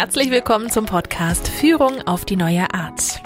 Herzlich 0.00 0.30
willkommen 0.30 0.70
zum 0.70 0.86
Podcast 0.86 1.48
Führung 1.48 2.02
auf 2.02 2.24
die 2.24 2.36
neue 2.36 2.72
Art. 2.72 3.20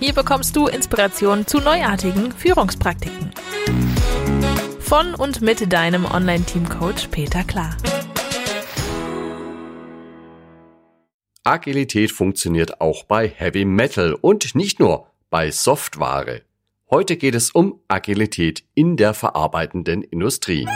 Hier 0.00 0.12
bekommst 0.12 0.56
du 0.56 0.66
Inspiration 0.66 1.46
zu 1.46 1.60
neuartigen 1.60 2.32
Führungspraktiken. 2.32 3.30
Von 4.80 5.14
und 5.14 5.40
mit 5.40 5.72
deinem 5.72 6.04
Online-Team-Coach 6.04 7.06
Peter 7.12 7.44
Klar. 7.44 7.76
Agilität 11.44 12.10
funktioniert 12.10 12.80
auch 12.80 13.04
bei 13.04 13.28
Heavy 13.28 13.64
Metal 13.64 14.14
und 14.14 14.56
nicht 14.56 14.80
nur 14.80 15.06
bei 15.30 15.52
Software. 15.52 16.40
Heute 16.90 17.16
geht 17.16 17.36
es 17.36 17.52
um 17.52 17.78
Agilität 17.86 18.64
in 18.74 18.96
der 18.96 19.14
verarbeitenden 19.14 20.02
Industrie. 20.02 20.66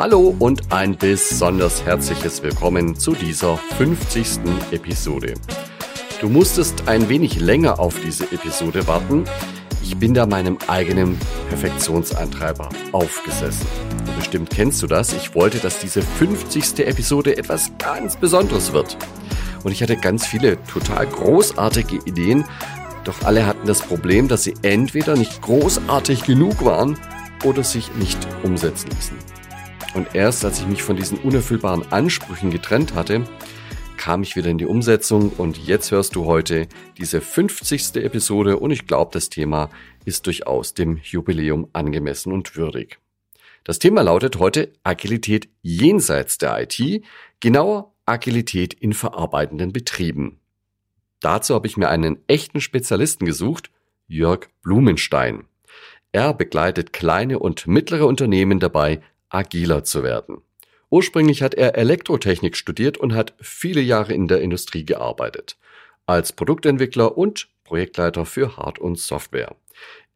Hallo 0.00 0.34
und 0.38 0.72
ein 0.72 0.96
besonders 0.96 1.84
herzliches 1.84 2.42
Willkommen 2.42 2.96
zu 2.96 3.12
dieser 3.12 3.58
50. 3.58 4.40
Episode. 4.70 5.34
Du 6.22 6.30
musstest 6.30 6.88
ein 6.88 7.10
wenig 7.10 7.38
länger 7.38 7.78
auf 7.78 8.00
diese 8.00 8.24
Episode 8.32 8.86
warten. 8.86 9.24
Ich 9.82 9.98
bin 9.98 10.14
da 10.14 10.24
meinem 10.24 10.56
eigenen 10.68 11.18
Perfektionseintreiber 11.50 12.70
aufgesessen. 12.92 13.66
Bestimmt 14.16 14.48
kennst 14.48 14.80
du 14.82 14.86
das. 14.86 15.12
Ich 15.12 15.34
wollte, 15.34 15.58
dass 15.58 15.80
diese 15.80 16.00
50. 16.00 16.78
Episode 16.86 17.36
etwas 17.36 17.70
ganz 17.76 18.16
Besonderes 18.16 18.72
wird. 18.72 18.96
Und 19.64 19.72
ich 19.72 19.82
hatte 19.82 19.98
ganz 19.98 20.24
viele 20.26 20.56
total 20.64 21.08
großartige 21.08 21.96
Ideen, 22.06 22.46
doch 23.04 23.22
alle 23.24 23.44
hatten 23.44 23.66
das 23.66 23.82
Problem, 23.82 24.28
dass 24.28 24.44
sie 24.44 24.54
entweder 24.62 25.14
nicht 25.14 25.42
großartig 25.42 26.24
genug 26.24 26.64
waren 26.64 26.98
oder 27.44 27.62
sich 27.62 27.94
nicht 27.96 28.18
umsetzen 28.42 28.88
ließen. 28.96 29.29
Und 29.94 30.14
erst 30.14 30.44
als 30.44 30.60
ich 30.60 30.66
mich 30.66 30.82
von 30.82 30.96
diesen 30.96 31.18
unerfüllbaren 31.18 31.90
Ansprüchen 31.90 32.50
getrennt 32.50 32.94
hatte, 32.94 33.24
kam 33.96 34.22
ich 34.22 34.36
wieder 34.36 34.48
in 34.48 34.56
die 34.56 34.66
Umsetzung 34.66 35.30
und 35.30 35.58
jetzt 35.58 35.90
hörst 35.90 36.16
du 36.16 36.24
heute 36.24 36.68
diese 36.96 37.20
50. 37.20 37.96
Episode 37.96 38.56
und 38.56 38.70
ich 38.70 38.86
glaube, 38.86 39.10
das 39.12 39.28
Thema 39.28 39.68
ist 40.04 40.26
durchaus 40.26 40.74
dem 40.74 41.00
Jubiläum 41.02 41.68
angemessen 41.72 42.32
und 42.32 42.56
würdig. 42.56 42.98
Das 43.64 43.78
Thema 43.78 44.02
lautet 44.02 44.38
heute 44.38 44.72
Agilität 44.84 45.48
jenseits 45.60 46.38
der 46.38 46.62
IT, 46.62 47.04
genauer 47.40 47.92
Agilität 48.06 48.72
in 48.72 48.94
verarbeitenden 48.94 49.72
Betrieben. 49.72 50.38
Dazu 51.20 51.54
habe 51.54 51.66
ich 51.66 51.76
mir 51.76 51.90
einen 51.90 52.18
echten 52.26 52.60
Spezialisten 52.60 53.26
gesucht, 53.26 53.70
Jörg 54.08 54.48
Blumenstein. 54.62 55.44
Er 56.12 56.32
begleitet 56.32 56.92
kleine 56.92 57.38
und 57.38 57.66
mittlere 57.66 58.06
Unternehmen 58.06 58.58
dabei, 58.58 59.02
agiler 59.30 59.84
zu 59.84 60.02
werden. 60.02 60.42
Ursprünglich 60.90 61.42
hat 61.42 61.54
er 61.54 61.76
Elektrotechnik 61.76 62.56
studiert 62.56 62.98
und 62.98 63.14
hat 63.14 63.34
viele 63.40 63.80
Jahre 63.80 64.12
in 64.12 64.28
der 64.28 64.40
Industrie 64.42 64.84
gearbeitet. 64.84 65.56
Als 66.04 66.32
Produktentwickler 66.32 67.16
und 67.16 67.48
Projektleiter 67.64 68.26
für 68.26 68.56
Hard- 68.56 68.80
und 68.80 68.98
Software. 68.98 69.54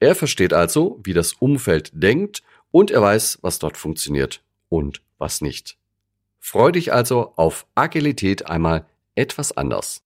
Er 0.00 0.16
versteht 0.16 0.52
also, 0.52 1.00
wie 1.04 1.12
das 1.12 1.34
Umfeld 1.34 1.90
denkt 1.94 2.42
und 2.72 2.90
er 2.90 3.00
weiß, 3.00 3.38
was 3.42 3.60
dort 3.60 3.76
funktioniert 3.76 4.42
und 4.68 5.00
was 5.18 5.40
nicht. 5.40 5.78
Freu 6.40 6.72
dich 6.72 6.92
also 6.92 7.32
auf 7.36 7.66
Agilität 7.76 8.50
einmal 8.50 8.84
etwas 9.14 9.56
anders. 9.56 10.02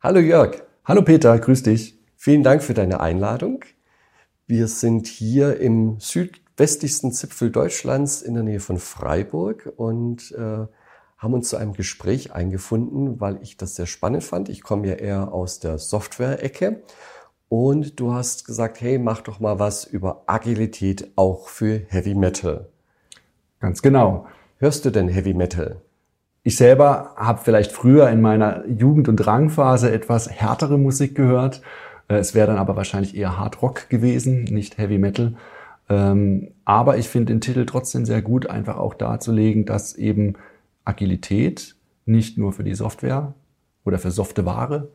Hallo 0.00 0.20
Jörg. 0.20 0.62
Hallo 0.84 1.02
Peter, 1.02 1.36
grüß 1.36 1.64
dich. 1.64 1.98
Vielen 2.16 2.44
Dank 2.44 2.62
für 2.62 2.74
deine 2.74 3.00
Einladung. 3.00 3.64
Wir 4.46 4.68
sind 4.68 5.08
hier 5.08 5.58
im 5.58 5.98
Süd 5.98 6.40
westlichsten 6.56 7.12
Zipfel 7.12 7.50
Deutschlands 7.50 8.22
in 8.22 8.34
der 8.34 8.42
Nähe 8.42 8.60
von 8.60 8.78
Freiburg 8.78 9.72
und 9.76 10.32
äh, 10.32 10.66
haben 11.18 11.34
uns 11.34 11.48
zu 11.48 11.56
einem 11.56 11.72
Gespräch 11.72 12.32
eingefunden, 12.32 13.20
weil 13.20 13.38
ich 13.42 13.56
das 13.56 13.74
sehr 13.74 13.86
spannend 13.86 14.24
fand. 14.24 14.48
Ich 14.48 14.62
komme 14.62 14.86
ja 14.88 14.94
eher 14.94 15.32
aus 15.32 15.60
der 15.60 15.78
Software-Ecke 15.78 16.82
und 17.48 18.00
du 18.00 18.12
hast 18.12 18.44
gesagt, 18.44 18.80
hey, 18.80 18.98
mach 18.98 19.20
doch 19.22 19.40
mal 19.40 19.58
was 19.58 19.84
über 19.84 20.24
Agilität 20.26 21.12
auch 21.16 21.48
für 21.48 21.82
Heavy 21.88 22.14
Metal. 22.14 22.68
Ganz 23.60 23.82
genau. 23.82 24.26
Hörst 24.58 24.84
du 24.84 24.90
denn 24.90 25.08
Heavy 25.08 25.34
Metal? 25.34 25.80
Ich 26.42 26.56
selber 26.56 27.14
habe 27.16 27.40
vielleicht 27.42 27.72
früher 27.72 28.08
in 28.10 28.20
meiner 28.20 28.66
Jugend- 28.66 29.08
und 29.08 29.16
Drangphase 29.16 29.92
etwas 29.92 30.30
härtere 30.30 30.78
Musik 30.78 31.14
gehört. 31.14 31.62
Äh, 32.08 32.16
es 32.16 32.34
wäre 32.34 32.46
dann 32.46 32.58
aber 32.58 32.76
wahrscheinlich 32.76 33.16
eher 33.16 33.38
Hard 33.38 33.62
Rock 33.62 33.88
gewesen, 33.88 34.44
nicht 34.44 34.78
Heavy 34.78 34.98
Metal. 34.98 35.34
Ähm, 35.88 36.52
aber 36.64 36.98
ich 36.98 37.08
finde 37.08 37.32
den 37.32 37.40
Titel 37.40 37.64
trotzdem 37.66 38.04
sehr 38.04 38.22
gut, 38.22 38.48
einfach 38.48 38.76
auch 38.76 38.94
darzulegen, 38.94 39.64
dass 39.66 39.94
eben 39.94 40.34
Agilität 40.84 41.76
nicht 42.06 42.38
nur 42.38 42.52
für 42.52 42.64
die 42.64 42.74
Software 42.74 43.34
oder 43.84 43.98
für 43.98 44.10
Software 44.10 44.88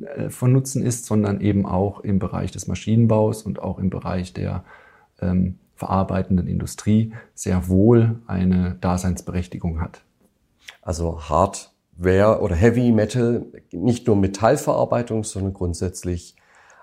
äh, 0.00 0.30
von 0.30 0.52
Nutzen 0.52 0.82
ist, 0.82 1.06
sondern 1.06 1.40
eben 1.40 1.66
auch 1.66 2.00
im 2.00 2.18
Bereich 2.18 2.50
des 2.50 2.66
Maschinenbaus 2.66 3.42
und 3.42 3.60
auch 3.60 3.78
im 3.78 3.90
Bereich 3.90 4.32
der 4.32 4.64
ähm, 5.20 5.58
verarbeitenden 5.74 6.46
Industrie 6.46 7.12
sehr 7.34 7.68
wohl 7.68 8.16
eine 8.26 8.76
Daseinsberechtigung 8.80 9.80
hat. 9.80 10.02
Also 10.82 11.28
Hardware 11.28 12.40
oder 12.40 12.54
Heavy 12.54 12.92
Metal, 12.92 13.46
nicht 13.70 14.06
nur 14.06 14.16
Metallverarbeitung, 14.16 15.24
sondern 15.24 15.54
grundsätzlich 15.54 16.34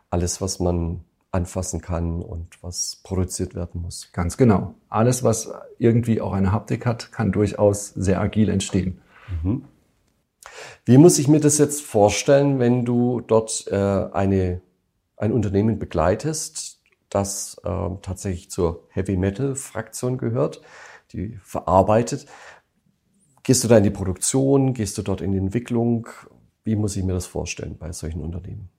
alles, 0.09 0.41
was 0.41 0.59
man 0.59 1.01
anfassen 1.35 1.81
kann 1.81 2.21
und 2.21 2.63
was 2.63 3.01
produziert 3.03 3.55
werden 3.55 3.81
muss. 3.81 4.09
Ganz 4.13 4.37
genau. 4.37 4.75
Alles, 4.89 5.23
was 5.23 5.51
irgendwie 5.77 6.21
auch 6.21 6.33
eine 6.33 6.51
Haptik 6.51 6.85
hat, 6.85 7.11
kann 7.11 7.31
durchaus 7.31 7.89
sehr 7.89 8.21
agil 8.21 8.49
entstehen. 8.49 9.01
Mhm. 9.43 9.65
Wie 10.85 10.97
muss 10.97 11.19
ich 11.19 11.27
mir 11.27 11.41
das 11.41 11.57
jetzt 11.57 11.81
vorstellen, 11.81 12.59
wenn 12.59 12.85
du 12.85 13.21
dort 13.21 13.67
äh, 13.67 13.75
eine, 13.75 14.61
ein 15.17 15.33
Unternehmen 15.33 15.77
begleitest, 15.77 16.81
das 17.09 17.57
äh, 17.63 17.89
tatsächlich 18.01 18.49
zur 18.49 18.87
Heavy 18.89 19.17
Metal 19.17 19.55
Fraktion 19.55 20.17
gehört, 20.17 20.61
die 21.11 21.37
verarbeitet? 21.43 22.27
Gehst 23.43 23.63
du 23.63 23.67
da 23.67 23.77
in 23.77 23.83
die 23.83 23.91
Produktion? 23.91 24.73
Gehst 24.73 24.97
du 24.97 25.01
dort 25.01 25.21
in 25.21 25.31
die 25.31 25.37
Entwicklung? 25.37 26.07
Wie 26.63 26.75
muss 26.75 26.95
ich 26.95 27.03
mir 27.03 27.13
das 27.13 27.25
vorstellen 27.25 27.77
bei 27.77 27.91
solchen 27.91 28.21
Unternehmen? 28.21 28.69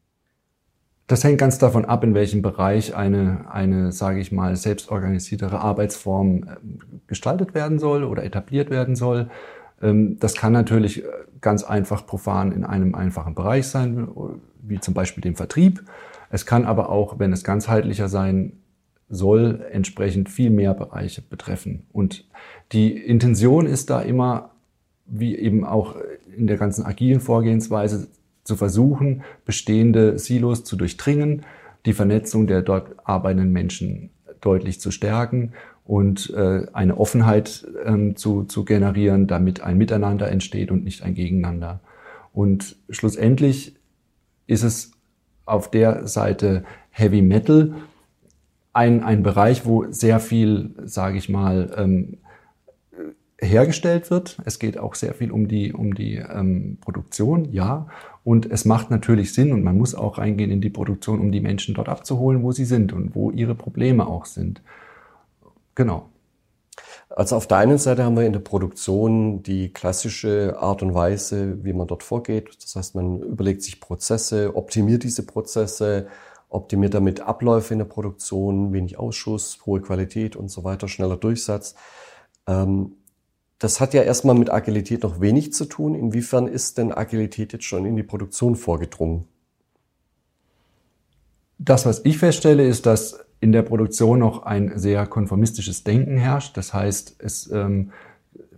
Das 1.06 1.22
hängt 1.22 1.38
ganz 1.38 1.58
davon 1.58 1.84
ab, 1.84 2.02
in 2.02 2.14
welchem 2.14 2.42
Bereich 2.42 2.96
eine, 2.96 3.46
eine 3.50 3.92
sage 3.92 4.18
ich 4.18 4.32
mal, 4.32 4.56
selbstorganisiertere 4.56 5.60
Arbeitsform 5.60 6.42
äh, 6.42 6.46
gestaltet 7.06 7.54
werden 7.54 7.78
soll 7.78 8.02
oder 8.02 8.24
etabliert 8.24 8.70
werden 8.70 8.96
soll. 8.96 9.30
Ähm, 9.80 10.18
das 10.18 10.34
kann 10.34 10.52
natürlich 10.52 11.04
äh, 11.04 11.08
ganz 11.40 11.62
einfach 11.62 12.06
profan 12.06 12.50
in 12.50 12.64
einem 12.64 12.94
einfachen 12.94 13.34
Bereich 13.34 13.68
sein, 13.68 14.08
wie 14.60 14.80
zum 14.80 14.94
Beispiel 14.94 15.20
dem 15.20 15.36
Vertrieb. 15.36 15.84
Es 16.30 16.44
kann 16.44 16.64
aber 16.64 16.88
auch, 16.88 17.20
wenn 17.20 17.32
es 17.32 17.44
ganzheitlicher 17.44 18.08
sein 18.08 18.54
soll, 19.08 19.64
entsprechend 19.70 20.28
viel 20.28 20.50
mehr 20.50 20.74
Bereiche 20.74 21.22
betreffen. 21.22 21.86
Und 21.92 22.24
die 22.72 22.96
Intention 22.96 23.66
ist 23.66 23.90
da 23.90 24.00
immer, 24.00 24.50
wie 25.06 25.36
eben 25.36 25.64
auch 25.64 25.94
in 26.36 26.48
der 26.48 26.56
ganzen 26.56 26.84
agilen 26.84 27.20
Vorgehensweise, 27.20 28.08
zu 28.46 28.56
versuchen, 28.56 29.22
bestehende 29.44 30.18
Silos 30.18 30.64
zu 30.64 30.76
durchdringen, 30.76 31.44
die 31.84 31.92
Vernetzung 31.92 32.46
der 32.46 32.62
dort 32.62 32.94
arbeitenden 33.04 33.52
Menschen 33.52 34.10
deutlich 34.40 34.80
zu 34.80 34.90
stärken 34.90 35.52
und 35.84 36.30
äh, 36.30 36.66
eine 36.72 36.98
Offenheit 36.98 37.66
ähm, 37.84 38.16
zu, 38.16 38.44
zu 38.44 38.64
generieren, 38.64 39.26
damit 39.26 39.60
ein 39.60 39.78
Miteinander 39.78 40.30
entsteht 40.30 40.70
und 40.70 40.84
nicht 40.84 41.02
ein 41.02 41.14
Gegeneinander. 41.14 41.80
Und 42.32 42.76
schlussendlich 42.90 43.76
ist 44.46 44.62
es 44.62 44.92
auf 45.44 45.70
der 45.70 46.06
Seite 46.06 46.64
Heavy 46.90 47.22
Metal 47.22 47.74
ein, 48.72 49.02
ein 49.02 49.22
Bereich, 49.22 49.64
wo 49.64 49.90
sehr 49.90 50.20
viel, 50.20 50.74
sage 50.84 51.18
ich 51.18 51.28
mal, 51.28 51.72
ähm, 51.76 52.18
hergestellt 53.38 54.10
wird. 54.10 54.38
Es 54.44 54.58
geht 54.58 54.78
auch 54.78 54.94
sehr 54.94 55.14
viel 55.14 55.30
um 55.30 55.46
die, 55.48 55.72
um 55.72 55.94
die 55.94 56.16
ähm, 56.16 56.78
Produktion, 56.80 57.52
ja. 57.52 57.86
Und 58.24 58.50
es 58.50 58.64
macht 58.64 58.90
natürlich 58.90 59.34
Sinn 59.34 59.52
und 59.52 59.62
man 59.62 59.76
muss 59.76 59.94
auch 59.94 60.18
reingehen 60.18 60.50
in 60.50 60.60
die 60.60 60.70
Produktion, 60.70 61.20
um 61.20 61.30
die 61.30 61.40
Menschen 61.40 61.74
dort 61.74 61.88
abzuholen, 61.88 62.42
wo 62.42 62.52
sie 62.52 62.64
sind 62.64 62.92
und 62.92 63.14
wo 63.14 63.30
ihre 63.30 63.54
Probleme 63.54 64.06
auch 64.06 64.24
sind. 64.24 64.62
Genau. 65.74 66.08
Also 67.08 67.36
auf 67.36 67.46
der 67.46 67.58
einen 67.58 67.78
Seite 67.78 68.04
haben 68.04 68.16
wir 68.16 68.26
in 68.26 68.32
der 68.32 68.40
Produktion 68.40 69.42
die 69.42 69.72
klassische 69.72 70.56
Art 70.58 70.82
und 70.82 70.94
Weise, 70.94 71.62
wie 71.64 71.72
man 71.72 71.86
dort 71.86 72.02
vorgeht. 72.02 72.48
Das 72.62 72.74
heißt, 72.74 72.94
man 72.94 73.20
überlegt 73.22 73.62
sich 73.62 73.80
Prozesse, 73.80 74.56
optimiert 74.56 75.04
diese 75.04 75.24
Prozesse, 75.24 76.08
optimiert 76.48 76.94
damit 76.94 77.20
Abläufe 77.20 77.74
in 77.74 77.78
der 77.78 77.86
Produktion, 77.86 78.72
wenig 78.72 78.98
Ausschuss, 78.98 79.60
hohe 79.66 79.80
Qualität 79.80 80.36
und 80.36 80.50
so 80.50 80.64
weiter, 80.64 80.88
schneller 80.88 81.16
Durchsatz. 81.16 81.76
Ähm, 82.46 82.96
das 83.58 83.80
hat 83.80 83.94
ja 83.94 84.02
erstmal 84.02 84.34
mit 84.34 84.50
Agilität 84.50 85.02
noch 85.02 85.20
wenig 85.20 85.52
zu 85.52 85.64
tun. 85.64 85.94
Inwiefern 85.94 86.46
ist 86.46 86.78
denn 86.78 86.92
Agilität 86.92 87.52
jetzt 87.52 87.64
schon 87.64 87.86
in 87.86 87.96
die 87.96 88.02
Produktion 88.02 88.54
vorgedrungen? 88.54 89.24
Das, 91.58 91.86
was 91.86 92.04
ich 92.04 92.18
feststelle, 92.18 92.66
ist, 92.66 92.84
dass 92.84 93.18
in 93.40 93.52
der 93.52 93.62
Produktion 93.62 94.18
noch 94.18 94.42
ein 94.42 94.78
sehr 94.78 95.06
konformistisches 95.06 95.84
Denken 95.84 96.18
herrscht. 96.18 96.56
Das 96.56 96.74
heißt, 96.74 97.16
es 97.18 97.50
ähm, 97.50 97.92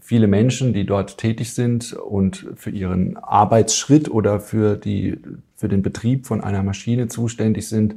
viele 0.01 0.27
Menschen, 0.27 0.73
die 0.73 0.87
dort 0.87 1.19
tätig 1.19 1.53
sind 1.53 1.93
und 1.93 2.49
für 2.57 2.71
ihren 2.71 3.17
Arbeitsschritt 3.17 4.11
oder 4.11 4.41
für 4.41 4.77
die 4.77 5.19
für 5.55 5.69
den 5.69 5.83
Betrieb 5.83 6.27
von 6.27 6.41
einer 6.41 6.63
Maschine 6.63 7.09
zuständig 7.09 7.69
sind, 7.69 7.97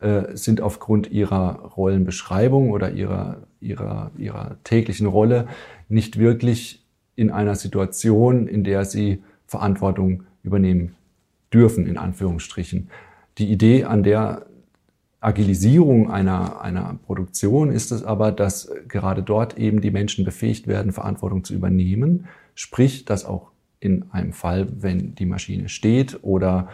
äh, 0.00 0.34
sind 0.34 0.60
aufgrund 0.60 1.10
ihrer 1.10 1.60
Rollenbeschreibung 1.76 2.70
oder 2.70 2.90
ihrer 2.90 3.42
ihrer 3.60 4.10
ihrer 4.18 4.56
täglichen 4.64 5.06
Rolle 5.06 5.46
nicht 5.92 6.18
wirklich 6.18 6.84
in 7.14 7.30
einer 7.30 7.54
Situation, 7.54 8.48
in 8.48 8.64
der 8.64 8.84
sie 8.84 9.22
Verantwortung 9.46 10.24
übernehmen 10.42 10.94
dürfen, 11.52 11.86
in 11.86 11.98
Anführungsstrichen. 11.98 12.88
Die 13.38 13.50
Idee 13.50 13.84
an 13.84 14.02
der 14.02 14.46
Agilisierung 15.20 16.10
einer, 16.10 16.60
einer 16.62 16.98
Produktion 17.06 17.70
ist 17.70 17.92
es 17.92 18.02
aber, 18.02 18.32
dass 18.32 18.72
gerade 18.88 19.22
dort 19.22 19.56
eben 19.58 19.80
die 19.80 19.90
Menschen 19.90 20.24
befähigt 20.24 20.66
werden, 20.66 20.92
Verantwortung 20.92 21.44
zu 21.44 21.54
übernehmen. 21.54 22.26
Sprich, 22.54 23.04
dass 23.04 23.24
auch 23.24 23.52
in 23.78 24.10
einem 24.10 24.32
Fall, 24.32 24.68
wenn 24.80 25.14
die 25.14 25.26
Maschine 25.26 25.68
steht 25.68 26.18
oder 26.22 26.68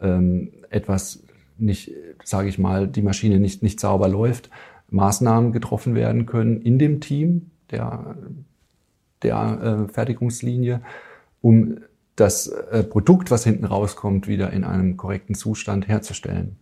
ähm, 0.00 0.50
etwas 0.70 1.22
nicht, 1.56 1.92
sage 2.24 2.48
ich 2.48 2.58
mal, 2.58 2.88
die 2.88 3.02
Maschine 3.02 3.38
nicht, 3.38 3.62
nicht 3.62 3.80
sauber 3.80 4.08
läuft, 4.08 4.50
Maßnahmen 4.90 5.52
getroffen 5.52 5.94
werden 5.94 6.26
können 6.26 6.60
in 6.60 6.78
dem 6.78 7.00
Team 7.00 7.50
der, 7.70 8.16
der 9.24 9.86
äh, 9.88 9.92
Fertigungslinie, 9.92 10.82
um 11.40 11.78
das 12.16 12.46
äh, 12.46 12.84
Produkt, 12.84 13.30
was 13.30 13.44
hinten 13.44 13.64
rauskommt, 13.64 14.28
wieder 14.28 14.52
in 14.52 14.64
einem 14.64 14.96
korrekten 14.96 15.34
Zustand 15.34 15.88
herzustellen. 15.88 16.56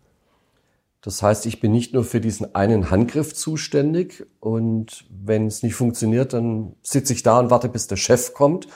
Das 1.03 1.21
heißt, 1.23 1.47
ich 1.47 1.61
bin 1.61 1.73
nicht 1.73 1.93
nur 1.93 2.05
für 2.05 2.21
diesen 2.21 2.55
einen 2.55 2.91
Handgriff 2.91 3.35
zuständig 3.35 4.25
und 4.39 5.05
wenn 5.11 5.49
es 5.49 5.63
nicht 5.65 5.75
funktioniert, 5.75 6.33
dann 6.33 6.77
sitze 6.83 7.13
ich 7.13 7.25
da 7.25 7.41
und 7.41 7.51
warte, 7.51 7.69
bis 7.69 7.89
der 7.89 7.97
Chef 7.97 8.33
kommt 8.33 8.69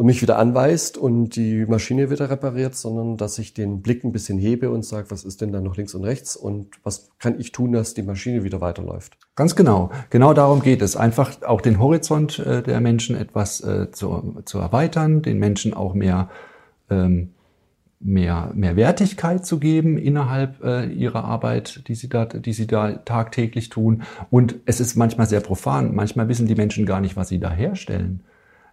und 0.00 0.06
mich 0.06 0.22
wieder 0.22 0.38
anweist 0.38 0.96
und 0.96 1.36
die 1.36 1.66
Maschine 1.66 2.08
wieder 2.08 2.30
repariert, 2.30 2.74
sondern 2.74 3.18
dass 3.18 3.38
ich 3.38 3.52
den 3.52 3.82
Blick 3.82 4.02
ein 4.02 4.12
bisschen 4.12 4.38
hebe 4.38 4.70
und 4.70 4.82
sage, 4.82 5.10
was 5.10 5.24
ist 5.24 5.42
denn 5.42 5.52
da 5.52 5.60
noch 5.60 5.76
links 5.76 5.94
und 5.94 6.04
rechts 6.04 6.36
und 6.36 6.68
was 6.82 7.10
kann 7.18 7.38
ich 7.38 7.52
tun, 7.52 7.72
dass 7.72 7.92
die 7.92 8.00
Maschine 8.02 8.42
wieder 8.42 8.62
weiterläuft. 8.62 9.18
Ganz 9.36 9.54
genau. 9.56 9.90
Genau 10.08 10.32
darum 10.32 10.62
geht 10.62 10.80
es. 10.80 10.96
Einfach 10.96 11.42
auch 11.42 11.60
den 11.60 11.78
Horizont 11.78 12.38
äh, 12.38 12.62
der 12.62 12.80
Menschen 12.80 13.14
etwas 13.14 13.60
äh, 13.60 13.90
zu, 13.90 14.40
zu 14.46 14.58
erweitern, 14.58 15.20
den 15.20 15.38
Menschen 15.38 15.74
auch 15.74 15.92
mehr 15.92 16.30
ähm, 16.88 17.34
mehr, 17.98 18.52
mehr 18.54 18.76
Wertigkeit 18.76 19.44
zu 19.44 19.58
geben 19.58 19.98
innerhalb 19.98 20.64
äh, 20.64 20.86
ihrer 20.86 21.26
Arbeit, 21.26 21.86
die 21.88 21.94
sie, 21.94 22.08
da, 22.08 22.24
die 22.24 22.54
sie 22.54 22.66
da 22.66 22.92
tagtäglich 22.92 23.68
tun. 23.68 24.04
Und 24.30 24.54
es 24.64 24.80
ist 24.80 24.96
manchmal 24.96 25.26
sehr 25.26 25.40
profan. 25.40 25.94
Manchmal 25.94 26.26
wissen 26.28 26.46
die 26.46 26.54
Menschen 26.54 26.86
gar 26.86 27.02
nicht, 27.02 27.16
was 27.16 27.28
sie 27.28 27.38
da 27.38 27.50
herstellen. 27.50 28.22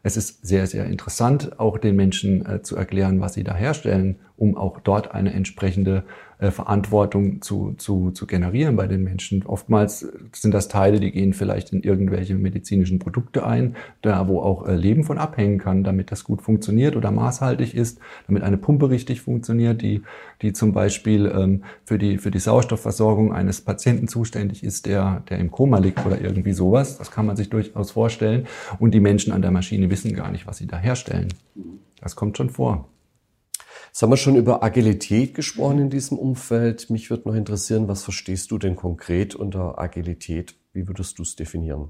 Es 0.07 0.15
ist 0.15 0.47
sehr, 0.47 0.67
sehr 0.67 0.85
interessant, 0.85 1.59
auch 1.59 1.77
den 1.77 1.97
Menschen 1.97 2.45
äh, 2.45 2.61
zu 2.61 2.77
erklären, 2.77 3.19
was 3.19 3.33
sie 3.33 3.43
da 3.43 3.53
herstellen, 3.53 4.15
um 4.37 4.55
auch 4.55 4.79
dort 4.79 5.11
eine 5.11 5.33
entsprechende 5.33 6.03
äh, 6.39 6.51
Verantwortung 6.51 7.41
zu, 7.41 7.73
zu, 7.77 8.11
zu 8.11 8.27
generieren 8.27 8.75
bei 8.75 8.85
den 8.85 9.03
Menschen. 9.03 9.43
Oftmals 9.43 10.07
sind 10.33 10.53
das 10.53 10.67
Teile, 10.67 10.99
die 10.99 11.11
gehen 11.11 11.33
vielleicht 11.33 11.73
in 11.73 11.81
irgendwelche 11.81 12.35
medizinischen 12.35 12.99
Produkte 12.99 13.43
ein, 13.43 13.75
da 14.03 14.27
wo 14.27 14.41
auch 14.41 14.67
äh, 14.67 14.75
Leben 14.75 15.03
von 15.03 15.17
abhängen 15.17 15.57
kann, 15.57 15.83
damit 15.83 16.11
das 16.11 16.23
gut 16.23 16.43
funktioniert 16.43 16.95
oder 16.95 17.09
maßhaltig 17.09 17.73
ist, 17.73 17.99
damit 18.27 18.43
eine 18.43 18.57
Pumpe 18.57 18.91
richtig 18.91 19.21
funktioniert, 19.21 19.81
die, 19.81 20.03
die 20.43 20.53
zum 20.53 20.73
Beispiel 20.73 21.25
ähm, 21.25 21.63
für, 21.85 21.97
die, 21.97 22.19
für 22.19 22.29
die 22.29 22.39
Sauerstoffversorgung 22.39 23.33
eines 23.33 23.61
Patienten 23.61 24.07
zuständig 24.07 24.63
ist, 24.63 24.85
der, 24.85 25.23
der 25.29 25.39
im 25.39 25.49
Koma 25.49 25.79
liegt 25.79 26.05
oder 26.05 26.21
irgendwie 26.21 26.53
sowas. 26.53 26.99
Das 26.99 27.09
kann 27.09 27.25
man 27.25 27.35
sich 27.35 27.49
durchaus 27.49 27.89
vorstellen. 27.89 28.45
Und 28.77 28.93
die 28.93 28.99
Menschen 28.99 29.33
an 29.33 29.41
der 29.41 29.49
Maschine 29.49 29.89
wissen 29.89 30.13
gar 30.13 30.29
nicht, 30.31 30.45
was 30.45 30.57
sie 30.57 30.67
da 30.67 30.77
herstellen. 30.77 31.29
Das 31.99 32.15
kommt 32.15 32.37
schon 32.37 32.51
vor. 32.51 32.87
Jetzt 33.87 34.01
haben 34.01 34.11
wir 34.11 34.17
schon 34.17 34.35
über 34.35 34.63
Agilität 34.63 35.33
gesprochen 35.33 35.79
in 35.79 35.89
diesem 35.89 36.17
Umfeld. 36.17 36.89
Mich 36.89 37.09
würde 37.09 37.29
noch 37.29 37.35
interessieren, 37.35 37.87
was 37.87 38.03
verstehst 38.03 38.51
du 38.51 38.57
denn 38.57 38.75
konkret 38.75 39.35
unter 39.35 39.79
Agilität? 39.79 40.55
Wie 40.73 40.87
würdest 40.87 41.17
du 41.17 41.23
es 41.23 41.35
definieren? 41.35 41.89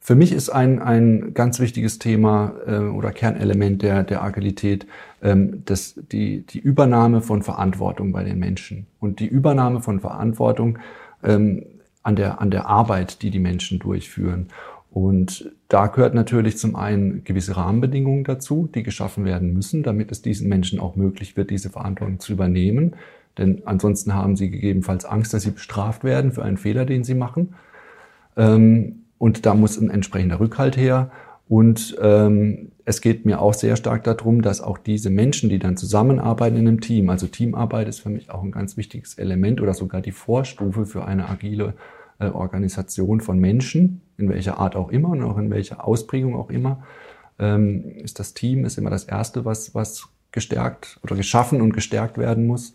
Für 0.00 0.14
mich 0.14 0.32
ist 0.32 0.48
ein, 0.48 0.80
ein 0.80 1.34
ganz 1.34 1.60
wichtiges 1.60 1.98
Thema 1.98 2.54
äh, 2.66 2.78
oder 2.78 3.10
Kernelement 3.12 3.82
der, 3.82 4.04
der 4.04 4.22
Agilität 4.22 4.86
ähm, 5.22 5.62
das, 5.66 6.00
die, 6.12 6.46
die 6.46 6.60
Übernahme 6.60 7.20
von 7.20 7.42
Verantwortung 7.42 8.12
bei 8.12 8.24
den 8.24 8.38
Menschen 8.38 8.86
und 9.00 9.20
die 9.20 9.26
Übernahme 9.26 9.82
von 9.82 10.00
Verantwortung 10.00 10.78
ähm, 11.22 11.66
an, 12.02 12.16
der, 12.16 12.40
an 12.40 12.50
der 12.50 12.66
Arbeit, 12.66 13.22
die 13.22 13.30
die 13.30 13.40
Menschen 13.40 13.80
durchführen. 13.80 14.48
Und 14.98 15.52
da 15.68 15.86
gehört 15.86 16.14
natürlich 16.14 16.58
zum 16.58 16.74
einen 16.74 17.22
gewisse 17.22 17.56
Rahmenbedingungen 17.56 18.24
dazu, 18.24 18.68
die 18.74 18.82
geschaffen 18.82 19.24
werden 19.24 19.52
müssen, 19.52 19.84
damit 19.84 20.10
es 20.10 20.22
diesen 20.22 20.48
Menschen 20.48 20.80
auch 20.80 20.96
möglich 20.96 21.36
wird, 21.36 21.50
diese 21.50 21.70
Verantwortung 21.70 22.18
zu 22.18 22.32
übernehmen. 22.32 22.96
Denn 23.38 23.62
ansonsten 23.64 24.12
haben 24.12 24.34
sie 24.34 24.50
gegebenenfalls 24.50 25.04
Angst, 25.04 25.32
dass 25.32 25.44
sie 25.44 25.52
bestraft 25.52 26.02
werden 26.02 26.32
für 26.32 26.42
einen 26.42 26.56
Fehler, 26.56 26.84
den 26.84 27.04
sie 27.04 27.14
machen. 27.14 27.54
Ähm, 28.36 29.04
und 29.18 29.46
da 29.46 29.54
muss 29.54 29.78
ein 29.78 29.88
entsprechender 29.88 30.40
Rückhalt 30.40 30.76
her. 30.76 31.12
Und 31.48 31.96
ähm, 32.02 32.72
es 32.84 33.00
geht 33.00 33.24
mir 33.24 33.40
auch 33.40 33.54
sehr 33.54 33.76
stark 33.76 34.02
darum, 34.02 34.42
dass 34.42 34.60
auch 34.60 34.78
diese 34.78 35.10
Menschen, 35.10 35.48
die 35.48 35.60
dann 35.60 35.76
zusammenarbeiten 35.76 36.56
in 36.56 36.66
einem 36.66 36.80
Team, 36.80 37.08
also 37.08 37.28
Teamarbeit 37.28 37.86
ist 37.86 38.00
für 38.00 38.10
mich 38.10 38.30
auch 38.30 38.42
ein 38.42 38.50
ganz 38.50 38.76
wichtiges 38.76 39.14
Element 39.14 39.60
oder 39.60 39.74
sogar 39.74 40.00
die 40.00 40.10
Vorstufe 40.10 40.86
für 40.86 41.04
eine 41.04 41.28
agile 41.28 41.74
Organisation 42.26 43.20
von 43.20 43.38
Menschen, 43.38 44.02
in 44.16 44.28
welcher 44.28 44.58
Art 44.58 44.76
auch 44.76 44.90
immer 44.90 45.10
und 45.10 45.22
auch 45.22 45.38
in 45.38 45.50
welcher 45.50 45.86
Ausprägung 45.86 46.36
auch 46.36 46.50
immer, 46.50 46.82
ähm, 47.38 47.84
ist 47.96 48.18
das 48.18 48.34
Team 48.34 48.64
ist 48.64 48.78
immer 48.78 48.90
das 48.90 49.04
Erste, 49.04 49.44
was, 49.44 49.74
was 49.74 50.08
gestärkt 50.32 50.98
oder 51.02 51.16
geschaffen 51.16 51.60
und 51.60 51.72
gestärkt 51.72 52.18
werden 52.18 52.46
muss, 52.46 52.74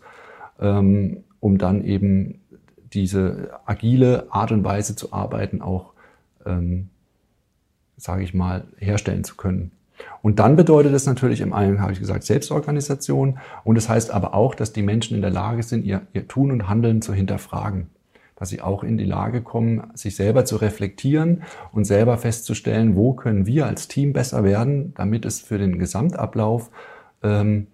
ähm, 0.58 1.24
um 1.40 1.58
dann 1.58 1.84
eben 1.84 2.40
diese 2.92 3.50
agile 3.66 4.26
Art 4.30 4.52
und 4.52 4.64
Weise 4.64 4.96
zu 4.96 5.12
arbeiten 5.12 5.60
auch, 5.60 5.92
ähm, 6.46 6.88
sage 7.96 8.22
ich 8.22 8.34
mal, 8.34 8.64
herstellen 8.78 9.24
zu 9.24 9.36
können. 9.36 9.72
Und 10.22 10.38
dann 10.38 10.56
bedeutet 10.56 10.92
es 10.94 11.06
natürlich 11.06 11.40
im 11.40 11.52
einen, 11.52 11.80
habe 11.80 11.92
ich 11.92 12.00
gesagt, 12.00 12.24
Selbstorganisation. 12.24 13.38
Und 13.62 13.76
es 13.76 13.84
das 13.84 13.90
heißt 13.90 14.10
aber 14.10 14.34
auch, 14.34 14.54
dass 14.54 14.72
die 14.72 14.82
Menschen 14.82 15.14
in 15.14 15.22
der 15.22 15.30
Lage 15.30 15.62
sind, 15.62 15.84
ihr, 15.84 16.02
ihr 16.12 16.26
Tun 16.26 16.50
und 16.50 16.68
Handeln 16.68 17.02
zu 17.02 17.12
hinterfragen 17.12 17.88
dass 18.44 18.50
sie 18.50 18.60
auch 18.60 18.84
in 18.84 18.98
die 18.98 19.06
Lage 19.06 19.40
kommen, 19.40 19.84
sich 19.94 20.16
selber 20.16 20.44
zu 20.44 20.56
reflektieren 20.56 21.44
und 21.72 21.86
selber 21.86 22.18
festzustellen, 22.18 22.94
wo 22.94 23.14
können 23.14 23.46
wir 23.46 23.64
als 23.64 23.88
Team 23.88 24.12
besser 24.12 24.44
werden, 24.44 24.92
damit 24.98 25.24
es 25.24 25.40
für 25.40 25.56
den 25.56 25.78
Gesamtablauf 25.78 26.70
ähm, 27.22 27.68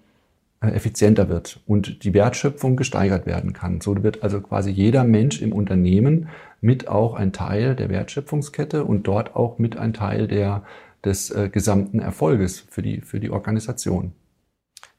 äh, 0.60 0.68
effizienter 0.68 1.28
wird 1.28 1.58
und 1.66 2.04
die 2.04 2.14
Wertschöpfung 2.14 2.76
gesteigert 2.76 3.26
werden 3.26 3.52
kann. 3.52 3.80
So 3.80 4.00
wird 4.04 4.22
also 4.22 4.40
quasi 4.40 4.70
jeder 4.70 5.02
Mensch 5.02 5.42
im 5.42 5.52
Unternehmen 5.52 6.28
mit 6.60 6.86
auch 6.86 7.14
ein 7.14 7.32
Teil 7.32 7.74
der 7.74 7.88
Wertschöpfungskette 7.88 8.84
und 8.84 9.08
dort 9.08 9.34
auch 9.34 9.58
mit 9.58 9.76
ein 9.76 9.92
Teil 9.92 10.28
der, 10.28 10.62
des 11.04 11.32
äh, 11.32 11.48
gesamten 11.48 11.98
Erfolges 11.98 12.60
für 12.60 12.82
die, 12.82 13.00
für 13.00 13.18
die 13.18 13.30
Organisation. 13.30 14.12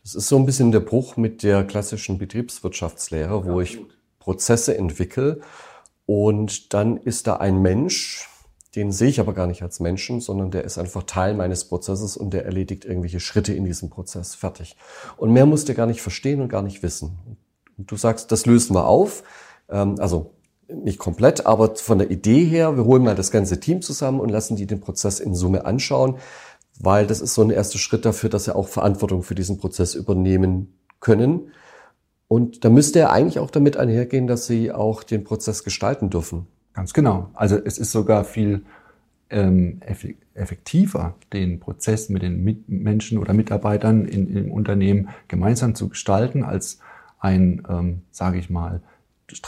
Das 0.03 0.15
ist 0.15 0.27
so 0.27 0.35
ein 0.35 0.45
bisschen 0.45 0.73
der 0.73 0.81
Bruch 0.81 1.15
mit 1.15 1.43
der 1.43 1.63
klassischen 1.63 2.17
Betriebswirtschaftslehre, 2.17 3.45
wo 3.45 3.61
ja, 3.61 3.63
ich 3.63 3.79
Prozesse 4.21 4.77
entwickle. 4.77 5.41
Und 6.05 6.73
dann 6.73 6.97
ist 6.97 7.27
da 7.27 7.37
ein 7.37 7.61
Mensch, 7.61 8.29
den 8.75 8.93
sehe 8.93 9.09
ich 9.09 9.19
aber 9.19 9.33
gar 9.33 9.47
nicht 9.47 9.63
als 9.63 9.81
Menschen, 9.81 10.21
sondern 10.21 10.51
der 10.51 10.63
ist 10.63 10.77
einfach 10.77 11.03
Teil 11.03 11.33
meines 11.33 11.65
Prozesses 11.65 12.15
und 12.15 12.31
der 12.31 12.45
erledigt 12.45 12.85
irgendwelche 12.85 13.19
Schritte 13.19 13.53
in 13.53 13.65
diesem 13.65 13.89
Prozess. 13.89 14.33
Fertig. 14.33 14.77
Und 15.17 15.33
mehr 15.33 15.45
musst 15.45 15.67
du 15.67 15.73
gar 15.73 15.87
nicht 15.87 16.01
verstehen 16.01 16.41
und 16.41 16.47
gar 16.47 16.61
nicht 16.61 16.81
wissen. 16.81 17.17
Und 17.77 17.91
du 17.91 17.97
sagst, 17.97 18.31
das 18.31 18.45
lösen 18.45 18.73
wir 18.73 18.87
auf. 18.87 19.23
Ähm, 19.69 19.95
also 19.99 20.31
nicht 20.69 20.99
komplett, 20.99 21.45
aber 21.45 21.75
von 21.75 21.97
der 21.97 22.11
Idee 22.11 22.45
her, 22.45 22.77
wir 22.77 22.85
holen 22.85 23.03
mal 23.03 23.15
das 23.15 23.31
ganze 23.31 23.59
Team 23.59 23.81
zusammen 23.81 24.21
und 24.21 24.29
lassen 24.29 24.55
die 24.55 24.67
den 24.67 24.79
Prozess 24.79 25.19
in 25.19 25.35
Summe 25.35 25.65
anschauen, 25.65 26.15
weil 26.79 27.05
das 27.05 27.19
ist 27.19 27.33
so 27.33 27.41
ein 27.41 27.49
erster 27.49 27.77
Schritt 27.77 28.05
dafür, 28.05 28.29
dass 28.29 28.45
sie 28.45 28.55
auch 28.55 28.69
Verantwortung 28.69 29.21
für 29.21 29.35
diesen 29.35 29.57
Prozess 29.57 29.95
übernehmen 29.95 30.79
können 31.01 31.51
und 32.31 32.63
da 32.63 32.69
müsste 32.69 32.97
er 32.99 33.11
eigentlich 33.11 33.39
auch 33.39 33.51
damit 33.51 33.75
einhergehen, 33.75 34.25
dass 34.25 34.47
sie 34.47 34.71
auch 34.71 35.03
den 35.03 35.25
Prozess 35.25 35.65
gestalten 35.65 36.09
dürfen. 36.09 36.47
Ganz 36.71 36.93
genau. 36.93 37.29
Also 37.33 37.57
es 37.57 37.77
ist 37.77 37.91
sogar 37.91 38.23
viel 38.23 38.61
ähm, 39.29 39.81
effektiver, 40.33 41.15
den 41.33 41.59
Prozess 41.59 42.07
mit 42.07 42.21
den 42.21 42.63
Menschen 42.67 43.17
oder 43.17 43.33
Mitarbeitern 43.33 44.05
in, 44.05 44.33
im 44.33 44.49
Unternehmen 44.49 45.09
gemeinsam 45.27 45.75
zu 45.75 45.89
gestalten, 45.89 46.45
als 46.45 46.79
ein, 47.19 47.63
ähm, 47.67 48.03
sage 48.11 48.39
ich 48.39 48.49
mal, 48.49 48.79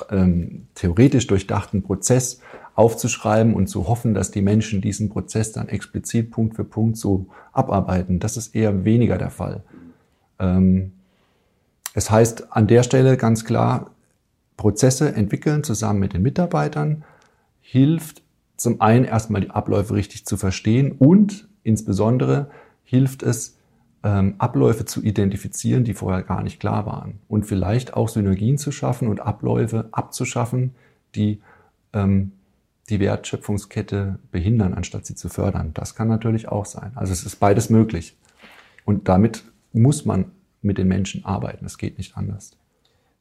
ähm, 0.10 0.68
theoretisch 0.76 1.28
durchdachten 1.28 1.84
Prozess 1.84 2.42
aufzuschreiben 2.76 3.54
und 3.54 3.68
zu 3.68 3.88
hoffen, 3.88 4.14
dass 4.14 4.30
die 4.30 4.42
Menschen 4.42 4.82
diesen 4.82 5.08
Prozess 5.08 5.54
dann 5.54 5.70
explizit 5.70 6.32
Punkt 6.32 6.58
für 6.58 6.66
Punkt 6.66 6.98
so 6.98 7.28
abarbeiten. 7.54 8.20
Das 8.20 8.36
ist 8.36 8.54
eher 8.54 8.84
weniger 8.84 9.18
der 9.18 9.30
Fall. 9.30 9.64
Ähm, 10.38 10.92
es 11.94 12.10
heißt 12.12 12.52
an 12.52 12.68
der 12.68 12.84
Stelle 12.84 13.18
ganz 13.18 13.46
klar, 13.46 13.92
Prozesse 14.58 15.14
entwickeln 15.16 15.64
zusammen 15.64 16.00
mit 16.00 16.14
den 16.14 16.22
Mitarbeitern 16.22 17.04
hilft 17.62 18.22
zum 18.56 18.82
einen 18.82 19.06
erstmal 19.06 19.42
die 19.42 19.50
Abläufe 19.50 19.96
richtig 19.96 20.26
zu 20.26 20.38
verstehen 20.38 20.92
und 20.92 21.48
insbesondere 21.64 22.50
hilft 22.84 23.24
es, 23.24 23.58
ähm, 24.04 24.36
Abläufe 24.38 24.86
zu 24.86 25.02
identifizieren, 25.02 25.84
die 25.84 25.94
vorher 25.94 26.24
gar 26.24 26.44
nicht 26.44 26.60
klar 26.60 26.86
waren. 26.86 27.20
Und 27.28 27.46
vielleicht 27.46 27.94
auch 27.94 28.10
Synergien 28.10 28.58
zu 28.58 28.72
schaffen 28.72 29.08
und 29.08 29.22
Abläufe 29.22 29.88
abzuschaffen, 29.92 30.76
die 31.16 31.42
ähm, 31.94 32.34
die 32.90 33.00
Wertschöpfungskette 33.00 34.20
behindern, 34.32 34.74
anstatt 34.74 35.06
sie 35.06 35.16
zu 35.16 35.30
fördern. 35.30 35.72
Das 35.74 35.96
kann 35.96 36.10
natürlich 36.10 36.50
auch 36.50 36.66
sein. 36.66 36.92
Also 36.96 37.14
es 37.14 37.26
ist 37.26 37.38
beides 37.38 37.70
möglich. 37.70 38.18
Und 38.84 39.08
damit 39.08 39.46
muss 39.72 40.06
man 40.06 40.32
mit 40.64 40.78
den 40.78 40.88
Menschen 40.88 41.26
arbeiten. 41.26 41.66
Es 41.66 41.78
geht 41.78 41.98
nicht 41.98 42.18
anders. 42.18 42.52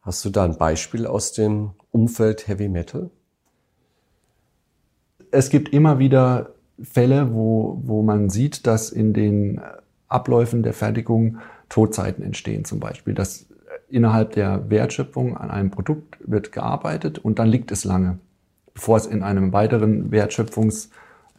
Hast 0.00 0.25
du 0.25 0.30
da 0.30 0.44
ein 0.44 0.58
Beispiel 0.58 1.06
aus 1.06 1.32
dem 1.32 1.70
Umfeld 1.90 2.49
Heavy 2.49 2.68
Metal? 2.68 3.11
Es 5.30 5.49
gibt 5.49 5.70
immer 5.70 5.99
wieder 5.99 6.54
Fälle, 6.82 7.32
wo, 7.32 7.80
wo 7.84 8.02
man 8.02 8.28
sieht, 8.28 8.66
dass 8.66 8.90
in 8.90 9.12
den 9.12 9.61
Abläufen 10.08 10.62
der 10.62 10.72
Fertigung 10.72 11.38
Todzeiten 11.68 12.22
entstehen 12.22 12.64
zum 12.64 12.80
Beispiel. 12.80 13.14
Dass 13.14 13.46
innerhalb 13.88 14.32
der 14.32 14.68
Wertschöpfung 14.70 15.37
an 15.37 15.50
einem 15.50 15.70
Produkt 15.70 16.18
wird 16.25 16.52
gearbeitet 16.52 17.18
und 17.18 17.38
dann 17.38 17.49
liegt 17.49 17.70
es 17.70 17.84
lange, 17.84 18.18
bevor 18.75 18.96
es 18.96 19.06
in 19.06 19.22
einem 19.22 19.52
weiteren 19.52 20.11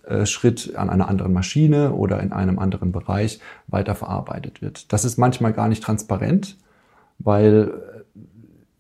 Wertschöpfungsschritt 0.04 0.76
an 0.76 0.90
einer 0.90 1.08
anderen 1.08 1.34
Maschine 1.34 1.94
oder 1.94 2.20
in 2.22 2.32
einem 2.32 2.60
anderen 2.60 2.92
Bereich 2.92 3.40
weiterverarbeitet 3.68 4.62
wird. 4.62 4.92
Das 4.94 5.06
ist 5.06 5.18
manchmal 5.18 5.54
gar 5.54 5.68
nicht 5.68 5.84
transparent, 5.84 6.58
weil 7.20 7.74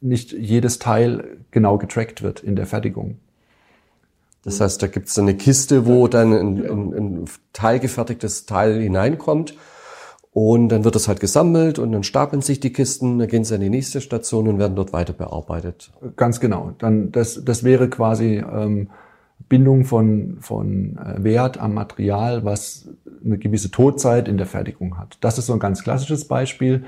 nicht 0.01 0.33
jedes 0.33 0.79
Teil 0.79 1.37
genau 1.51 1.77
getrackt 1.77 2.23
wird 2.23 2.41
in 2.41 2.55
der 2.55 2.65
Fertigung. 2.65 3.17
Das 4.43 4.59
heißt, 4.59 4.81
da 4.81 4.87
gibt 4.87 5.07
es 5.07 5.17
eine 5.17 5.35
Kiste, 5.35 5.85
wo 5.85 6.09
dann 6.09 6.33
ein, 6.33 6.65
ein, 6.65 6.93
ein 6.93 7.25
teilgefertigtes 7.53 8.45
Teil 8.45 8.81
hineinkommt 8.81 9.55
und 10.33 10.67
dann 10.67 10.83
wird 10.83 10.97
es 10.97 11.07
halt 11.07 11.21
gesammelt 11.21 11.79
und 11.79 11.93
dann 11.93 12.03
stapeln 12.03 12.41
sich 12.41 12.59
die 12.59 12.73
Kisten, 12.73 13.19
dann 13.19 13.29
gehen 13.29 13.45
sie 13.45 13.55
an 13.55 13.61
die 13.61 13.69
nächste 13.69 14.01
Station 14.01 14.49
und 14.49 14.59
werden 14.59 14.75
dort 14.75 14.91
weiter 14.91 15.13
bearbeitet. 15.13 15.91
Ganz 16.17 16.41
genau. 16.41 16.73
Dann 16.79 17.13
das, 17.13 17.45
das 17.45 17.63
wäre 17.63 17.89
quasi 17.89 18.43
ähm, 18.43 18.89
Bindung 19.49 19.85
von, 19.85 20.37
von 20.39 20.97
äh, 20.97 21.23
Wert 21.23 21.59
am 21.59 21.73
Material, 21.73 22.43
was 22.45 22.89
eine 23.23 23.37
gewisse 23.37 23.71
Todzeit 23.71 24.27
in 24.27 24.37
der 24.37 24.47
Fertigung 24.47 24.97
hat. 24.97 25.17
Das 25.21 25.37
ist 25.37 25.47
so 25.47 25.53
ein 25.53 25.59
ganz 25.59 25.83
klassisches 25.83 26.27
Beispiel, 26.27 26.85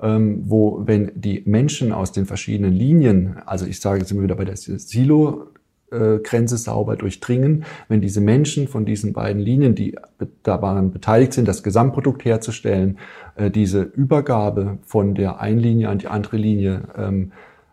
ähm, 0.00 0.42
wo 0.46 0.82
wenn 0.86 1.12
die 1.14 1.42
Menschen 1.46 1.92
aus 1.92 2.12
den 2.12 2.26
verschiedenen 2.26 2.72
Linien, 2.72 3.36
also 3.46 3.66
ich 3.66 3.80
sage 3.80 4.00
jetzt 4.00 4.10
immer 4.12 4.22
wieder 4.22 4.36
bei 4.36 4.44
der 4.44 4.56
Silo 4.56 5.48
äh, 5.90 6.18
Grenze 6.18 6.56
sauber 6.56 6.96
durchdringen, 6.96 7.64
wenn 7.88 8.00
diese 8.00 8.20
Menschen 8.20 8.68
von 8.68 8.84
diesen 8.84 9.12
beiden 9.12 9.42
Linien, 9.42 9.74
die 9.74 9.96
daran 10.42 10.92
beteiligt 10.92 11.32
sind, 11.32 11.48
das 11.48 11.62
Gesamtprodukt 11.62 12.24
herzustellen, 12.24 12.98
äh, 13.36 13.50
diese 13.50 13.82
Übergabe 13.82 14.78
von 14.84 15.14
der 15.14 15.40
einen 15.40 15.58
Linie 15.58 15.88
an 15.88 15.98
die 15.98 16.08
andere 16.08 16.36
Linie 16.36 16.82
ähm, 16.96 17.32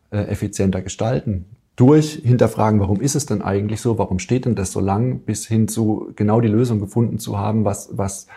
äh, 0.09 0.19
effizienter 0.19 0.81
gestalten. 0.81 1.45
Durch 1.77 2.21
hinterfragen, 2.23 2.81
warum 2.81 2.99
ist 2.99 3.15
es 3.15 3.25
denn 3.25 3.41
eigentlich 3.41 3.79
so, 3.79 3.97
warum 3.97 4.19
steht 4.19 4.43
denn 4.43 4.55
das 4.55 4.73
so 4.73 4.81
lang, 4.81 5.19
bis 5.19 5.47
hin 5.47 5.69
zu 5.69 6.11
genau 6.17 6.41
die 6.41 6.49
Lösung 6.49 6.81
gefunden 6.81 7.19
zu 7.19 7.37
haben, 7.37 7.63
was, 7.63 7.91
was 7.93 8.27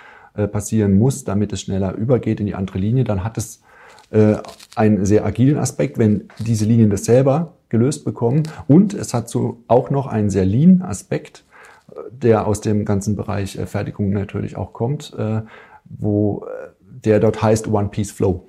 passieren 0.53 0.97
muss, 0.97 1.25
damit 1.25 1.53
es 1.53 1.63
schneller 1.63 1.95
übergeht 1.95 2.39
in 2.39 2.47
die 2.47 2.55
andere 2.55 2.79
Linie, 2.79 3.03
dann 3.03 3.25
hat 3.25 3.37
es 3.37 3.63
einen 4.77 5.05
sehr 5.05 5.25
agilen 5.25 5.59
Aspekt, 5.59 5.99
wenn 5.99 6.29
diese 6.39 6.65
Linien 6.67 6.91
das 6.91 7.05
selber 7.05 7.55
gelöst 7.71 8.05
bekommen. 8.05 8.43
Und 8.69 8.93
es 8.93 9.15
hat 9.15 9.31
so 9.31 9.63
auch 9.67 9.89
noch 9.89 10.07
einen 10.07 10.29
sehr 10.29 10.45
lean 10.45 10.83
Aspekt, 10.83 11.45
äh, 11.91 11.95
der 12.11 12.47
aus 12.47 12.61
dem 12.61 12.85
ganzen 12.85 13.17
Bereich 13.17 13.57
äh, 13.57 13.65
Fertigung 13.65 14.11
natürlich 14.11 14.57
auch 14.57 14.75
kommt, 14.75 15.15
äh, 15.17 15.41
wo 15.85 16.45
der 16.83 17.19
dort 17.19 17.43
heißt 17.43 17.67
One 17.67 17.89
Piece 17.89 18.13
Flow. 18.13 18.47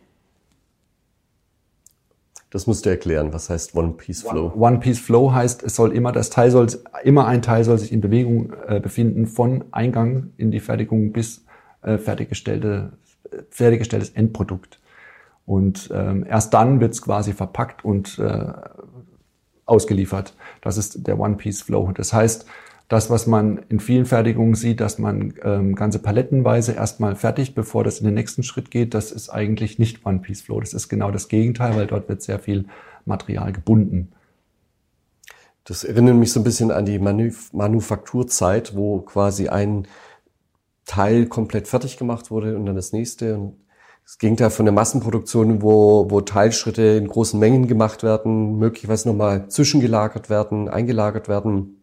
Das 2.51 2.67
musst 2.67 2.85
du 2.85 2.89
erklären. 2.89 3.33
Was 3.33 3.49
heißt 3.49 3.75
One 3.75 3.93
Piece 3.93 4.23
Flow? 4.23 4.53
One 4.55 4.79
Piece 4.79 4.99
Flow 4.99 5.33
heißt, 5.33 5.63
es 5.63 5.75
soll 5.75 5.93
immer 5.93 6.11
das 6.11 6.29
Teil 6.29 6.51
soll 6.51 6.67
immer 7.03 7.25
ein 7.25 7.41
Teil 7.41 7.63
soll 7.63 7.79
sich 7.79 7.91
in 7.91 8.01
Bewegung 8.01 8.53
äh, 8.67 8.79
befinden 8.79 9.25
von 9.25 9.63
Eingang 9.71 10.31
in 10.37 10.51
die 10.51 10.59
Fertigung 10.59 11.13
bis 11.13 11.45
äh, 11.81 11.97
fertiggestellte 11.97 12.91
fertiggestelltes 13.49 14.09
Endprodukt. 14.11 14.79
Und 15.45 15.89
ähm, 15.93 16.25
erst 16.29 16.53
dann 16.53 16.79
wird 16.79 16.93
es 16.93 17.01
quasi 17.01 17.33
verpackt 17.33 17.83
und 17.83 18.19
äh, 18.19 18.51
ausgeliefert. 19.65 20.35
Das 20.61 20.77
ist 20.77 21.07
der 21.07 21.19
One-Piece-Flow. 21.19 21.93
Das 21.93 22.13
heißt, 22.13 22.45
das, 22.91 23.09
was 23.09 23.25
man 23.25 23.61
in 23.69 23.79
vielen 23.79 24.05
Fertigungen 24.05 24.53
sieht, 24.53 24.81
dass 24.81 24.99
man 24.99 25.33
ähm, 25.43 25.75
ganze 25.75 25.99
palettenweise 25.99 26.73
erstmal 26.73 27.15
fertig, 27.15 27.55
bevor 27.55 27.85
das 27.85 27.99
in 27.99 28.05
den 28.05 28.15
nächsten 28.15 28.43
Schritt 28.43 28.69
geht, 28.69 28.93
das 28.93 29.13
ist 29.13 29.29
eigentlich 29.29 29.79
nicht 29.79 30.05
One-Piece-Flow. 30.05 30.59
Das 30.59 30.73
ist 30.73 30.89
genau 30.89 31.09
das 31.09 31.29
Gegenteil, 31.29 31.77
weil 31.77 31.87
dort 31.87 32.09
wird 32.09 32.21
sehr 32.21 32.37
viel 32.37 32.65
Material 33.05 33.53
gebunden. 33.53 34.11
Das 35.63 35.85
erinnert 35.85 36.17
mich 36.17 36.33
so 36.33 36.41
ein 36.41 36.43
bisschen 36.43 36.69
an 36.69 36.83
die 36.83 36.99
Manuf 36.99 37.53
Manufakturzeit, 37.53 38.75
wo 38.75 38.99
quasi 38.99 39.47
ein 39.47 39.87
Teil 40.83 41.27
komplett 41.27 41.69
fertig 41.69 41.95
gemacht 41.95 42.29
wurde 42.29 42.57
und 42.57 42.65
dann 42.65 42.75
das 42.75 42.91
nächste. 42.91 43.37
Und 43.37 43.55
das 44.03 44.17
Gegenteil 44.17 44.49
von 44.49 44.65
der 44.65 44.73
Massenproduktion, 44.73 45.61
wo, 45.61 46.11
wo 46.11 46.19
Teilschritte 46.19 46.81
in 46.81 47.07
großen 47.07 47.39
Mengen 47.39 47.67
gemacht 47.67 48.03
werden, 48.03 48.59
möglicherweise 48.59 49.07
nochmal 49.07 49.47
zwischengelagert 49.47 50.29
werden, 50.29 50.67
eingelagert 50.67 51.29
werden, 51.29 51.77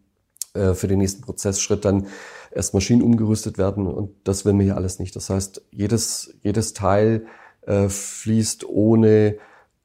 äh, 0.58 0.74
für 0.74 0.88
den 0.88 0.98
nächsten 0.98 1.22
Prozessschritt 1.22 1.84
dann 1.84 2.06
erst 2.50 2.74
Maschinen 2.74 3.02
umgerüstet 3.02 3.58
werden. 3.58 3.86
Und 3.86 4.10
das 4.24 4.44
will 4.44 4.52
man 4.52 4.64
hier 4.64 4.76
alles 4.76 4.98
nicht. 4.98 5.14
Das 5.16 5.30
heißt, 5.30 5.62
jedes, 5.70 6.34
jedes 6.42 6.72
Teil 6.74 7.26
äh, 7.62 7.88
fließt 7.88 8.68
ohne 8.68 9.36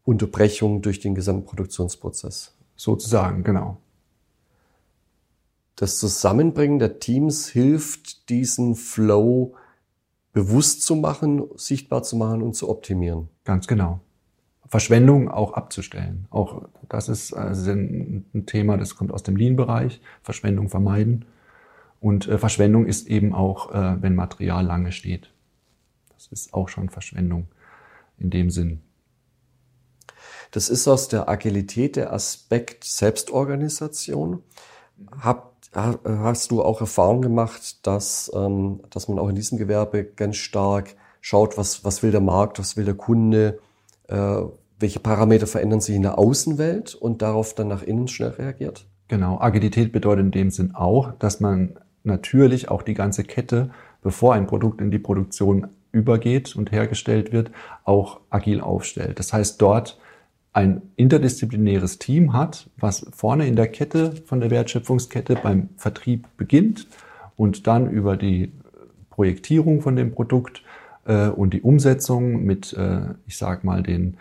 Unterbrechung 0.03 0.81
durch 0.81 0.99
den 0.99 1.15
gesamten 1.15 1.45
Produktionsprozess. 1.45 2.55
Sozusagen, 2.75 3.43
genau. 3.43 3.77
Das 5.75 5.97
Zusammenbringen 5.97 6.79
der 6.79 6.99
Teams 6.99 7.47
hilft, 7.47 8.29
diesen 8.29 8.75
Flow 8.75 9.55
bewusst 10.31 10.83
zu 10.83 10.95
machen, 10.95 11.43
sichtbar 11.55 12.03
zu 12.03 12.15
machen 12.15 12.41
und 12.41 12.55
zu 12.55 12.69
optimieren. 12.69 13.29
Ganz 13.43 13.67
genau. 13.67 14.01
Verschwendung 14.73 15.29
auch 15.29 15.53
abzustellen. 15.53 16.25
Auch 16.31 16.63
das 16.89 17.07
ist 17.07 17.31
also 17.31 17.69
ein 17.69 18.45
Thema, 18.47 18.75
das 18.75 18.95
kommt 18.95 19.11
aus 19.11 19.21
dem 19.21 19.35
Lean-Bereich. 19.35 20.01
Verschwendung 20.23 20.67
vermeiden. 20.67 21.25
Und 21.99 22.27
äh, 22.27 22.39
Verschwendung 22.39 22.87
ist 22.87 23.07
eben 23.07 23.35
auch, 23.35 23.71
äh, 23.71 24.01
wenn 24.01 24.15
Material 24.15 24.65
lange 24.65 24.91
steht. 24.91 25.31
Das 26.15 26.25
ist 26.25 26.55
auch 26.55 26.69
schon 26.69 26.89
Verschwendung 26.89 27.49
in 28.17 28.31
dem 28.31 28.49
Sinn. 28.49 28.81
Das 30.49 30.69
ist 30.69 30.87
aus 30.87 31.07
der 31.07 31.29
Agilität 31.29 31.95
der 31.95 32.11
Aspekt 32.11 32.83
Selbstorganisation. 32.83 34.41
Habt 35.21 35.69
hast 35.75 36.49
du 36.49 36.63
auch 36.63 36.81
Erfahrung 36.81 37.21
gemacht, 37.21 37.85
dass, 37.85 38.31
ähm, 38.33 38.81
dass 38.89 39.07
man 39.07 39.19
auch 39.19 39.29
in 39.29 39.35
diesem 39.35 39.59
Gewerbe 39.59 40.03
ganz 40.03 40.37
stark 40.37 40.95
schaut, 41.21 41.59
was, 41.59 41.85
was 41.85 42.01
will 42.01 42.09
der 42.09 42.21
Markt, 42.21 42.57
was 42.57 42.75
will 42.75 42.85
der 42.85 42.95
Kunde, 42.95 43.59
äh, 44.07 44.41
welche 44.79 44.99
Parameter 44.99 45.47
verändern 45.47 45.81
sich 45.81 45.95
in 45.95 46.01
der 46.01 46.17
Außenwelt 46.17 46.95
und 46.95 47.21
darauf 47.21 47.55
dann 47.55 47.67
nach 47.67 47.83
innen 47.83 48.07
schnell 48.07 48.29
reagiert? 48.29 48.85
Genau, 49.07 49.39
Agilität 49.39 49.91
bedeutet 49.91 50.25
in 50.25 50.31
dem 50.31 50.51
Sinn 50.51 50.75
auch, 50.75 51.11
dass 51.19 51.39
man 51.39 51.75
natürlich 52.03 52.69
auch 52.69 52.81
die 52.81 52.93
ganze 52.93 53.23
Kette, 53.23 53.69
bevor 54.01 54.33
ein 54.33 54.47
Produkt 54.47 54.81
in 54.81 54.91
die 54.91 54.99
Produktion 54.99 55.67
übergeht 55.91 56.55
und 56.55 56.71
hergestellt 56.71 57.31
wird, 57.31 57.51
auch 57.85 58.19
agil 58.29 58.59
aufstellt. 58.61 59.19
Das 59.19 59.31
heißt, 59.31 59.61
dort 59.61 59.99
ein 60.51 60.81
interdisziplinäres 60.95 61.99
Team 61.99 62.33
hat, 62.33 62.69
was 62.77 63.05
vorne 63.11 63.47
in 63.47 63.55
der 63.55 63.67
Kette 63.67 64.13
von 64.25 64.39
der 64.39 64.51
Wertschöpfungskette 64.51 65.35
beim 65.41 65.69
Vertrieb 65.77 66.27
beginnt 66.37 66.87
und 67.35 67.65
dann 67.67 67.89
über 67.89 68.17
die 68.17 68.51
Projektierung 69.09 69.81
von 69.81 69.95
dem 69.95 70.11
Produkt 70.11 70.63
äh, 71.05 71.27
und 71.27 71.53
die 71.53 71.61
Umsetzung 71.61 72.43
mit, 72.43 72.73
äh, 72.73 73.13
ich 73.25 73.37
sag 73.37 73.63
mal, 73.63 73.83
den, 73.83 74.17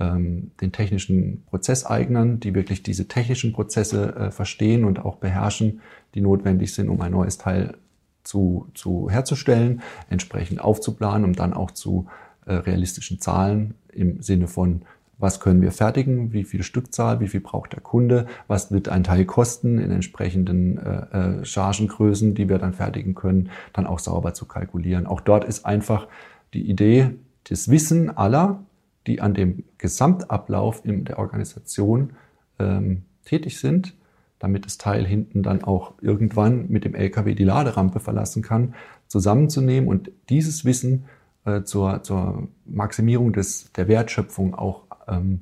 den 0.00 0.72
technischen 0.72 1.44
Prozesseignern, 1.46 2.40
die 2.40 2.54
wirklich 2.54 2.82
diese 2.82 3.08
technischen 3.08 3.52
Prozesse 3.52 4.16
äh, 4.16 4.30
verstehen 4.30 4.84
und 4.84 5.04
auch 5.04 5.16
beherrschen, 5.16 5.80
die 6.14 6.22
notwendig 6.22 6.74
sind, 6.74 6.88
um 6.88 7.00
ein 7.02 7.12
neues 7.12 7.38
Teil 7.38 7.76
zu, 8.24 8.68
zu 8.74 9.10
herzustellen, 9.10 9.82
entsprechend 10.08 10.60
aufzuplanen, 10.60 11.24
um 11.24 11.34
dann 11.34 11.52
auch 11.52 11.70
zu 11.70 12.06
äh, 12.46 12.54
realistischen 12.54 13.20
Zahlen 13.20 13.74
im 13.92 14.22
Sinne 14.22 14.48
von 14.48 14.82
was 15.18 15.38
können 15.38 15.62
wir 15.62 15.70
fertigen, 15.70 16.32
wie 16.32 16.42
viel 16.42 16.64
Stückzahl, 16.64 17.20
wie 17.20 17.28
viel 17.28 17.40
braucht 17.40 17.74
der 17.74 17.80
Kunde, 17.80 18.26
was 18.48 18.72
wird 18.72 18.88
ein 18.88 19.04
Teil 19.04 19.24
kosten 19.24 19.78
in 19.78 19.92
entsprechenden 19.92 20.78
äh, 20.78 21.40
äh, 21.40 21.44
Chargengrößen, 21.44 22.34
die 22.34 22.48
wir 22.48 22.58
dann 22.58 22.72
fertigen 22.72 23.14
können, 23.14 23.50
dann 23.72 23.86
auch 23.86 24.00
sauber 24.00 24.34
zu 24.34 24.46
kalkulieren. 24.46 25.06
Auch 25.06 25.20
dort 25.20 25.44
ist 25.44 25.64
einfach 25.64 26.08
die 26.54 26.68
Idee, 26.68 27.10
das 27.44 27.70
Wissen 27.70 28.10
aller, 28.10 28.64
die 29.06 29.20
an 29.20 29.34
dem 29.34 29.64
Gesamtablauf 29.78 30.84
in 30.84 31.04
der 31.04 31.18
Organisation 31.18 32.14
ähm, 32.58 33.02
tätig 33.24 33.58
sind, 33.58 33.94
damit 34.38 34.66
das 34.66 34.78
Teil 34.78 35.06
hinten 35.06 35.42
dann 35.42 35.62
auch 35.62 35.94
irgendwann 36.00 36.68
mit 36.68 36.84
dem 36.84 36.94
LKW 36.94 37.34
die 37.34 37.44
Laderampe 37.44 38.00
verlassen 38.00 38.42
kann, 38.42 38.74
zusammenzunehmen 39.06 39.88
und 39.88 40.10
dieses 40.28 40.64
Wissen 40.64 41.04
äh, 41.44 41.62
zur, 41.62 42.02
zur 42.02 42.48
Maximierung 42.64 43.32
des, 43.32 43.72
der 43.72 43.88
Wertschöpfung 43.88 44.54
auch 44.54 44.84
ähm, 45.08 45.40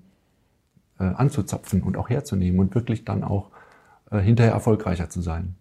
äh, 0.98 1.04
anzuzapfen 1.04 1.82
und 1.82 1.96
auch 1.96 2.10
herzunehmen 2.10 2.60
und 2.60 2.74
wirklich 2.74 3.04
dann 3.04 3.24
auch 3.24 3.50
äh, 4.10 4.18
hinterher 4.18 4.52
erfolgreicher 4.52 5.08
zu 5.08 5.22
sein. 5.22 5.54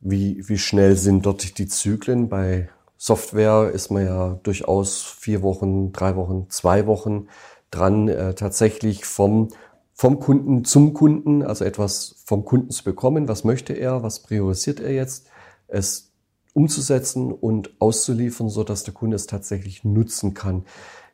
Wie, 0.00 0.48
wie 0.48 0.58
schnell 0.58 0.96
sind 0.96 1.26
dort 1.26 1.58
die 1.58 1.66
Zyklen? 1.66 2.28
Bei 2.30 2.70
Software 3.02 3.70
ist 3.72 3.90
man 3.90 4.04
ja 4.04 4.38
durchaus 4.42 5.00
vier 5.00 5.40
Wochen, 5.40 5.90
drei 5.90 6.16
Wochen, 6.16 6.50
zwei 6.50 6.86
Wochen 6.86 7.28
dran, 7.70 8.08
äh, 8.08 8.34
tatsächlich 8.34 9.06
vom, 9.06 9.48
vom 9.94 10.20
Kunden 10.20 10.66
zum 10.66 10.92
Kunden, 10.92 11.42
also 11.42 11.64
etwas 11.64 12.16
vom 12.26 12.44
Kunden 12.44 12.68
zu 12.68 12.84
bekommen. 12.84 13.26
Was 13.26 13.42
möchte 13.42 13.72
er? 13.72 14.02
Was 14.02 14.20
priorisiert 14.20 14.80
er 14.80 14.92
jetzt? 14.92 15.30
Es 15.66 16.12
umzusetzen 16.52 17.32
und 17.32 17.74
auszuliefern, 17.80 18.50
so 18.50 18.64
dass 18.64 18.84
der 18.84 18.92
Kunde 18.92 19.16
es 19.16 19.26
tatsächlich 19.26 19.82
nutzen 19.82 20.34
kann. 20.34 20.66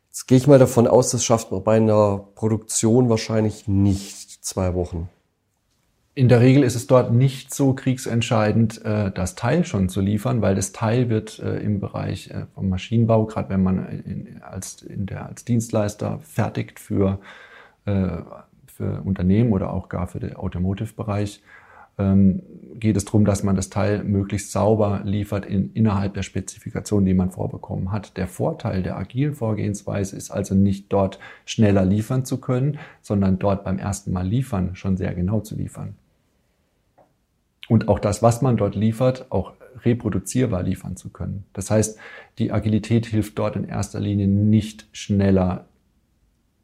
Jetzt 0.08 0.26
gehe 0.26 0.38
ich 0.38 0.48
mal 0.48 0.58
davon 0.58 0.88
aus, 0.88 1.10
das 1.12 1.24
schafft 1.24 1.52
man 1.52 1.62
bei 1.62 1.76
einer 1.76 2.18
Produktion 2.34 3.08
wahrscheinlich 3.08 3.68
nicht 3.68 4.44
zwei 4.44 4.74
Wochen. 4.74 5.08
In 6.18 6.30
der 6.30 6.40
Regel 6.40 6.62
ist 6.62 6.76
es 6.76 6.86
dort 6.86 7.12
nicht 7.12 7.52
so 7.52 7.74
kriegsentscheidend, 7.74 8.82
äh, 8.86 9.12
das 9.12 9.34
Teil 9.34 9.66
schon 9.66 9.90
zu 9.90 10.00
liefern, 10.00 10.40
weil 10.40 10.54
das 10.54 10.72
Teil 10.72 11.10
wird 11.10 11.38
äh, 11.40 11.58
im 11.58 11.78
Bereich 11.78 12.30
äh, 12.30 12.46
vom 12.54 12.70
Maschinenbau, 12.70 13.26
gerade 13.26 13.50
wenn 13.50 13.62
man 13.62 14.40
als, 14.40 14.80
in 14.80 15.04
der, 15.04 15.26
als 15.26 15.44
Dienstleister 15.44 16.18
fertigt 16.20 16.80
für, 16.80 17.20
für 17.84 19.02
Unternehmen 19.04 19.52
oder 19.52 19.72
auch 19.72 19.90
gar 19.90 20.06
für 20.06 20.18
den 20.18 20.34
Automotive-Bereich, 20.34 21.42
ähm, 21.98 22.42
geht 22.74 22.96
es 22.96 23.04
darum, 23.04 23.26
dass 23.26 23.42
man 23.42 23.54
das 23.54 23.68
Teil 23.68 24.02
möglichst 24.02 24.52
sauber 24.52 25.02
liefert 25.04 25.44
in, 25.44 25.70
innerhalb 25.74 26.14
der 26.14 26.22
Spezifikation, 26.22 27.04
die 27.04 27.14
man 27.14 27.30
vorbekommen 27.30 27.92
hat. 27.92 28.16
Der 28.16 28.26
Vorteil 28.26 28.82
der 28.82 28.96
agilen 28.96 29.34
Vorgehensweise 29.34 30.16
ist 30.16 30.30
also 30.30 30.54
nicht 30.54 30.90
dort 30.92 31.18
schneller 31.44 31.84
liefern 31.84 32.24
zu 32.24 32.40
können, 32.40 32.78
sondern 33.02 33.38
dort 33.38 33.64
beim 33.64 33.78
ersten 33.78 34.12
Mal 34.12 34.26
liefern 34.26 34.74
schon 34.76 34.96
sehr 34.96 35.14
genau 35.14 35.40
zu 35.40 35.54
liefern. 35.54 35.94
Und 37.68 37.88
auch 37.88 37.98
das, 37.98 38.22
was 38.22 38.42
man 38.42 38.56
dort 38.56 38.74
liefert, 38.74 39.26
auch 39.30 39.54
reproduzierbar 39.84 40.62
liefern 40.62 40.96
zu 40.96 41.10
können. 41.10 41.44
Das 41.52 41.70
heißt, 41.70 41.98
die 42.38 42.52
Agilität 42.52 43.06
hilft 43.06 43.38
dort 43.38 43.56
in 43.56 43.64
erster 43.64 44.00
Linie 44.00 44.28
nicht 44.28 44.86
schneller 44.92 45.66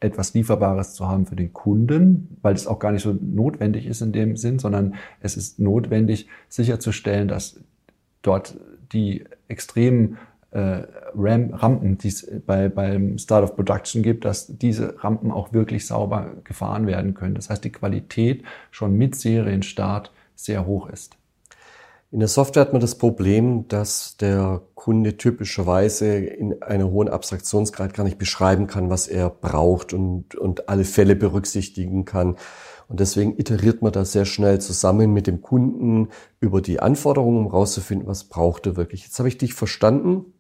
etwas 0.01 0.35
Lieferbares 0.35 0.95
zu 0.95 1.07
haben 1.07 1.27
für 1.27 1.37
den 1.37 1.53
Kunden, 1.53 2.37
weil 2.43 2.55
es 2.55 2.67
auch 2.67 2.79
gar 2.79 2.93
nicht 2.93 3.03
so 3.03 3.17
notwendig 3.21 3.87
ist 3.87 4.01
in 4.01 4.13
dem 4.13 4.37
Sinn, 4.37 4.59
sondern 4.59 4.95
es 5.21 5.37
ist 5.37 5.59
notwendig 5.61 6.29
sicherzustellen, 6.49 7.29
dass 7.29 7.61
dort 8.23 8.57
die 8.93 9.25
extremen 9.49 10.19
äh, 10.51 10.83
Ram 11.15 11.55
Rampen, 11.55 11.99
die 11.99 12.09
es 12.09 12.31
bei, 12.47 12.69
beim 12.69 13.17
Start 13.19 13.45
of 13.45 13.55
Production 13.57 14.03
gibt, 14.03 14.25
dass 14.25 14.59
diese 14.59 15.03
Rampen 15.03 15.31
auch 15.31 15.53
wirklich 15.53 15.87
sauber 15.87 16.33
gefahren 16.45 16.87
werden 16.87 17.15
können. 17.15 17.35
Das 17.35 17.49
heißt, 17.49 17.65
die 17.65 17.73
Qualität 17.73 18.43
schon 18.71 18.97
mit 18.97 19.15
Serienstart 19.15 20.13
sehr 20.45 20.67
hoch 20.67 20.89
ist. 20.89 21.17
In 22.13 22.19
der 22.19 22.29
Software 22.29 22.61
hat 22.61 22.73
man 22.73 22.83
das 22.83 22.97
Problem, 22.97 23.67
dass 23.69 24.19
der 24.19 24.61
Kunde 24.75 25.17
typischerweise 25.17 26.15
in 26.17 26.63
einer 26.63 26.91
hohen 26.91 27.09
Abstraktionsgrad 27.09 27.95
gar 27.95 28.05
nicht 28.05 28.19
beschreiben 28.19 28.67
kann, 28.67 28.91
was 28.91 29.09
er 29.09 29.31
braucht 29.31 29.95
und, 29.95 30.35
und 30.35 30.69
alle 30.69 30.85
Fälle 30.85 31.17
berücksichtigen 31.17 32.05
kann. 32.05 32.37
Und 32.89 33.01
deswegen 33.01 33.39
iteriert 33.39 33.81
man 33.81 33.93
da 33.93 34.05
sehr 34.05 34.27
schnell 34.27 34.61
zusammen 34.61 35.15
mit 35.15 35.27
dem 35.27 35.41
Kunden 35.41 36.09
über 36.39 36.61
die 36.61 36.81
Anforderungen, 36.81 37.47
um 37.47 37.47
rauszufinden, 37.47 38.07
was 38.07 38.25
braucht 38.25 38.67
er 38.67 38.77
wirklich. 38.77 39.05
Jetzt 39.05 39.19
habe 39.19 39.29
ich 39.29 39.39
dich 39.39 39.55
verstanden. 39.55 40.35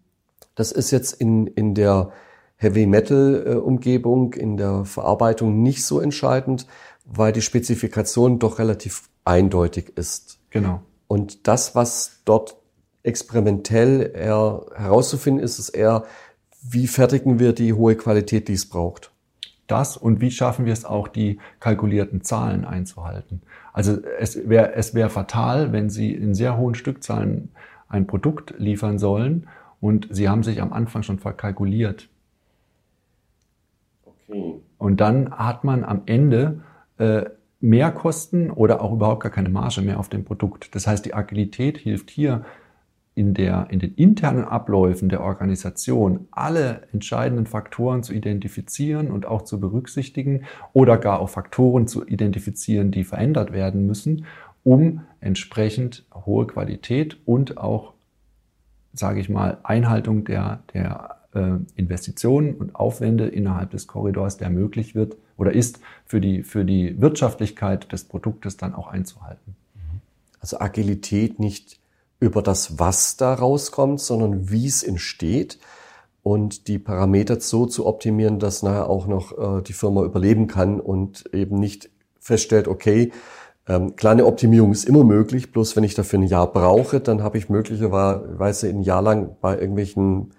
Das 0.55 0.73
ist 0.73 0.91
jetzt 0.91 1.15
in, 1.15 1.47
in 1.47 1.75
der 1.75 2.13
Heavy 2.57 2.87
Metal 2.87 3.45
äh, 3.47 3.55
Umgebung, 3.55 4.35
in 4.35 4.59
der 4.59 4.85
Verarbeitung 4.85 5.63
nicht 5.63 5.85
so 5.85 6.01
entscheidend, 6.01 6.67
weil 7.05 7.33
die 7.33 7.43
Spezifikation 7.43 8.39
doch 8.39 8.59
relativ 8.59 9.09
eindeutig 9.25 9.97
ist. 9.97 10.39
Genau. 10.51 10.83
Und 11.07 11.47
das, 11.47 11.75
was 11.75 12.21
dort 12.25 12.57
experimentell 13.03 14.13
eher 14.15 14.65
herauszufinden 14.75 15.43
ist, 15.43 15.59
ist 15.59 15.71
eher, 15.71 16.05
wie 16.63 16.87
fertigen 16.87 17.39
wir 17.39 17.53
die 17.53 17.73
hohe 17.73 17.97
Qualität, 17.97 18.49
die 18.49 18.53
es 18.53 18.69
braucht. 18.69 19.11
Das 19.67 19.97
und 19.97 20.21
wie 20.21 20.31
schaffen 20.31 20.65
wir 20.67 20.73
es 20.73 20.85
auch, 20.85 21.09
die 21.09 21.39
kalkulierten 21.61 22.23
Zahlen 22.23 22.65
einzuhalten. 22.65 23.43
Also 23.73 23.99
es 24.19 24.49
wäre 24.49 24.75
es 24.75 24.95
wäre 24.95 25.09
fatal, 25.09 25.73
wenn 25.73 25.89
Sie 25.89 26.13
in 26.13 26.35
sehr 26.35 26.57
hohen 26.57 26.75
Stückzahlen 26.75 27.51
ein 27.89 28.07
Produkt 28.07 28.55
liefern 28.59 28.99
sollen 28.99 29.49
und 29.81 30.09
Sie 30.11 30.29
haben 30.29 30.43
sich 30.43 30.61
am 30.61 30.73
Anfang 30.73 31.03
schon 31.03 31.19
verkalkuliert. 31.19 32.09
Okay. 34.05 34.61
Und 34.79 35.01
dann 35.01 35.31
hat 35.31 35.65
man 35.65 35.85
am 35.85 36.03
Ende 36.07 36.63
äh, 36.99 37.25
mehr 37.61 37.93
Kosten 37.93 38.51
oder 38.51 38.83
auch 38.83 38.93
überhaupt 38.93 39.23
gar 39.23 39.33
keine 39.33 39.49
Marge 39.49 39.83
mehr 39.83 39.99
auf 39.99 40.09
dem 40.09 40.25
Produkt. 40.25 40.75
Das 40.75 40.87
heißt, 40.87 41.07
die 41.07 41.15
Agilität 41.15 41.79
hilft 41.79 42.11
hier 42.11 42.45
in, 43.15 43.35
der, 43.35 43.67
in 43.71 43.79
den 43.79 43.95
internen 43.95 44.45
Abläufen 44.45 45.09
der 45.09 45.23
Organisation 45.23 46.29
alle 46.31 46.89
entscheidenden 46.93 47.47
Faktoren 47.47 48.03
zu 48.03 48.13
identifizieren 48.15 49.11
und 49.11 49.27
auch 49.27 49.43
zu 49.43 49.61
berücksichtigen 49.61 50.45
oder 50.73 50.97
gar 50.97 51.21
auch 51.21 51.29
Faktoren 51.29 51.87
zu 51.87 52.07
identifizieren, 52.07 52.91
die 52.91 53.05
verändert 53.05 53.53
werden 53.53 53.87
müssen, 53.87 54.27
um 54.65 55.03
entsprechend 55.21 56.05
hohe 56.15 56.47
Qualität 56.47 57.19
und 57.27 57.59
auch, 57.59 57.93
sage 58.93 59.21
ich 59.21 59.29
mal, 59.29 59.59
Einhaltung 59.63 60.25
der, 60.25 60.63
der 60.73 61.22
Investitionen 61.77 62.55
und 62.55 62.75
Aufwände 62.75 63.27
innerhalb 63.27 63.71
des 63.71 63.87
Korridors, 63.87 64.37
der 64.37 64.51
möglich 64.51 64.95
wird 64.95 65.17
oder 65.37 65.53
ist, 65.53 65.81
für 66.05 66.21
die, 66.21 66.43
für 66.43 66.65
die 66.65 67.01
Wirtschaftlichkeit 67.01 67.91
des 67.93 68.05
Produktes 68.05 68.57
dann 68.57 68.75
auch 68.75 68.89
einzuhalten. 68.89 69.57
Also 70.41 70.61
Agilität 70.61 71.39
nicht 71.39 71.79
über 72.21 72.43
das, 72.43 72.79
was 72.79 73.17
da 73.17 73.35
rauskommt, 73.35 74.01
sondern 74.01 74.51
wie 74.51 74.67
es 74.67 74.83
entsteht 74.83 75.59
und 76.23 76.69
die 76.69 76.79
Parameter 76.79 77.41
so 77.41 77.67
zu 77.67 77.87
optimieren, 77.87 78.39
dass 78.39 78.63
nachher 78.63 78.89
auch 78.89 79.07
noch 79.07 79.59
äh, 79.59 79.63
die 79.63 79.73
Firma 79.73 80.05
überleben 80.05 80.47
kann 80.47 80.81
und 80.81 81.33
eben 81.33 81.59
nicht 81.59 81.91
feststellt, 82.21 82.69
okay, 82.69 83.13
ähm, 83.69 83.97
kleine 83.97 84.27
Optimierung 84.27 84.73
ist 84.73 84.85
immer 84.85 85.05
möglich, 85.05 85.53
bloß 85.53 85.77
wenn 85.77 85.85
ich 85.85 85.95
dafür 85.95 86.19
ein 86.19 86.25
Jahr 86.25 86.53
brauche, 86.53 87.01
dann 87.01 87.23
habe 87.23 87.39
ich 87.39 87.49
möglicherweise 87.49 88.69
ein 88.69 88.83
Jahr 88.83 89.03
lang 89.03 89.37
bei 89.41 89.59
irgendwelchen 89.59 90.33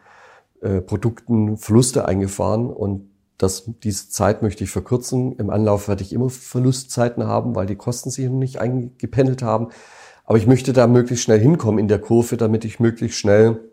äh, 0.64 0.82
Produkten 0.82 1.58
Verluste 1.58 2.08
eingefahren 2.08 2.70
und 2.70 3.10
das, 3.38 3.70
diese 3.84 4.10
Zeit 4.10 4.42
möchte 4.42 4.64
ich 4.64 4.70
verkürzen. 4.70 5.34
Im 5.34 5.50
Anlauf 5.50 5.88
werde 5.88 6.04
ich 6.04 6.14
immer 6.14 6.30
Verlustzeiten 6.30 7.26
haben, 7.26 7.56
weil 7.56 7.66
die 7.66 7.76
Kosten 7.76 8.10
sich 8.10 8.26
noch 8.30 8.40
nicht 8.40 8.60
eingependelt 8.60 9.42
haben. 9.42 9.70
Aber 10.24 10.38
ich 10.38 10.48
möchte 10.48 10.72
da 10.72 10.88
möglichst 10.88 11.26
schnell 11.26 11.40
hinkommen 11.40 11.80
in 11.80 11.88
der 11.88 12.00
Kurve, 12.00 12.38
damit 12.38 12.64
ich 12.64 12.80
möglichst 12.80 13.18
schnell 13.18 13.70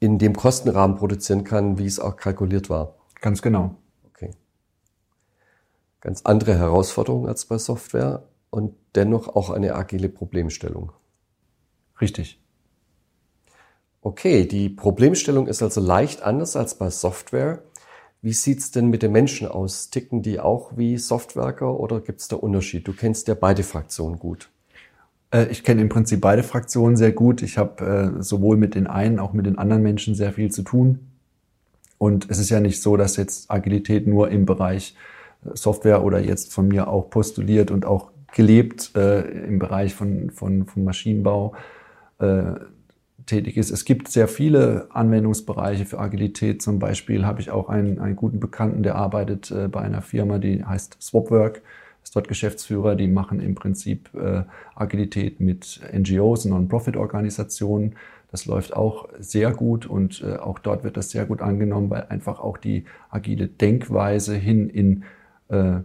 in 0.00 0.18
dem 0.18 0.34
Kostenrahmen 0.34 0.96
produzieren 0.96 1.44
kann, 1.44 1.78
wie 1.78 1.86
es 1.86 2.00
auch 2.00 2.16
kalkuliert 2.16 2.70
war. 2.70 2.96
Ganz 3.20 3.42
genau. 3.42 3.76
Okay. 4.08 4.30
Ganz 6.00 6.22
andere 6.22 6.56
Herausforderung 6.56 7.28
als 7.28 7.44
bei 7.44 7.58
Software 7.58 8.22
und 8.50 8.74
dennoch 8.94 9.28
auch 9.28 9.50
eine 9.50 9.74
agile 9.74 10.08
Problemstellung. 10.08 10.92
Richtig. 12.00 12.41
Okay, 14.04 14.46
die 14.46 14.68
Problemstellung 14.68 15.46
ist 15.46 15.62
also 15.62 15.80
leicht 15.80 16.22
anders 16.22 16.56
als 16.56 16.74
bei 16.74 16.90
Software. 16.90 17.62
Wie 18.20 18.32
sieht's 18.32 18.72
denn 18.72 18.88
mit 18.88 19.04
den 19.04 19.12
Menschen 19.12 19.46
aus? 19.46 19.90
Ticken 19.90 20.22
die 20.22 20.40
auch 20.40 20.76
wie 20.76 20.98
Softwerker 20.98 21.78
oder 21.78 22.00
gibt's 22.00 22.26
da 22.26 22.34
Unterschied? 22.34 22.88
Du 22.88 22.94
kennst 22.94 23.28
ja 23.28 23.34
beide 23.34 23.62
Fraktionen 23.62 24.18
gut. 24.18 24.50
Äh, 25.32 25.46
ich 25.52 25.62
kenne 25.62 25.82
im 25.82 25.88
Prinzip 25.88 26.20
beide 26.20 26.42
Fraktionen 26.42 26.96
sehr 26.96 27.12
gut. 27.12 27.42
Ich 27.42 27.58
habe 27.58 28.16
äh, 28.18 28.22
sowohl 28.24 28.56
mit 28.56 28.74
den 28.74 28.88
einen, 28.88 29.20
auch 29.20 29.32
mit 29.34 29.46
den 29.46 29.56
anderen 29.56 29.84
Menschen 29.84 30.16
sehr 30.16 30.32
viel 30.32 30.50
zu 30.50 30.62
tun. 30.62 31.06
Und 31.98 32.28
es 32.28 32.40
ist 32.40 32.50
ja 32.50 32.58
nicht 32.58 32.82
so, 32.82 32.96
dass 32.96 33.16
jetzt 33.16 33.52
Agilität 33.52 34.08
nur 34.08 34.32
im 34.32 34.46
Bereich 34.46 34.96
äh, 35.44 35.50
Software 35.54 36.02
oder 36.02 36.18
jetzt 36.18 36.52
von 36.52 36.66
mir 36.66 36.88
auch 36.88 37.08
postuliert 37.08 37.70
und 37.70 37.86
auch 37.86 38.10
gelebt 38.32 38.96
äh, 38.96 39.20
im 39.46 39.60
Bereich 39.60 39.94
von, 39.94 40.30
von, 40.30 40.66
von 40.66 40.82
Maschinenbau 40.82 41.54
äh, 42.18 42.54
tätig 43.26 43.56
ist. 43.56 43.70
Es 43.70 43.84
gibt 43.84 44.08
sehr 44.08 44.28
viele 44.28 44.88
Anwendungsbereiche 44.90 45.84
für 45.84 45.98
Agilität. 45.98 46.62
Zum 46.62 46.78
Beispiel 46.78 47.24
habe 47.26 47.40
ich 47.40 47.50
auch 47.50 47.68
einen, 47.68 47.98
einen 47.98 48.16
guten 48.16 48.40
Bekannten, 48.40 48.82
der 48.82 48.96
arbeitet 48.96 49.50
äh, 49.50 49.68
bei 49.68 49.80
einer 49.80 50.02
Firma, 50.02 50.38
die 50.38 50.64
heißt 50.64 50.96
Swapwork, 51.00 51.62
ist 52.02 52.16
dort 52.16 52.28
Geschäftsführer. 52.28 52.94
Die 52.94 53.08
machen 53.08 53.40
im 53.40 53.54
Prinzip 53.54 54.10
äh, 54.14 54.42
Agilität 54.74 55.40
mit 55.40 55.80
NGOs, 55.92 56.44
Non-Profit-Organisationen. 56.44 57.96
Das 58.30 58.46
läuft 58.46 58.74
auch 58.74 59.08
sehr 59.18 59.52
gut 59.52 59.86
und 59.86 60.22
äh, 60.22 60.36
auch 60.36 60.58
dort 60.58 60.84
wird 60.84 60.96
das 60.96 61.10
sehr 61.10 61.26
gut 61.26 61.42
angenommen, 61.42 61.90
weil 61.90 62.06
einfach 62.08 62.40
auch 62.40 62.56
die 62.56 62.84
agile 63.10 63.46
Denkweise 63.46 64.34
hin 64.34 64.70
in 64.70 65.04
äh, 65.48 65.80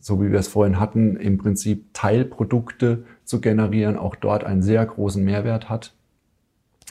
so 0.00 0.22
wie 0.22 0.30
wir 0.30 0.38
es 0.38 0.48
vorhin 0.48 0.78
hatten, 0.78 1.16
im 1.16 1.38
Prinzip 1.38 1.92
Teilprodukte 1.92 3.04
zu 3.24 3.40
generieren, 3.40 3.96
auch 3.96 4.14
dort 4.14 4.44
einen 4.44 4.62
sehr 4.62 4.86
großen 4.86 5.24
Mehrwert 5.24 5.68
hat, 5.68 5.94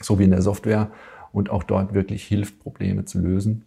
so 0.02 0.20
wie 0.20 0.24
in 0.24 0.32
der 0.32 0.42
Software 0.42 0.92
und 1.32 1.50
auch 1.50 1.64
dort 1.64 1.94
wirklich 1.94 2.24
hilft, 2.24 2.60
Probleme 2.60 3.06
zu 3.06 3.20
lösen, 3.20 3.66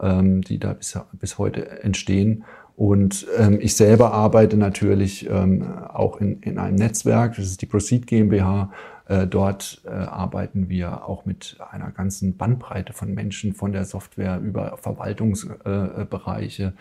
ähm, 0.00 0.42
die 0.42 0.58
da 0.58 0.72
bis, 0.72 0.98
bis 1.12 1.38
heute 1.38 1.82
entstehen. 1.82 2.44
Und 2.76 3.26
ähm, 3.38 3.58
ich 3.60 3.76
selber 3.76 4.12
arbeite 4.12 4.56
natürlich 4.56 5.28
ähm, 5.28 5.62
auch 5.88 6.16
in, 6.16 6.40
in 6.40 6.58
einem 6.58 6.76
Netzwerk, 6.76 7.36
das 7.36 7.46
ist 7.46 7.62
die 7.62 7.66
Proceed 7.66 8.06
GmbH. 8.06 8.72
Äh, 9.06 9.26
dort 9.26 9.82
äh, 9.84 9.90
arbeiten 9.90 10.68
wir 10.68 11.06
auch 11.06 11.26
mit 11.26 11.58
einer 11.70 11.90
ganzen 11.90 12.36
Bandbreite 12.36 12.92
von 12.92 13.12
Menschen, 13.12 13.52
von 13.52 13.72
der 13.72 13.84
Software 13.84 14.40
über 14.40 14.78
Verwaltungsbereiche 14.78 16.72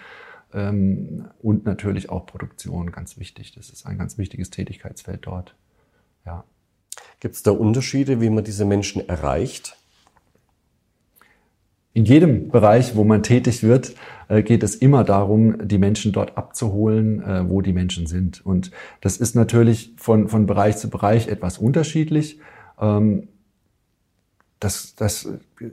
äh, 0.53 0.69
ähm, 0.69 1.25
und 1.41 1.65
natürlich 1.65 2.09
auch 2.09 2.25
Produktion, 2.25 2.91
ganz 2.91 3.17
wichtig. 3.17 3.53
Das 3.53 3.69
ist 3.69 3.85
ein 3.85 3.97
ganz 3.97 4.17
wichtiges 4.17 4.49
Tätigkeitsfeld 4.49 5.25
dort. 5.25 5.55
Ja. 6.25 6.43
Gibt 7.21 7.35
es 7.35 7.43
da 7.43 7.51
Unterschiede, 7.51 8.19
wie 8.19 8.31
man 8.31 8.43
diese 8.43 8.65
Menschen 8.65 9.07
erreicht? 9.07 9.77
In 11.93 12.03
jedem 12.03 12.49
Bereich, 12.49 12.95
wo 12.95 13.03
man 13.03 13.21
tätig 13.21 13.61
wird, 13.61 13.93
äh, 14.27 14.41
geht 14.41 14.63
es 14.63 14.75
immer 14.75 15.03
darum, 15.03 15.67
die 15.67 15.77
Menschen 15.77 16.13
dort 16.13 16.35
abzuholen, 16.35 17.21
äh, 17.21 17.47
wo 17.47 17.61
die 17.61 17.73
Menschen 17.73 18.07
sind. 18.07 18.43
Und 18.43 18.71
das 19.01 19.17
ist 19.17 19.35
natürlich 19.35 19.93
von, 19.97 20.29
von 20.29 20.47
Bereich 20.47 20.77
zu 20.77 20.89
Bereich 20.89 21.27
etwas 21.27 21.59
unterschiedlich. 21.59 22.39
Ähm, 22.79 23.27
das, 24.59 24.95
das, 24.95 25.29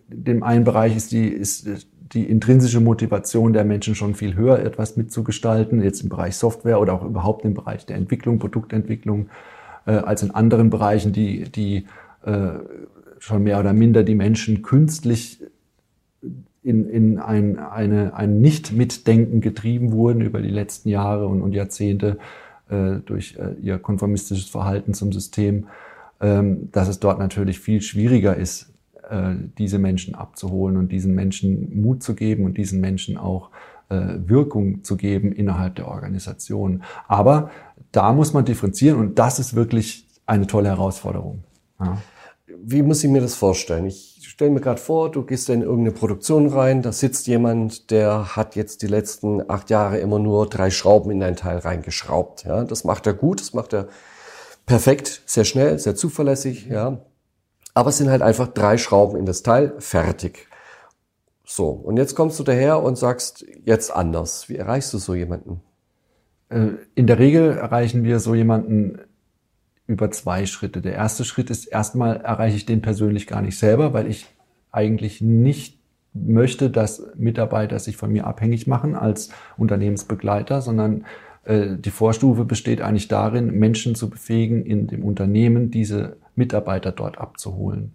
dem 0.09 0.43
einen 0.43 0.65
Bereich 0.65 0.97
ist 0.97 1.13
die, 1.13 1.29
ist 1.29 1.67
die 2.13 2.25
intrinsische 2.25 2.81
Motivation 2.81 3.55
der 3.55 3.65
Menschen 3.65 3.95
schon 3.95 4.15
viel 4.15 4.35
höher, 4.35 4.59
etwas 4.59 4.99
mitzugestalten, 4.99 5.83
jetzt 5.83 6.03
im 6.03 6.11
Bereich 6.11 6.37
Software 6.37 6.81
oder 6.81 6.93
auch 6.93 7.05
überhaupt 7.05 7.47
im 7.47 7.55
Bereich 7.55 7.87
der 7.87 7.97
Entwicklung, 7.97 8.39
Produktentwicklung, 8.39 9.31
äh, 9.89 9.93
als 9.93 10.23
in 10.23 10.31
anderen 10.31 10.71
Bereichen, 10.71 11.13
die, 11.13 11.45
die 11.45 11.87
schon 13.21 13.43
mehr 13.45 13.59
oder 13.59 13.73
minder 13.73 14.03
die 14.03 14.17
Menschen 14.17 14.63
künstlich 14.63 15.41
in, 16.63 16.89
in 16.89 17.19
ein, 17.19 17.59
eine, 17.59 18.15
ein 18.15 18.41
Nicht-Mitdenken 18.41 19.41
getrieben 19.41 19.93
wurden 19.93 20.21
über 20.21 20.43
die 20.43 20.51
letzten 20.51 20.91
Jahre 20.91 21.27
und, 21.27 21.41
und 21.41 21.53
Jahrzehnte 21.53 22.19
äh, 22.69 22.97
durch 23.07 23.37
äh, 23.39 23.55
ihr 23.63 23.79
konformistisches 23.79 24.51
Verhalten 24.51 24.93
zum 24.93 25.13
System, 25.13 25.69
ähm, 26.21 26.71
dass 26.73 26.89
es 26.89 27.01
dort 27.01 27.19
natürlich 27.19 27.59
viel 27.59 27.81
schwieriger 27.81 28.37
ist, 28.37 28.65
äh, 28.65 28.68
diese 29.57 29.79
Menschen 29.79 30.15
abzuholen 30.15 30.77
und 30.77 30.93
diesen 30.93 31.15
Menschen 31.15 31.81
Mut 31.81 32.03
zu 32.03 32.15
geben 32.15 32.45
und 32.45 32.59
diesen 32.59 32.81
Menschen 32.81 33.17
auch 33.17 33.51
äh, 33.89 34.19
Wirkung 34.19 34.85
zu 34.85 34.97
geben 34.97 35.33
innerhalb 35.33 35.77
der 35.77 35.89
Organisation. 35.89 36.83
Aber 37.07 37.51
da 37.93 38.13
muss 38.13 38.35
man 38.35 38.45
differenzieren 38.45 38.99
und 38.99 39.19
das 39.19 39.39
ist 39.39 39.55
wirklich 39.55 40.07
eine 40.27 40.47
tolle 40.47 40.69
Herausforderung. 40.69 41.45
Ja. 41.81 41.97
Wie 42.63 42.83
muss 42.83 43.03
ich 43.05 43.11
mir 43.11 43.21
das 43.21 43.35
vorstellen? 43.35 43.87
Ich 43.87 44.21
stell 44.23 44.51
mir 44.51 44.61
gerade 44.61 44.81
vor, 44.81 45.11
du 45.11 45.23
gehst 45.23 45.49
in 45.49 45.63
irgendeine 45.63 45.93
Produktion 45.93 46.49
rein, 46.49 46.83
da 46.83 46.93
sitzt 46.93 47.27
jemand, 47.27 47.91
der 47.91 48.37
hat 48.37 48.57
jetzt 48.57 48.83
die 48.83 48.87
letzten 48.87 49.49
acht 49.51 49.71
Jahre 49.71 49.99
immer 49.99 50.19
nur 50.19 50.49
drei 50.49 50.71
Schrauben 50.71 51.11
in 51.11 51.23
ein 51.23 51.37
Teil 51.37 51.59
reingeschraubt. 51.59 52.45
Ja, 52.45 52.65
das 52.65 52.85
macht 52.85 53.07
er 53.07 53.15
gut, 53.15 53.41
das 53.41 53.55
macht 53.55 53.73
er 53.73 53.89
perfekt, 54.67 55.23
sehr 55.25 55.45
schnell, 55.45 55.79
sehr 55.79 55.95
zuverlässig. 55.95 56.67
Ja, 56.67 57.01
aber 57.79 57.91
es 57.91 57.99
sind 57.99 58.11
halt 58.11 58.23
einfach 58.23 58.49
drei 58.49 58.77
Schrauben 58.77 59.17
in 59.17 59.25
das 59.25 59.45
Teil, 59.45 59.73
fertig. 59.79 60.49
So, 61.45 61.69
und 61.69 61.97
jetzt 61.97 62.17
kommst 62.17 62.37
du 62.41 62.43
daher 62.43 62.83
und 62.83 62.99
sagst, 62.99 63.47
jetzt 63.65 63.95
anders. 63.95 64.49
Wie 64.49 64.57
erreichst 64.57 64.93
du 64.93 64.99
so 64.99 65.15
jemanden? 65.15 65.61
Äh, 66.49 66.71
in 66.97 67.07
der 67.07 67.21
Regel 67.21 67.57
erreichen 67.57 68.03
wir 68.03 68.19
so 68.19 68.35
jemanden 68.35 68.99
über 69.87 70.11
zwei 70.11 70.45
Schritte. 70.45 70.83
Der 70.83 70.95
erste 70.95 71.25
Schritt 71.25 71.51
ist 71.51 71.67
erstmal 71.67 72.17
erreiche 72.17 72.57
ich 72.57 72.67
den 72.67 72.83
persönlich 72.83 73.29
gar 73.29 73.43
nicht 73.43 73.57
selber, 73.57 73.93
weil 73.93 74.09
ich 74.09 74.27
eigentlich 74.73 75.21
nicht 75.21 75.79
möchte, 76.13 76.71
dass 76.71 77.07
Mitarbeiter 77.15 77.79
sich 77.79 77.97
von 77.97 78.11
mir 78.11 78.27
abhängig 78.27 78.67
machen 78.67 78.97
als 78.97 79.29
Unternehmensbegleiter, 79.57 80.63
sondern 80.63 81.05
äh, 81.45 81.77
die 81.79 81.93
Vorstufe 81.93 82.45
besteht 82.45 82.81
eigentlich 82.81 83.07
darin, 83.07 83.57
Menschen 83.57 83.95
zu 83.95 84.11
befähigen, 84.11 84.67
in 84.67 84.89
dem 84.89 85.05
Unternehmen 85.05 85.71
diese 85.71 86.17
Mitarbeiter 86.39 86.93
dort 86.93 87.19
abzuholen. 87.19 87.93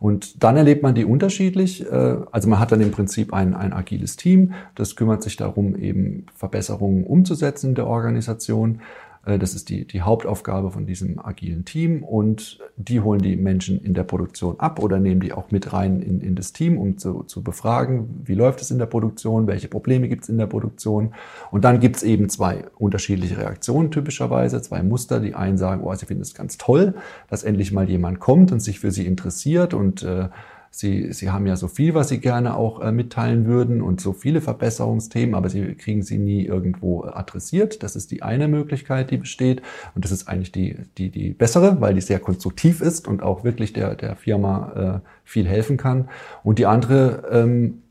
Und 0.00 0.42
dann 0.42 0.56
erlebt 0.56 0.82
man 0.82 0.94
die 0.94 1.04
unterschiedlich. 1.04 1.84
Äh, 1.84 2.16
also 2.32 2.48
man 2.48 2.58
hat 2.58 2.72
dann 2.72 2.80
im 2.80 2.90
Prinzip 2.90 3.34
ein, 3.34 3.54
ein 3.54 3.74
agiles 3.74 4.16
Team, 4.16 4.54
das 4.74 4.96
kümmert 4.96 5.22
sich 5.22 5.36
darum, 5.36 5.76
eben 5.76 6.24
Verbesserungen 6.34 7.04
umzusetzen 7.04 7.70
in 7.70 7.74
der 7.74 7.86
Organisation. 7.86 8.80
Äh, 9.24 9.38
das 9.38 9.54
ist 9.54 9.68
die, 9.68 9.86
die 9.86 10.02
Hauptaufgabe 10.02 10.70
von 10.70 10.86
diesem 10.86 11.18
agilen 11.18 11.64
Team 11.64 12.02
und 12.02 12.58
die 12.76 13.00
holen 13.00 13.20
die 13.20 13.36
Menschen 13.36 13.80
in 13.80 13.94
der 13.94 14.04
Produktion 14.04 14.58
ab 14.58 14.82
oder 14.82 14.98
nehmen 14.98 15.20
die 15.20 15.32
auch 15.32 15.50
mit 15.50 15.72
rein 15.72 16.00
in, 16.00 16.20
in 16.20 16.34
das 16.34 16.52
Team, 16.52 16.78
um 16.78 16.98
zu, 16.98 17.22
zu 17.24 17.42
befragen, 17.42 18.22
wie 18.24 18.34
läuft 18.34 18.60
es 18.60 18.70
in 18.70 18.78
der 18.78 18.86
Produktion, 18.86 19.46
welche 19.46 19.68
Probleme 19.68 20.08
gibt 20.08 20.24
es 20.24 20.28
in 20.28 20.38
der 20.38 20.46
Produktion. 20.46 21.14
Und 21.50 21.64
dann 21.64 21.80
gibt 21.80 21.96
es 21.96 22.02
eben 22.02 22.28
zwei 22.28 22.64
unterschiedliche 22.78 23.38
Reaktionen 23.38 23.90
typischerweise, 23.90 24.62
zwei 24.62 24.82
Muster. 24.82 25.20
Die 25.20 25.34
einen 25.34 25.58
sagen, 25.58 25.82
oh, 25.84 25.94
sie 25.94 26.06
finden 26.06 26.22
es 26.22 26.34
ganz 26.34 26.56
toll, 26.58 26.94
dass 27.28 27.42
endlich 27.42 27.72
mal 27.72 27.88
jemand 27.88 28.20
kommt 28.20 28.52
und 28.52 28.60
sich 28.60 28.80
für 28.80 28.90
sie 28.90 29.06
interessiert 29.06 29.74
und 29.74 30.02
äh, 30.02 30.28
Sie, 30.72 31.12
Sie 31.12 31.30
haben 31.30 31.46
ja 31.46 31.56
so 31.56 31.66
viel, 31.66 31.94
was 31.94 32.08
Sie 32.08 32.20
gerne 32.20 32.56
auch 32.56 32.80
äh, 32.80 32.92
mitteilen 32.92 33.44
würden 33.44 33.82
und 33.82 34.00
so 34.00 34.12
viele 34.12 34.40
Verbesserungsthemen, 34.40 35.34
aber 35.34 35.50
Sie 35.50 35.74
kriegen 35.74 36.02
sie 36.02 36.16
nie 36.16 36.44
irgendwo 36.44 37.04
adressiert. 37.04 37.82
Das 37.82 37.96
ist 37.96 38.12
die 38.12 38.22
eine 38.22 38.46
Möglichkeit, 38.46 39.10
die 39.10 39.16
besteht. 39.16 39.62
Und 39.94 40.04
das 40.04 40.12
ist 40.12 40.28
eigentlich 40.28 40.52
die, 40.52 40.76
die, 40.96 41.10
die 41.10 41.30
bessere, 41.30 41.80
weil 41.80 41.94
die 41.94 42.00
sehr 42.00 42.20
konstruktiv 42.20 42.80
ist 42.80 43.08
und 43.08 43.22
auch 43.22 43.42
wirklich 43.42 43.72
der, 43.72 43.96
der 43.96 44.14
Firma 44.14 45.02
äh, 45.02 45.08
viel 45.24 45.46
helfen 45.48 45.76
kann. 45.76 46.08
Und 46.44 46.60
die 46.60 46.66
andere 46.66 47.28
ähm, 47.32 47.82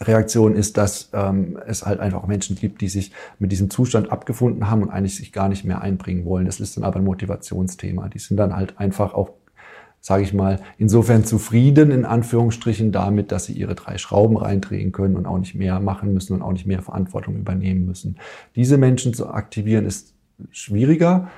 Reaktion 0.00 0.56
ist, 0.56 0.76
dass 0.76 1.10
ähm, 1.12 1.58
es 1.66 1.86
halt 1.86 2.00
einfach 2.00 2.26
Menschen 2.26 2.56
gibt, 2.56 2.80
die 2.80 2.88
sich 2.88 3.12
mit 3.38 3.52
diesem 3.52 3.70
Zustand 3.70 4.10
abgefunden 4.10 4.68
haben 4.68 4.82
und 4.82 4.90
eigentlich 4.90 5.16
sich 5.16 5.32
gar 5.32 5.48
nicht 5.48 5.64
mehr 5.64 5.80
einbringen 5.80 6.24
wollen. 6.24 6.46
Das 6.46 6.58
ist 6.58 6.76
dann 6.76 6.84
aber 6.84 6.96
ein 6.96 7.04
Motivationsthema. 7.04 8.08
Die 8.08 8.18
sind 8.18 8.36
dann 8.36 8.56
halt 8.56 8.78
einfach 8.78 9.14
auch 9.14 9.30
sage 10.06 10.22
ich 10.22 10.34
mal, 10.34 10.60
insofern 10.76 11.24
zufrieden 11.24 11.90
in 11.90 12.04
Anführungsstrichen 12.04 12.92
damit, 12.92 13.32
dass 13.32 13.46
sie 13.46 13.54
ihre 13.54 13.74
drei 13.74 13.96
Schrauben 13.96 14.36
reindrehen 14.36 14.92
können 14.92 15.16
und 15.16 15.24
auch 15.24 15.38
nicht 15.38 15.54
mehr 15.54 15.80
machen 15.80 16.12
müssen 16.12 16.34
und 16.34 16.42
auch 16.42 16.52
nicht 16.52 16.66
mehr 16.66 16.82
Verantwortung 16.82 17.36
übernehmen 17.36 17.86
müssen. 17.86 18.18
Diese 18.54 18.76
Menschen 18.76 19.14
zu 19.14 19.30
aktivieren 19.30 19.86
ist 19.86 20.12
schwieriger, 20.50 21.30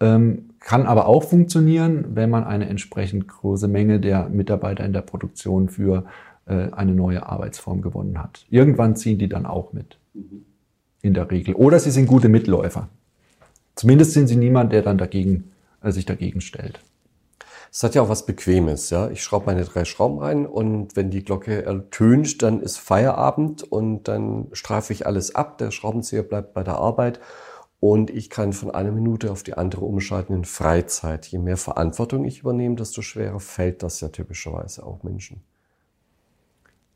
ähm, 0.00 0.50
kann 0.58 0.84
aber 0.84 1.06
auch 1.06 1.24
funktionieren, 1.24 2.08
wenn 2.14 2.28
man 2.28 2.44
eine 2.44 2.68
entsprechend 2.68 3.26
große 3.26 3.68
Menge 3.68 4.00
der 4.00 4.28
Mitarbeiter 4.28 4.84
in 4.84 4.92
der 4.92 5.00
Produktion 5.00 5.70
für 5.70 6.04
äh, 6.44 6.68
eine 6.72 6.92
neue 6.92 7.26
Arbeitsform 7.26 7.80
gewonnen 7.80 8.18
hat. 8.18 8.44
Irgendwann 8.50 8.96
ziehen 8.96 9.16
die 9.16 9.30
dann 9.30 9.46
auch 9.46 9.72
mit. 9.72 9.96
In 11.00 11.14
der 11.14 11.30
Regel. 11.30 11.54
Oder 11.54 11.78
sie 11.80 11.90
sind 11.90 12.04
gute 12.04 12.28
Mitläufer. 12.28 12.90
Zumindest 13.76 14.12
sind 14.12 14.26
sie 14.26 14.36
niemand, 14.36 14.74
der 14.74 14.82
dann 14.82 14.98
dagegen, 14.98 15.52
äh, 15.82 15.90
sich 15.90 16.04
dagegen 16.04 16.42
stellt. 16.42 16.80
Es 17.72 17.84
hat 17.84 17.94
ja 17.94 18.02
auch 18.02 18.08
was 18.08 18.26
Bequemes, 18.26 18.90
ja. 18.90 19.10
Ich 19.10 19.22
schraube 19.22 19.46
meine 19.46 19.64
drei 19.64 19.84
Schrauben 19.84 20.18
rein 20.18 20.44
und 20.44 20.96
wenn 20.96 21.10
die 21.10 21.24
Glocke 21.24 21.64
ertönt, 21.64 22.42
dann 22.42 22.60
ist 22.60 22.78
Feierabend 22.78 23.62
und 23.62 24.04
dann 24.08 24.48
streife 24.52 24.92
ich 24.92 25.06
alles 25.06 25.34
ab. 25.36 25.58
Der 25.58 25.70
Schraubenzieher 25.70 26.24
bleibt 26.24 26.52
bei 26.52 26.64
der 26.64 26.76
Arbeit 26.76 27.20
und 27.78 28.10
ich 28.10 28.28
kann 28.28 28.52
von 28.52 28.72
einer 28.72 28.90
Minute 28.90 29.30
auf 29.30 29.44
die 29.44 29.54
andere 29.54 29.84
umschalten 29.84 30.34
in 30.34 30.44
Freizeit. 30.44 31.26
Je 31.26 31.38
mehr 31.38 31.56
Verantwortung 31.56 32.24
ich 32.24 32.40
übernehme, 32.40 32.74
desto 32.74 33.02
schwerer 33.02 33.38
fällt 33.38 33.84
das 33.84 34.00
ja 34.00 34.08
typischerweise 34.08 34.84
auch 34.84 35.04
Menschen. 35.04 35.42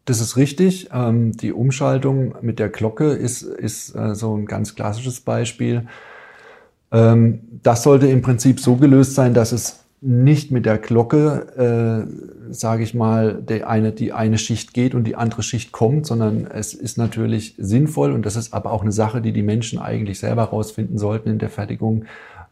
Das 0.06 0.20
ist 0.20 0.36
richtig. 0.36 0.90
Ähm, 0.92 1.36
die 1.36 1.52
Umschaltung 1.52 2.34
mit 2.42 2.58
der 2.58 2.68
Glocke 2.68 3.12
ist, 3.12 3.42
ist 3.42 3.94
äh, 3.94 4.14
so 4.14 4.36
ein 4.36 4.44
ganz 4.44 4.74
klassisches 4.74 5.20
Beispiel. 5.20 5.86
Ähm, 6.92 7.40
das 7.62 7.84
sollte 7.84 8.08
im 8.08 8.20
Prinzip 8.20 8.60
so 8.60 8.76
gelöst 8.76 9.14
sein, 9.14 9.32
dass 9.32 9.52
es 9.52 9.83
nicht 10.06 10.50
mit 10.50 10.66
der 10.66 10.76
Glocke, 10.76 12.06
äh, 12.06 12.52
sage 12.52 12.82
ich 12.82 12.92
mal, 12.92 13.42
die 13.42 13.64
eine, 13.64 13.90
die 13.90 14.12
eine 14.12 14.36
Schicht 14.36 14.74
geht 14.74 14.94
und 14.94 15.04
die 15.04 15.16
andere 15.16 15.42
Schicht 15.42 15.72
kommt, 15.72 16.04
sondern 16.06 16.46
es 16.46 16.74
ist 16.74 16.98
natürlich 16.98 17.54
sinnvoll 17.56 18.12
und 18.12 18.26
das 18.26 18.36
ist 18.36 18.52
aber 18.52 18.70
auch 18.70 18.82
eine 18.82 18.92
Sache, 18.92 19.22
die 19.22 19.32
die 19.32 19.42
Menschen 19.42 19.78
eigentlich 19.78 20.18
selber 20.18 20.44
rausfinden 20.44 20.98
sollten 20.98 21.30
in 21.30 21.38
der 21.38 21.48
Fertigung, 21.48 22.04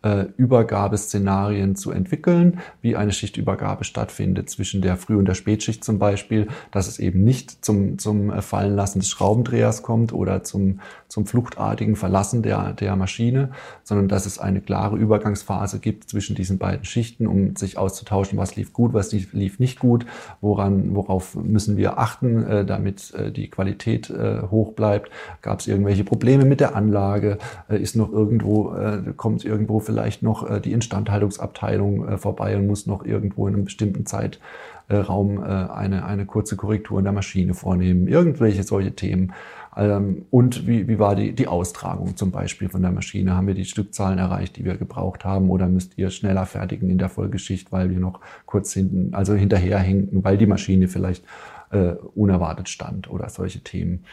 äh, 0.03 0.25
Übergabeszenarien 0.37 1.77
zu 1.77 1.93
entwickeln, 1.93 2.59
wie 2.81 2.97
eine 2.97 3.13
Schichtübergabe 3.13 3.85
stattfindet 3.85 4.49
zwischen 4.49 4.81
der 4.81 4.97
Früh- 4.97 5.17
und 5.17 5.27
der 5.27 5.35
Spätschicht 5.35 5.85
zum 5.85 5.99
Beispiel, 5.99 6.49
dass 6.71 6.89
es 6.89 6.99
eben 6.99 7.23
nicht 7.23 7.65
zum, 7.65 7.99
zum 7.99 8.33
Fallenlassen 8.43 9.01
des 9.01 9.11
Schraubendrehers 9.11 9.83
kommt 9.83 10.13
oder 10.13 10.43
zum, 10.43 10.81
zum 11.13 11.27
fluchtartigen 11.27 11.95
Verlassen 11.95 12.43
der, 12.43 12.73
der 12.73 12.97
Maschine, 12.97 13.51
sondern 13.85 14.09
dass 14.09 14.25
es 14.25 14.39
eine 14.39 14.63
klare 14.63 14.97
Übergangsphase 14.97 15.79
gibt 15.79 16.09
zwischen 16.09 16.35
diesen 16.35 16.57
beiden 16.57 16.87
Schichten, 16.87 17.27
um 17.27 17.55
sich 17.55 17.77
auszutauschen, 17.77 18.39
was 18.39 18.57
lief 18.57 18.73
gut, 18.73 18.95
was 18.95 19.13
lief, 19.13 19.59
nicht 19.59 19.79
gut, 19.79 20.07
woran, 20.41 20.95
worauf 20.95 21.35
müssen 21.35 21.77
wir 21.77 21.99
achten, 21.99 22.43
äh, 22.45 22.65
damit 22.65 23.13
äh, 23.13 23.31
die 23.31 23.51
Qualität 23.51 24.09
äh, 24.09 24.41
hoch 24.51 24.73
bleibt. 24.73 25.11
Gab 25.43 25.61
es 25.61 25.67
irgendwelche 25.67 26.03
Probleme 26.03 26.47
mit 26.47 26.61
der 26.61 26.75
Anlage? 26.75 27.37
Äh, 27.69 27.83
ist 27.83 27.95
noch 27.95 28.11
irgendwo, 28.11 28.73
äh, 28.75 29.13
kommt 29.15 29.45
irgendwo 29.45 29.81
vielleicht 29.81 30.23
noch 30.23 30.49
äh, 30.49 30.61
die 30.63 30.73
Instandhaltungsabteilung 30.73 32.09
äh, 32.09 32.17
vorbei 32.17 32.57
und 32.57 32.67
muss 32.67 32.87
noch 32.87 33.05
irgendwo 33.05 33.47
in 33.49 33.53
einem 33.53 33.65
bestimmten 33.67 34.07
Zeitraum 34.07 35.45
äh, 35.45 35.47
eine, 35.47 36.07
eine 36.07 36.25
kurze 36.25 36.57
Korrektur 36.57 36.99
in 37.01 37.05
der 37.05 37.13
Maschine 37.13 37.53
vornehmen? 37.53 38.09
Irgendwelche 38.09 38.63
solche 38.63 38.93
Themen. 38.93 39.35
Ähm, 39.77 40.27
und 40.31 40.67
wie, 40.67 40.89
wie 40.89 40.99
war 40.99 41.17
die, 41.17 41.33
die 41.33 41.49
Austragung 41.49 42.17
zum 42.17 42.31
Beispiel 42.31 42.69
von 42.69 42.83
der 42.83 42.91
Maschine? 42.91 43.35
Haben 43.35 43.47
wir 43.47 43.55
die 43.55 43.65
Stückzahlen 43.65 44.19
erreicht, 44.19 44.57
die 44.57 44.65
wir 44.65 44.77
gebraucht 44.77 45.25
haben? 45.25 45.51
Oder 45.51 45.69
müsst 45.69 45.97
ihr 45.97 46.11
schneller 46.11 46.47
fertigen 46.47 46.91
in 46.91 46.99
der 46.99 47.09
Folgeschicht, 47.09 47.73
weil 47.73 47.91
wir 47.91 47.99
noch 47.99 48.21
kurz 48.47 48.73
hinten, 48.73 49.15
also 49.15 49.35
hinterherhinken, 49.35 50.25
weil 50.25 50.37
die 50.37 50.47
Maschine 50.47 50.89
vielleicht 50.89 51.25
äh, 51.71 51.95
unerwartet 52.15 52.69
stand 52.69 53.11
oder 53.11 53.29
solche 53.31 53.61
Themen. 53.61 54.05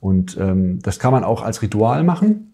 Und 0.00 0.36
ähm, 0.40 0.80
das 0.80 0.98
kann 0.98 1.12
man 1.12 1.24
auch 1.24 1.42
als 1.42 1.60
Ritual 1.62 2.04
machen. 2.04 2.52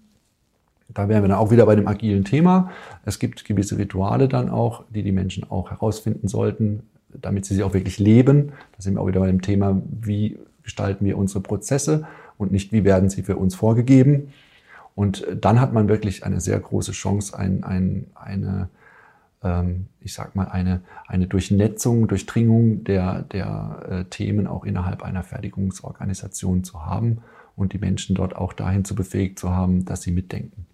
Da 0.88 1.08
wären 1.08 1.22
wir 1.22 1.28
dann 1.28 1.38
auch 1.38 1.50
wieder 1.50 1.66
bei 1.66 1.76
dem 1.76 1.88
agilen 1.88 2.24
Thema. 2.24 2.70
Es 3.04 3.18
gibt 3.18 3.44
gewisse 3.44 3.76
Rituale 3.76 4.28
dann 4.28 4.48
auch, 4.48 4.84
die 4.88 5.02
die 5.02 5.12
Menschen 5.12 5.48
auch 5.50 5.70
herausfinden 5.70 6.28
sollten, 6.28 6.84
damit 7.10 7.44
sie 7.44 7.54
sie 7.54 7.62
auch 7.62 7.74
wirklich 7.74 7.98
leben. 7.98 8.52
Da 8.76 8.82
sind 8.82 8.94
wir 8.94 9.02
auch 9.02 9.06
wieder 9.06 9.20
bei 9.20 9.26
dem 9.26 9.42
Thema, 9.42 9.80
wie 10.00 10.38
gestalten 10.62 11.04
wir 11.04 11.18
unsere 11.18 11.40
Prozesse 11.40 12.06
und 12.38 12.52
nicht, 12.52 12.72
wie 12.72 12.84
werden 12.84 13.08
sie 13.08 13.22
für 13.22 13.36
uns 13.36 13.54
vorgegeben. 13.54 14.32
Und 14.94 15.26
dann 15.40 15.60
hat 15.60 15.72
man 15.72 15.88
wirklich 15.88 16.24
eine 16.24 16.40
sehr 16.40 16.58
große 16.58 16.92
Chance, 16.92 17.38
ein, 17.38 17.64
ein, 17.64 18.06
eine, 18.14 18.70
ähm, 19.42 19.86
ich 20.00 20.14
sag 20.14 20.34
mal, 20.34 20.48
eine, 20.48 20.80
eine 21.06 21.26
Durchnetzung, 21.26 22.08
Durchdringung 22.08 22.84
der, 22.84 23.22
der 23.22 23.86
äh, 23.88 24.04
Themen 24.04 24.46
auch 24.46 24.64
innerhalb 24.64 25.02
einer 25.02 25.22
Fertigungsorganisation 25.22 26.64
zu 26.64 26.86
haben 26.86 27.18
und 27.56 27.72
die 27.72 27.78
Menschen 27.78 28.16
dort 28.16 28.36
auch 28.36 28.52
dahin 28.52 28.84
zu 28.84 28.94
befähigt 28.94 29.38
zu 29.38 29.50
haben, 29.50 29.84
dass 29.84 30.02
sie 30.02 30.12
mitdenken. 30.12 30.66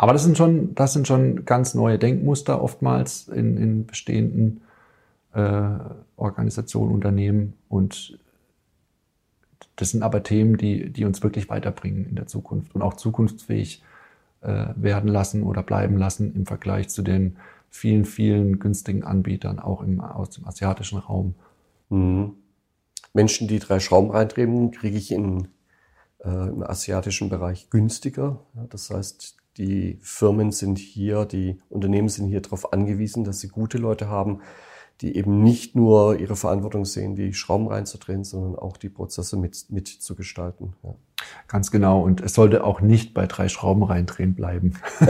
Aber 0.00 0.14
das 0.14 0.24
sind 0.24 0.38
schon, 0.38 0.74
das 0.74 0.94
sind 0.94 1.06
schon 1.06 1.44
ganz 1.44 1.74
neue 1.74 1.98
Denkmuster 1.98 2.62
oftmals 2.62 3.28
in, 3.28 3.58
in 3.58 3.86
bestehenden 3.86 4.62
äh, 5.34 5.78
Organisationen, 6.16 6.92
Unternehmen 6.92 7.52
und 7.68 8.18
das 9.80 9.92
sind 9.92 10.02
aber 10.02 10.22
Themen, 10.22 10.58
die, 10.58 10.90
die 10.90 11.06
uns 11.06 11.22
wirklich 11.22 11.48
weiterbringen 11.48 12.04
in 12.04 12.14
der 12.14 12.26
Zukunft 12.26 12.74
und 12.74 12.82
auch 12.82 12.94
zukunftsfähig 12.94 13.82
äh, 14.42 14.66
werden 14.76 15.08
lassen 15.08 15.42
oder 15.42 15.62
bleiben 15.62 15.96
lassen 15.96 16.34
im 16.34 16.44
Vergleich 16.44 16.90
zu 16.90 17.00
den 17.00 17.38
vielen, 17.70 18.04
vielen 18.04 18.58
günstigen 18.58 19.04
Anbietern, 19.04 19.58
auch 19.58 19.80
im, 19.82 20.00
aus 20.00 20.30
dem 20.30 20.46
asiatischen 20.46 20.98
Raum. 20.98 21.34
Mhm. 21.88 22.34
Menschen, 23.14 23.48
die 23.48 23.58
drei 23.58 23.80
Schrauben 23.80 24.10
reindrehen, 24.10 24.70
kriege 24.70 24.98
ich 24.98 25.12
in, 25.12 25.48
äh, 26.18 26.28
im 26.28 26.62
asiatischen 26.62 27.30
Bereich 27.30 27.70
günstiger. 27.70 28.40
Ja, 28.54 28.66
das 28.68 28.90
heißt, 28.90 29.38
die 29.56 29.98
Firmen 30.02 30.52
sind 30.52 30.78
hier, 30.78 31.24
die 31.24 31.58
Unternehmen 31.70 32.10
sind 32.10 32.28
hier 32.28 32.42
darauf 32.42 32.74
angewiesen, 32.74 33.24
dass 33.24 33.40
sie 33.40 33.48
gute 33.48 33.78
Leute 33.78 34.08
haben, 34.08 34.42
die 35.00 35.16
eben 35.16 35.42
nicht 35.42 35.74
nur 35.74 36.18
ihre 36.18 36.36
Verantwortung 36.36 36.84
sehen, 36.84 37.16
die 37.16 37.32
Schrauben 37.32 37.68
reinzudrehen, 37.68 38.22
sondern 38.22 38.56
auch 38.56 38.76
die 38.76 38.90
Prozesse 38.90 39.38
mit, 39.38 39.66
mitzugestalten. 39.70 40.74
Ja. 40.82 40.94
Ganz 41.48 41.70
genau. 41.70 42.02
Und 42.02 42.20
es 42.20 42.34
sollte 42.34 42.64
auch 42.64 42.80
nicht 42.80 43.14
bei 43.14 43.26
drei 43.26 43.48
Schrauben 43.48 43.82
reindrehen 43.82 44.34
bleiben. 44.34 44.74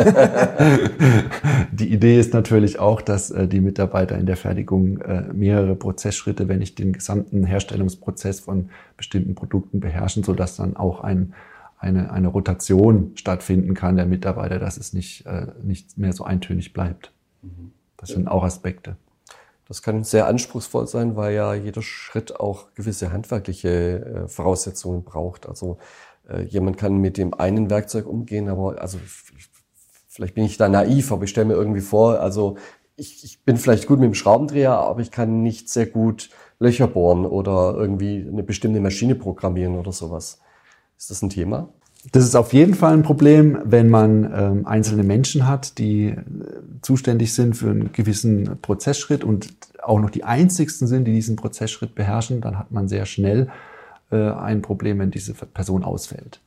die 1.72 1.92
Idee 1.92 2.18
ist 2.18 2.34
natürlich 2.34 2.78
auch, 2.78 3.00
dass 3.00 3.30
äh, 3.30 3.48
die 3.48 3.60
Mitarbeiter 3.60 4.16
in 4.16 4.26
der 4.26 4.36
Fertigung 4.36 4.98
äh, 5.00 5.32
mehrere 5.32 5.74
Prozessschritte, 5.74 6.48
wenn 6.48 6.60
nicht 6.60 6.78
den 6.78 6.92
gesamten 6.92 7.44
Herstellungsprozess 7.44 8.40
von 8.40 8.70
bestimmten 8.96 9.34
Produkten 9.34 9.80
beherrschen, 9.80 10.22
sodass 10.22 10.56
dann 10.56 10.76
auch 10.76 11.00
ein, 11.00 11.34
eine, 11.78 12.12
eine 12.12 12.28
Rotation 12.28 13.12
stattfinden 13.16 13.74
kann 13.74 13.96
der 13.96 14.06
Mitarbeiter, 14.06 14.58
dass 14.58 14.76
es 14.76 14.92
nicht, 14.92 15.26
äh, 15.26 15.48
nicht 15.62 15.98
mehr 15.98 16.12
so 16.12 16.24
eintönig 16.24 16.72
bleibt. 16.72 17.12
Mhm. 17.42 17.72
Das 17.96 18.10
sind 18.10 18.28
auch 18.28 18.44
Aspekte. 18.44 18.96
Das 19.70 19.82
kann 19.82 20.02
sehr 20.02 20.26
anspruchsvoll 20.26 20.88
sein, 20.88 21.14
weil 21.14 21.32
ja 21.32 21.54
jeder 21.54 21.80
Schritt 21.80 22.40
auch 22.40 22.74
gewisse 22.74 23.12
handwerkliche 23.12 24.24
äh, 24.24 24.28
Voraussetzungen 24.28 25.04
braucht. 25.04 25.48
Also 25.48 25.78
äh, 26.28 26.42
jemand 26.42 26.76
kann 26.76 26.96
mit 26.96 27.16
dem 27.16 27.34
einen 27.34 27.70
Werkzeug 27.70 28.08
umgehen, 28.08 28.48
aber 28.48 28.82
also 28.82 28.98
vielleicht 30.08 30.34
bin 30.34 30.44
ich 30.44 30.56
da 30.56 30.68
naiv, 30.68 31.12
aber 31.12 31.22
ich 31.22 31.30
stelle 31.30 31.46
mir 31.46 31.54
irgendwie 31.54 31.82
vor, 31.82 32.18
also 32.18 32.56
ich, 32.96 33.22
ich 33.22 33.44
bin 33.44 33.56
vielleicht 33.56 33.86
gut 33.86 34.00
mit 34.00 34.08
dem 34.08 34.14
Schraubendreher, 34.14 34.72
aber 34.72 35.02
ich 35.02 35.12
kann 35.12 35.44
nicht 35.44 35.68
sehr 35.68 35.86
gut 35.86 36.30
Löcher 36.58 36.88
bohren 36.88 37.24
oder 37.24 37.76
irgendwie 37.76 38.26
eine 38.28 38.42
bestimmte 38.42 38.80
Maschine 38.80 39.14
programmieren 39.14 39.78
oder 39.78 39.92
sowas. 39.92 40.40
Ist 40.98 41.12
das 41.12 41.22
ein 41.22 41.30
Thema? 41.30 41.72
Das 42.12 42.24
ist 42.24 42.34
auf 42.34 42.54
jeden 42.54 42.74
Fall 42.74 42.94
ein 42.94 43.02
Problem, 43.02 43.58
wenn 43.64 43.90
man 43.90 44.32
ähm, 44.34 44.66
einzelne 44.66 45.02
Menschen 45.02 45.46
hat, 45.46 45.76
die 45.78 46.06
äh, 46.06 46.16
zuständig 46.80 47.34
sind 47.34 47.54
für 47.54 47.70
einen 47.70 47.92
gewissen 47.92 48.58
Prozessschritt 48.62 49.22
und 49.22 49.50
auch 49.82 50.00
noch 50.00 50.10
die 50.10 50.24
einzigsten 50.24 50.86
sind, 50.86 51.04
die 51.04 51.12
diesen 51.12 51.36
Prozessschritt 51.36 51.94
beherrschen, 51.94 52.40
dann 52.40 52.58
hat 52.58 52.70
man 52.70 52.88
sehr 52.88 53.04
schnell 53.04 53.48
äh, 54.10 54.30
ein 54.30 54.62
Problem, 54.62 54.98
wenn 54.98 55.10
diese 55.10 55.34
Person 55.34 55.84
ausfällt. 55.84 56.40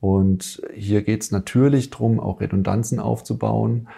Und 0.00 0.62
hier 0.74 1.02
geht 1.02 1.22
es 1.22 1.30
natürlich 1.32 1.90
darum, 1.90 2.20
auch 2.20 2.40
Redundanzen 2.40 3.00
aufzubauen. 3.00 3.88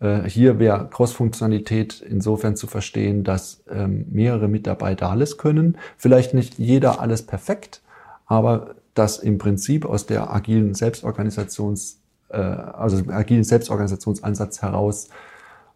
Äh, 0.00 0.28
hier 0.28 0.58
wäre 0.58 0.88
Cross-Funktionalität 0.90 2.04
insofern 2.06 2.56
zu 2.56 2.66
verstehen, 2.66 3.24
dass 3.24 3.62
ähm, 3.70 4.04
mehrere 4.10 4.48
Mitarbeiter 4.48 5.08
alles 5.08 5.38
können. 5.38 5.78
Vielleicht 5.96 6.34
nicht 6.34 6.58
jeder 6.58 7.00
alles 7.00 7.22
perfekt, 7.22 7.80
aber 8.26 8.74
dass 8.94 9.18
im 9.18 9.38
Prinzip 9.38 9.84
aus 9.84 10.06
der 10.06 10.32
agilen 10.32 10.74
Selbstorganisations, 10.74 12.00
äh, 12.28 12.36
also 12.36 13.02
agilen 13.10 13.44
Selbstorganisationsansatz 13.44 14.62
heraus 14.62 15.08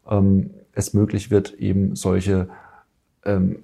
ähm, 0.08 0.50
es 0.72 0.94
möglich 0.94 1.30
wird, 1.30 1.54
eben 1.54 1.96
solche, 1.96 2.48
ähm, 3.24 3.62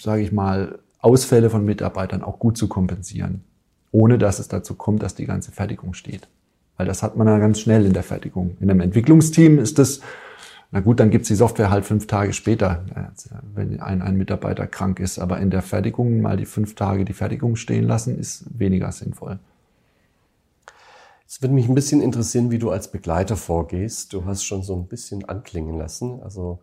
sage 0.00 0.22
ich 0.22 0.32
mal, 0.32 0.80
Ausfälle 0.98 1.48
von 1.48 1.64
Mitarbeitern 1.64 2.22
auch 2.22 2.38
gut 2.38 2.58
zu 2.58 2.68
kompensieren, 2.68 3.42
ohne 3.90 4.18
dass 4.18 4.38
es 4.38 4.48
dazu 4.48 4.74
kommt, 4.74 5.02
dass 5.02 5.14
die 5.14 5.26
ganze 5.26 5.52
Fertigung 5.52 5.94
steht. 5.94 6.28
Weil 6.76 6.86
das 6.86 7.02
hat 7.02 7.16
man 7.16 7.26
ja 7.26 7.38
ganz 7.38 7.60
schnell 7.60 7.86
in 7.86 7.92
der 7.92 8.02
Fertigung. 8.02 8.56
In 8.60 8.70
einem 8.70 8.80
Entwicklungsteam 8.80 9.58
ist 9.58 9.78
das 9.78 10.00
na 10.72 10.80
gut, 10.80 11.00
dann 11.00 11.10
gibt's 11.10 11.28
die 11.28 11.34
Software 11.34 11.70
halt 11.70 11.84
fünf 11.84 12.06
Tage 12.06 12.32
später, 12.32 12.84
wenn 13.54 13.80
ein, 13.80 14.02
ein 14.02 14.16
Mitarbeiter 14.16 14.68
krank 14.68 15.00
ist. 15.00 15.18
Aber 15.18 15.40
in 15.40 15.50
der 15.50 15.62
Fertigung 15.62 16.20
mal 16.20 16.36
die 16.36 16.46
fünf 16.46 16.76
Tage 16.76 17.04
die 17.04 17.12
Fertigung 17.12 17.56
stehen 17.56 17.84
lassen, 17.84 18.16
ist 18.16 18.44
weniger 18.56 18.92
sinnvoll. 18.92 19.40
Es 21.26 21.42
würde 21.42 21.54
mich 21.54 21.68
ein 21.68 21.74
bisschen 21.74 22.00
interessieren, 22.00 22.50
wie 22.50 22.58
du 22.58 22.70
als 22.70 22.90
Begleiter 22.90 23.36
vorgehst. 23.36 24.12
Du 24.12 24.24
hast 24.24 24.44
schon 24.44 24.62
so 24.62 24.76
ein 24.76 24.86
bisschen 24.86 25.24
anklingen 25.28 25.76
lassen. 25.76 26.22
Also 26.22 26.60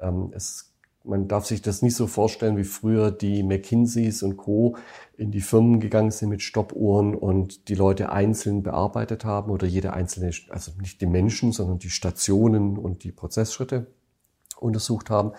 ähm, 0.00 0.30
es 0.34 0.67
man 1.08 1.26
darf 1.26 1.46
sich 1.46 1.62
das 1.62 1.82
nicht 1.82 1.96
so 1.96 2.06
vorstellen, 2.06 2.56
wie 2.56 2.64
früher 2.64 3.10
die 3.10 3.42
McKinseys 3.42 4.22
und 4.22 4.36
Co. 4.36 4.76
in 5.16 5.30
die 5.30 5.40
Firmen 5.40 5.80
gegangen 5.80 6.10
sind 6.10 6.28
mit 6.28 6.42
Stoppuhren 6.42 7.14
und 7.14 7.68
die 7.68 7.74
Leute 7.74 8.12
einzeln 8.12 8.62
bearbeitet 8.62 9.24
haben 9.24 9.50
oder 9.50 9.66
jede 9.66 9.94
einzelne, 9.94 10.30
also 10.50 10.72
nicht 10.80 11.00
die 11.00 11.06
Menschen, 11.06 11.52
sondern 11.52 11.78
die 11.78 11.90
Stationen 11.90 12.76
und 12.76 13.04
die 13.04 13.12
Prozessschritte 13.12 13.86
untersucht 14.58 15.08
haben. 15.10 15.32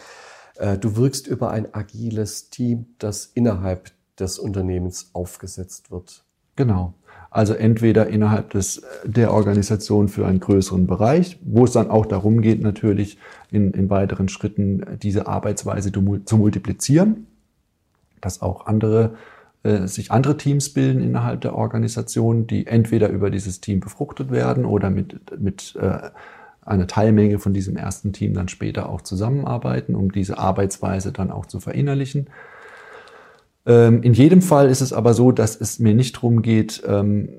Äh, 0.56 0.78
du 0.78 0.96
wirkst 0.96 1.28
über 1.28 1.52
ein 1.52 1.74
agiles 1.74 2.50
Team, 2.50 2.96
das 2.98 3.26
innerhalb 3.26 3.92
des 4.20 4.40
Unternehmens 4.40 5.12
aufgesetzt 5.14 5.92
wird. 5.92 6.26
Genau. 6.56 6.94
Also 7.32 7.54
entweder 7.54 8.08
innerhalb 8.08 8.50
des, 8.52 8.82
der 9.04 9.32
Organisation 9.34 10.10
für 10.10 10.26
einen 10.26 10.40
größeren 10.40 10.88
Bereich, 10.88 11.38
wo 11.44 11.66
es 11.66 11.74
dann 11.74 11.92
auch 11.92 12.08
darum 12.08 12.42
geht, 12.42 12.62
natürlich 12.62 13.20
in, 13.52 13.72
in 13.72 13.90
weiteren 13.90 14.30
Schritten 14.30 14.84
diese 15.02 15.28
Arbeitsweise 15.28 15.92
zu 15.92 16.38
multiplizieren, 16.38 17.28
dass 18.20 18.42
auch 18.42 18.66
andere 18.66 19.16
äh, 19.62 19.88
sich 19.88 20.12
andere 20.12 20.38
Teams 20.38 20.74
bilden 20.74 21.02
innerhalb 21.02 21.42
der 21.42 21.54
Organisation, 21.54 22.48
die 22.48 22.66
entweder 22.66 23.10
über 23.10 23.30
dieses 23.30 23.60
Team 23.60 23.80
befruchtet 23.80 24.32
werden 24.32 24.66
oder 24.66 24.90
mit, 24.90 25.40
mit 25.40 25.76
äh, 25.80 26.10
einer 26.62 26.88
Teilmenge 26.88 27.40
von 27.40 27.54
diesem 27.54 27.76
ersten 27.76 28.14
Team 28.14 28.34
dann 28.34 28.48
später 28.48 28.90
auch 28.90 29.02
zusammenarbeiten, 29.02 29.96
um 29.96 30.12
diese 30.12 30.38
Arbeitsweise 30.38 31.12
dann 31.12 31.30
auch 31.30 31.46
zu 31.46 31.60
verinnerlichen. 31.60 32.28
Ähm, 33.70 34.02
in 34.02 34.14
jedem 34.14 34.42
Fall 34.42 34.68
ist 34.68 34.82
es 34.82 34.92
aber 34.92 35.14
so, 35.14 35.32
dass 35.32 35.56
es 35.56 35.78
mir 35.78 35.94
nicht 35.94 36.16
darum 36.16 36.42
geht, 36.42 36.82
ähm, 36.88 37.30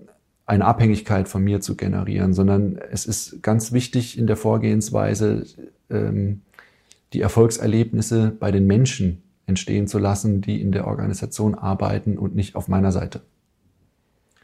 eine 0.47 0.65
Abhängigkeit 0.65 1.29
von 1.29 1.43
mir 1.43 1.61
zu 1.61 1.77
generieren, 1.77 2.35
sondern 2.35 2.79
es 2.91 3.05
ist 3.05 3.43
ganz 3.43 3.73
wichtig 3.73 4.17
in 4.17 4.29
der 4.29 4.37
Vorgehensweise, 4.37 5.45
ähm, 5.91 6.43
die 7.13 7.21
Erfolgserlebnisse 7.21 8.31
bei 8.39 8.53
den 8.53 8.69
Menschen 8.69 9.23
entstehen 9.47 9.89
zu 9.89 9.99
lassen, 9.99 10.41
die 10.41 10.63
in 10.63 10.71
der 10.71 10.87
Organisation 10.87 11.57
arbeiten 11.57 12.17
und 12.17 12.37
nicht 12.37 12.55
auf 12.55 12.69
meiner 12.69 12.93
Seite. 12.93 13.23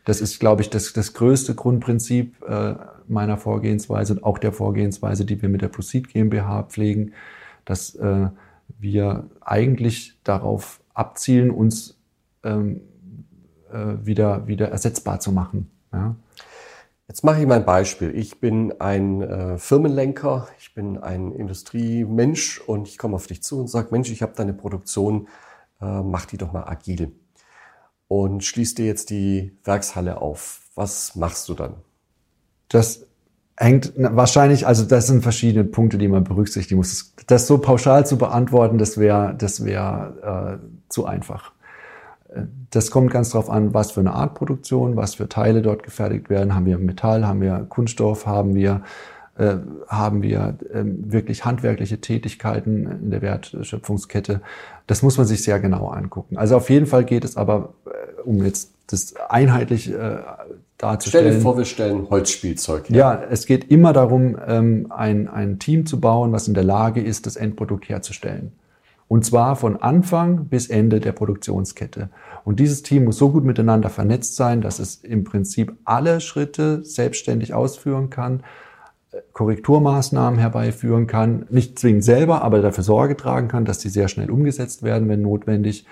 Das 0.04 0.20
ist, 0.20 0.40
glaube 0.40 0.62
ich, 0.62 0.70
das, 0.70 0.92
das 0.92 1.14
größte 1.14 1.54
Grundprinzip 1.54 2.42
äh, 2.48 2.74
meiner 3.06 3.38
Vorgehensweise 3.38 4.14
und 4.14 4.24
auch 4.24 4.38
der 4.38 4.52
Vorgehensweise, 4.52 5.24
die 5.24 5.40
wir 5.40 5.48
mit 5.48 5.62
der 5.62 5.68
Proceed 5.68 6.08
GmbH 6.08 6.64
pflegen, 6.64 7.12
dass 7.64 7.94
äh, 7.94 8.28
wir 8.80 9.30
eigentlich 9.40 10.18
darauf 10.24 10.80
abzielen, 10.96 11.50
uns 11.50 11.98
ähm, 12.42 12.80
äh, 13.70 13.94
wieder, 14.04 14.46
wieder 14.46 14.70
ersetzbar 14.70 15.20
zu 15.20 15.32
machen. 15.32 15.70
Ja. 15.92 16.16
Jetzt 17.08 17.22
mache 17.22 17.40
ich 17.40 17.46
mal 17.46 17.58
ein 17.58 17.64
Beispiel. 17.64 18.16
Ich 18.16 18.40
bin 18.40 18.80
ein 18.80 19.22
äh, 19.22 19.58
Firmenlenker, 19.58 20.48
ich 20.58 20.74
bin 20.74 20.98
ein 20.98 21.30
Industriemensch 21.32 22.60
und 22.60 22.88
ich 22.88 22.98
komme 22.98 23.14
auf 23.14 23.28
dich 23.28 23.42
zu 23.42 23.60
und 23.60 23.68
sage, 23.68 23.88
Mensch, 23.92 24.10
ich 24.10 24.22
habe 24.22 24.32
deine 24.34 24.54
Produktion, 24.54 25.28
äh, 25.80 26.02
mach 26.02 26.26
die 26.26 26.36
doch 26.36 26.52
mal 26.52 26.64
agil. 26.64 27.12
Und 28.08 28.44
schließ 28.44 28.74
dir 28.74 28.86
jetzt 28.86 29.10
die 29.10 29.56
Werkshalle 29.64 30.20
auf. 30.20 30.62
Was 30.74 31.14
machst 31.14 31.48
du 31.48 31.54
dann? 31.54 31.74
Das 32.68 33.06
hängt 33.56 33.92
wahrscheinlich, 33.96 34.66
also 34.66 34.84
das 34.84 35.06
sind 35.06 35.22
verschiedene 35.22 35.64
Punkte, 35.64 35.98
die 35.98 36.08
man 36.08 36.24
berücksichtigen 36.24 36.76
muss. 36.76 37.14
Das 37.26 37.46
so 37.46 37.58
pauschal 37.58 38.06
zu 38.06 38.18
beantworten, 38.18 38.78
das 38.78 38.98
wäre 38.98 39.34
das 39.36 39.64
wäre 39.64 40.60
äh, 40.60 40.66
zu 40.88 41.06
einfach. 41.06 41.52
Das 42.70 42.90
kommt 42.90 43.10
ganz 43.10 43.30
darauf 43.30 43.48
an, 43.48 43.72
was 43.72 43.92
für 43.92 44.00
eine 44.00 44.12
Art 44.12 44.34
Produktion, 44.34 44.96
was 44.96 45.14
für 45.14 45.28
Teile 45.28 45.62
dort 45.62 45.82
gefertigt 45.82 46.28
werden. 46.28 46.54
Haben 46.54 46.66
wir 46.66 46.76
Metall, 46.78 47.26
haben 47.26 47.40
wir 47.40 47.64
Kunststoff, 47.68 48.26
haben 48.26 48.54
wir, 48.54 48.82
äh, 49.38 49.54
haben 49.88 50.22
wir 50.22 50.58
äh, 50.72 50.82
wirklich 50.84 51.46
handwerkliche 51.46 52.00
Tätigkeiten 52.00 52.86
in 53.04 53.10
der 53.10 53.22
Wertschöpfungskette. 53.22 54.42
Das 54.86 55.02
muss 55.02 55.16
man 55.16 55.26
sich 55.26 55.42
sehr 55.42 55.60
genau 55.60 55.88
angucken. 55.88 56.36
Also 56.36 56.56
auf 56.56 56.68
jeden 56.68 56.86
Fall 56.86 57.04
geht 57.04 57.24
es 57.24 57.38
aber, 57.38 57.72
äh, 57.86 58.20
um 58.22 58.44
jetzt 58.44 58.72
das 58.88 59.14
einheitlich 59.28 59.90
äh, 59.90 60.18
darzustellen. 60.78 61.26
Stell 61.26 61.36
dir 61.36 61.42
vor, 61.42 61.56
wir 61.56 61.64
stellen 61.64 62.10
Holzspielzeug 62.10 62.88
her. 62.88 62.96
Ja, 62.96 63.22
es 63.30 63.46
geht 63.46 63.70
immer 63.70 63.92
darum, 63.92 64.36
ähm, 64.46 64.86
ein, 64.90 65.28
ein 65.28 65.58
Team 65.58 65.86
zu 65.86 66.00
bauen, 66.00 66.32
was 66.32 66.48
in 66.48 66.54
der 66.54 66.64
Lage 66.64 67.00
ist, 67.00 67.26
das 67.26 67.36
Endprodukt 67.36 67.88
herzustellen. 67.88 68.52
Und 69.08 69.24
zwar 69.24 69.54
von 69.56 69.76
Anfang 69.76 70.46
bis 70.46 70.66
Ende 70.66 70.98
der 70.98 71.12
Produktionskette. 71.12 72.10
Und 72.44 72.58
dieses 72.58 72.82
Team 72.82 73.04
muss 73.04 73.18
so 73.18 73.30
gut 73.30 73.44
miteinander 73.44 73.88
vernetzt 73.88 74.36
sein, 74.36 74.60
dass 74.60 74.78
es 74.78 74.96
im 74.96 75.24
Prinzip 75.24 75.74
alle 75.84 76.20
Schritte 76.20 76.84
selbstständig 76.84 77.54
ausführen 77.54 78.10
kann, 78.10 78.42
äh, 79.12 79.18
Korrekturmaßnahmen 79.32 80.40
herbeiführen 80.40 81.06
kann, 81.06 81.46
nicht 81.50 81.78
zwingend 81.78 82.04
selber, 82.04 82.42
aber 82.42 82.60
dafür 82.60 82.84
Sorge 82.84 83.16
tragen 83.16 83.48
kann, 83.48 83.64
dass 83.64 83.78
die 83.78 83.88
sehr 83.88 84.08
schnell 84.08 84.30
umgesetzt 84.30 84.82
werden, 84.82 85.08
wenn 85.08 85.22
notwendig, 85.22 85.86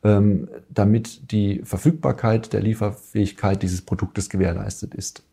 damit 0.00 1.32
die 1.32 1.60
Verfügbarkeit 1.64 2.52
der 2.52 2.60
Lieferfähigkeit 2.60 3.62
dieses 3.62 3.82
Produktes 3.82 4.30
gewährleistet 4.30 4.94
ist. 4.94 5.24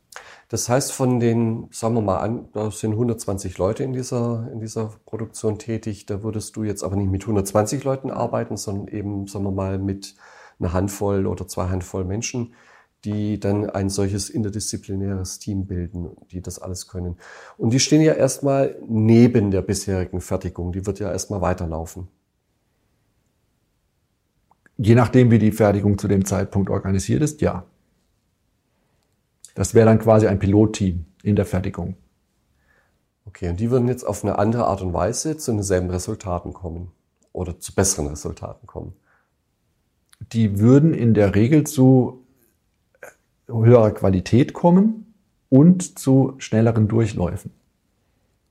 Das 0.50 0.70
heißt, 0.70 0.92
von 0.92 1.20
den, 1.20 1.68
sagen 1.72 1.96
wir 1.96 2.02
mal 2.02 2.20
an, 2.20 2.50
da 2.54 2.72
sind 2.72 2.92
120 2.92 3.58
Leute 3.58 3.84
in 3.84 3.94
dieser, 3.94 4.50
in 4.52 4.60
dieser 4.60 4.92
Produktion 5.06 5.58
tätig. 5.58 6.06
Da 6.06 6.24
würdest 6.24 6.56
du 6.56 6.64
jetzt 6.64 6.84
aber 6.84 6.96
nicht 6.96 7.12
mit 7.12 7.24
120 7.24 7.84
Leuten 7.84 8.12
arbeiten, 8.12 8.56
sondern 8.56 8.88
eben, 8.88 9.28
sagen 9.28 9.46
wir 9.46 9.52
mal, 9.52 9.80
mit 9.80 10.16
einer 10.60 10.72
Handvoll 10.72 11.26
oder 11.26 11.48
zwei 11.48 11.68
Handvoll 11.68 12.06
Menschen, 12.06 12.54
die 13.04 13.40
dann 13.40 13.70
ein 13.70 13.90
solches 13.90 14.30
interdisziplinäres 14.30 15.40
Team 15.40 15.66
bilden, 15.66 16.12
die 16.32 16.42
das 16.42 16.60
alles 16.60 16.88
können. 16.88 17.18
Und 17.58 17.74
die 17.74 17.80
stehen 17.80 18.02
ja 18.02 18.14
erstmal 18.14 18.78
neben 18.88 19.52
der 19.52 19.62
bisherigen 19.62 20.22
Fertigung. 20.22 20.72
Die 20.72 20.86
wird 20.86 21.00
ja 21.00 21.12
erstmal 21.12 21.42
weiterlaufen. 21.42 22.08
Je 24.78 24.96
nachdem, 24.96 25.32
wie 25.32 25.40
die 25.40 25.52
Fertigung 25.52 25.98
zu 25.98 26.08
dem 26.08 26.26
Zeitpunkt 26.26 26.70
organisiert 26.70 27.22
ist, 27.22 27.42
ja. 27.42 27.66
Das 29.54 29.74
wäre 29.74 29.86
dann 29.86 30.00
quasi 30.00 30.28
ein 30.28 30.40
Pilotteam 30.40 31.06
in 31.24 31.36
der 31.36 31.46
Fertigung. 31.46 31.96
Okay, 33.26 33.50
und 33.50 33.60
die 33.60 33.72
würden 33.72 33.88
jetzt 33.88 34.04
auf 34.04 34.24
eine 34.24 34.38
andere 34.38 34.66
Art 34.66 34.82
und 34.82 34.94
Weise 34.94 35.38
zu 35.38 35.52
denselben 35.52 35.90
Resultaten 35.90 36.54
kommen 36.54 36.92
oder 37.32 37.60
zu 37.60 37.74
besseren 37.74 38.08
Resultaten 38.08 38.68
kommen. 38.68 38.94
Die 40.34 40.60
würden 40.60 40.94
in 40.94 41.14
der 41.14 41.36
Regel 41.36 41.66
zu 41.66 42.26
höherer 43.48 43.92
Qualität 43.92 44.54
kommen 44.54 45.14
und 45.50 46.00
zu 46.00 46.36
schnelleren 46.38 46.88
Durchläufen 46.88 47.52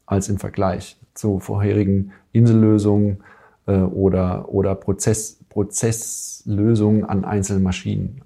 als 0.06 0.28
im 0.28 0.38
Vergleich 0.38 0.98
zu 1.14 1.38
vorherigen 1.40 2.12
Insellösungen 2.32 3.22
äh, 3.66 3.76
oder, 3.76 4.48
oder 4.48 4.74
Prozess, 4.74 5.38
Prozesslösungen 5.48 7.04
an 7.04 7.24
einzelnen 7.24 7.62
Maschinen. 7.62 8.22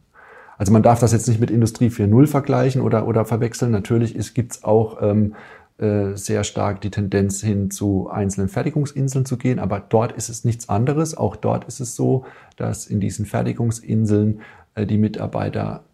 Also 0.57 0.73
man 0.73 0.83
darf 0.83 0.99
das 0.99 1.13
jetzt 1.13 1.29
nicht 1.29 1.41
mit 1.41 1.51
Industrie 1.51 1.89
4.0 1.89 2.27
vergleichen 2.27 2.83
oder, 2.83 3.07
oder 3.07 3.25
verwechseln. 3.25 3.71
Natürlich 3.71 4.35
gibt 4.35 4.53
es 4.53 4.65
auch 4.65 5.01
ähm, 5.01 5.35
äh, 5.79 6.17
sehr 6.17 6.43
stark 6.43 6.81
die 6.81 6.91
Tendenz 6.91 7.41
hin 7.41 7.71
zu 7.71 8.11
einzelnen 8.11 8.49
Fertigungsinseln 8.49 9.25
zu 9.25 9.37
gehen, 9.37 9.61
aber 9.61 9.79
dort 9.79 10.11
ist 10.13 10.29
es 10.29 10.45
nichts 10.45 10.69
anderes. 10.69 11.17
Auch 11.17 11.37
dort 11.37 11.65
ist 11.67 11.79
es 11.79 11.95
so, 11.95 12.25
dass 12.57 12.87
in 12.87 12.99
diesen 12.99 13.27
Fertigungsinseln 13.27 14.41
äh, 14.75 14.87
die 14.87 14.99
Mitarbeiter 14.99 15.85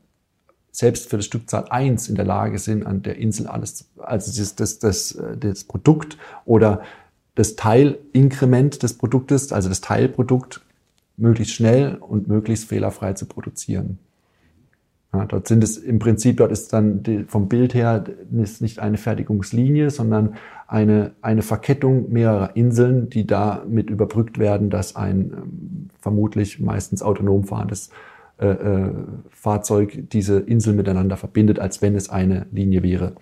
selbst 0.70 1.10
für 1.10 1.18
das 1.18 1.26
Stückzahl 1.26 1.66
1 1.68 2.08
in 2.08 2.14
der 2.14 2.24
Lage 2.24 2.58
sind, 2.58 2.86
an 2.86 3.02
der 3.02 3.16
Insel 3.16 3.46
alles, 3.46 3.90
also 3.98 4.32
das, 4.40 4.56
das, 4.56 4.78
das, 4.78 5.12
äh, 5.12 5.36
das 5.36 5.64
Produkt 5.64 6.16
oder 6.46 6.80
das 7.34 7.56
Teilinkrement 7.56 8.82
des 8.82 8.94
Produktes, 8.94 9.52
also 9.52 9.68
das 9.68 9.80
Teilprodukt, 9.80 10.60
möglichst 11.16 11.54
schnell 11.54 11.96
und 11.96 12.28
möglichst 12.28 12.68
fehlerfrei 12.68 13.12
zu 13.12 13.26
produzieren. 13.26 13.98
Ja, 15.12 15.26
dort 15.26 15.46
sind 15.46 15.62
es 15.62 15.76
im 15.76 16.00
Prinzip, 16.00 16.38
dort 16.38 16.50
ist 16.50 16.72
dann 16.72 17.04
die, 17.04 17.22
vom 17.24 17.48
Bild 17.48 17.72
her 17.72 18.04
ist 18.32 18.60
nicht 18.60 18.80
eine 18.80 18.96
Fertigungslinie, 18.96 19.90
sondern 19.90 20.34
eine, 20.66 21.12
eine 21.22 21.42
Verkettung 21.42 22.10
mehrerer 22.10 22.56
Inseln, 22.56 23.10
die 23.10 23.24
damit 23.24 23.90
überbrückt 23.90 24.38
werden, 24.38 24.70
dass 24.70 24.96
ein 24.96 25.32
ähm, 25.32 25.90
vermutlich 26.00 26.58
meistens 26.58 27.02
autonom 27.02 27.44
fahrendes 27.44 27.90
äh, 28.38 28.48
äh, 28.48 28.92
Fahrzeug 29.30 30.10
diese 30.10 30.40
Inseln 30.40 30.76
miteinander 30.76 31.16
verbindet, 31.16 31.60
als 31.60 31.80
wenn 31.80 31.94
es 31.94 32.10
eine 32.10 32.46
Linie 32.50 32.82
wäre. 32.82 33.14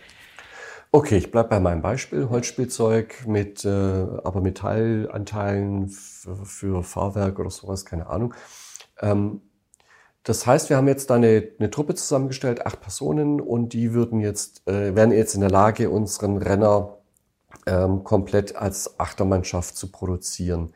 Okay, 0.94 1.16
ich 1.16 1.30
bleib 1.30 1.48
bei 1.48 1.58
meinem 1.58 1.80
Beispiel. 1.80 2.28
Holzspielzeug 2.28 3.26
mit 3.26 3.64
äh, 3.64 3.68
aber 3.70 4.42
Metallanteilen 4.42 5.88
für 5.88 6.82
Fahrwerk 6.82 7.38
oder 7.38 7.48
sowas, 7.48 7.86
keine 7.86 8.08
Ahnung. 8.08 8.34
Ähm, 9.00 9.40
das 10.22 10.46
heißt, 10.46 10.68
wir 10.68 10.76
haben 10.76 10.88
jetzt 10.88 11.08
da 11.08 11.14
eine, 11.14 11.48
eine 11.58 11.70
Truppe 11.70 11.94
zusammengestellt, 11.94 12.66
acht 12.66 12.82
Personen, 12.82 13.40
und 13.40 13.72
die 13.72 13.94
würden 13.94 14.20
jetzt, 14.20 14.68
äh, 14.68 14.94
wären 14.94 15.12
jetzt 15.12 15.34
in 15.34 15.40
der 15.40 15.50
Lage, 15.50 15.88
unseren 15.88 16.36
Renner 16.36 16.98
ähm, 17.66 18.04
komplett 18.04 18.56
als 18.56 19.00
Achtermannschaft 19.00 19.74
zu 19.76 19.90
produzieren. 19.90 20.74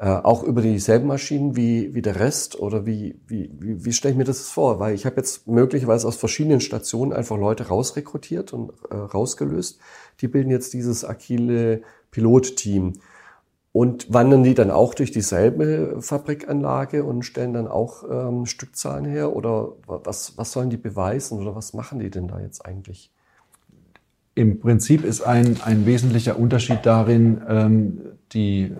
Äh, 0.00 0.10
auch 0.10 0.44
über 0.44 0.62
dieselben 0.62 1.08
Maschinen 1.08 1.56
wie, 1.56 1.92
wie 1.92 2.02
der 2.02 2.20
Rest 2.20 2.60
oder 2.60 2.86
wie, 2.86 3.20
wie, 3.26 3.50
wie, 3.58 3.84
wie 3.84 3.92
stelle 3.92 4.12
ich 4.12 4.18
mir 4.18 4.22
das 4.22 4.48
vor? 4.48 4.78
Weil 4.78 4.94
ich 4.94 5.04
habe 5.06 5.16
jetzt 5.16 5.48
möglicherweise 5.48 6.06
aus 6.06 6.14
verschiedenen 6.14 6.60
Stationen 6.60 7.12
einfach 7.12 7.36
Leute 7.36 7.66
rausrekrutiert 7.66 8.52
und 8.52 8.70
äh, 8.90 8.94
rausgelöst. 8.94 9.80
Die 10.20 10.28
bilden 10.28 10.50
jetzt 10.50 10.72
dieses 10.72 11.04
agile 11.04 11.82
Pilotteam. 12.12 12.92
Und 13.72 14.12
wandern 14.12 14.44
die 14.44 14.54
dann 14.54 14.70
auch 14.70 14.94
durch 14.94 15.10
dieselbe 15.10 15.96
Fabrikanlage 16.00 17.04
und 17.04 17.24
stellen 17.24 17.52
dann 17.52 17.66
auch 17.66 18.04
ähm, 18.08 18.46
Stückzahlen 18.46 19.04
her? 19.04 19.34
Oder 19.34 19.72
was, 19.86 20.38
was 20.38 20.52
sollen 20.52 20.70
die 20.70 20.76
beweisen 20.76 21.40
oder 21.40 21.56
was 21.56 21.74
machen 21.74 21.98
die 21.98 22.10
denn 22.10 22.28
da 22.28 22.40
jetzt 22.40 22.64
eigentlich? 22.64 23.12
Im 24.36 24.60
Prinzip 24.60 25.04
ist 25.04 25.22
ein, 25.22 25.60
ein 25.64 25.86
wesentlicher 25.86 26.38
Unterschied 26.38 26.80
darin, 26.84 27.42
ähm, 27.48 28.00
die, 28.32 28.72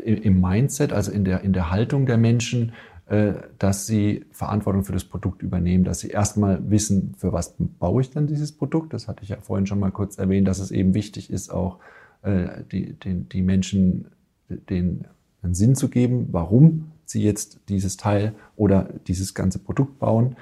im 0.00 0.40
Mindset, 0.40 0.92
also 0.92 1.10
in 1.10 1.24
der, 1.24 1.42
in 1.42 1.52
der 1.52 1.70
Haltung 1.70 2.06
der 2.06 2.18
Menschen, 2.18 2.72
äh, 3.08 3.34
dass 3.58 3.86
sie 3.86 4.26
Verantwortung 4.32 4.84
für 4.84 4.92
das 4.92 5.04
Produkt 5.04 5.42
übernehmen, 5.42 5.84
dass 5.84 6.00
sie 6.00 6.08
erstmal 6.08 6.70
wissen, 6.70 7.14
für 7.16 7.32
was 7.32 7.54
baue 7.58 8.02
ich 8.02 8.10
denn 8.10 8.26
dieses 8.26 8.52
Produkt. 8.52 8.92
Das 8.92 9.08
hatte 9.08 9.22
ich 9.22 9.30
ja 9.30 9.38
vorhin 9.40 9.66
schon 9.66 9.80
mal 9.80 9.90
kurz 9.90 10.18
erwähnt, 10.18 10.46
dass 10.46 10.58
es 10.58 10.70
eben 10.70 10.92
wichtig 10.94 11.30
ist, 11.30 11.50
auch 11.50 11.78
äh, 12.22 12.64
die, 12.70 12.92
die, 12.94 13.14
die 13.14 13.42
Menschen 13.42 14.08
den 14.48 15.06
einen 15.42 15.54
Sinn 15.54 15.74
zu 15.74 15.88
geben, 15.88 16.28
warum 16.32 16.92
sie 17.04 17.22
jetzt 17.22 17.60
dieses 17.68 17.96
Teil 17.96 18.34
oder 18.56 18.90
dieses 19.06 19.34
ganze 19.34 19.58
Produkt 19.58 19.98
bauen, 19.98 20.36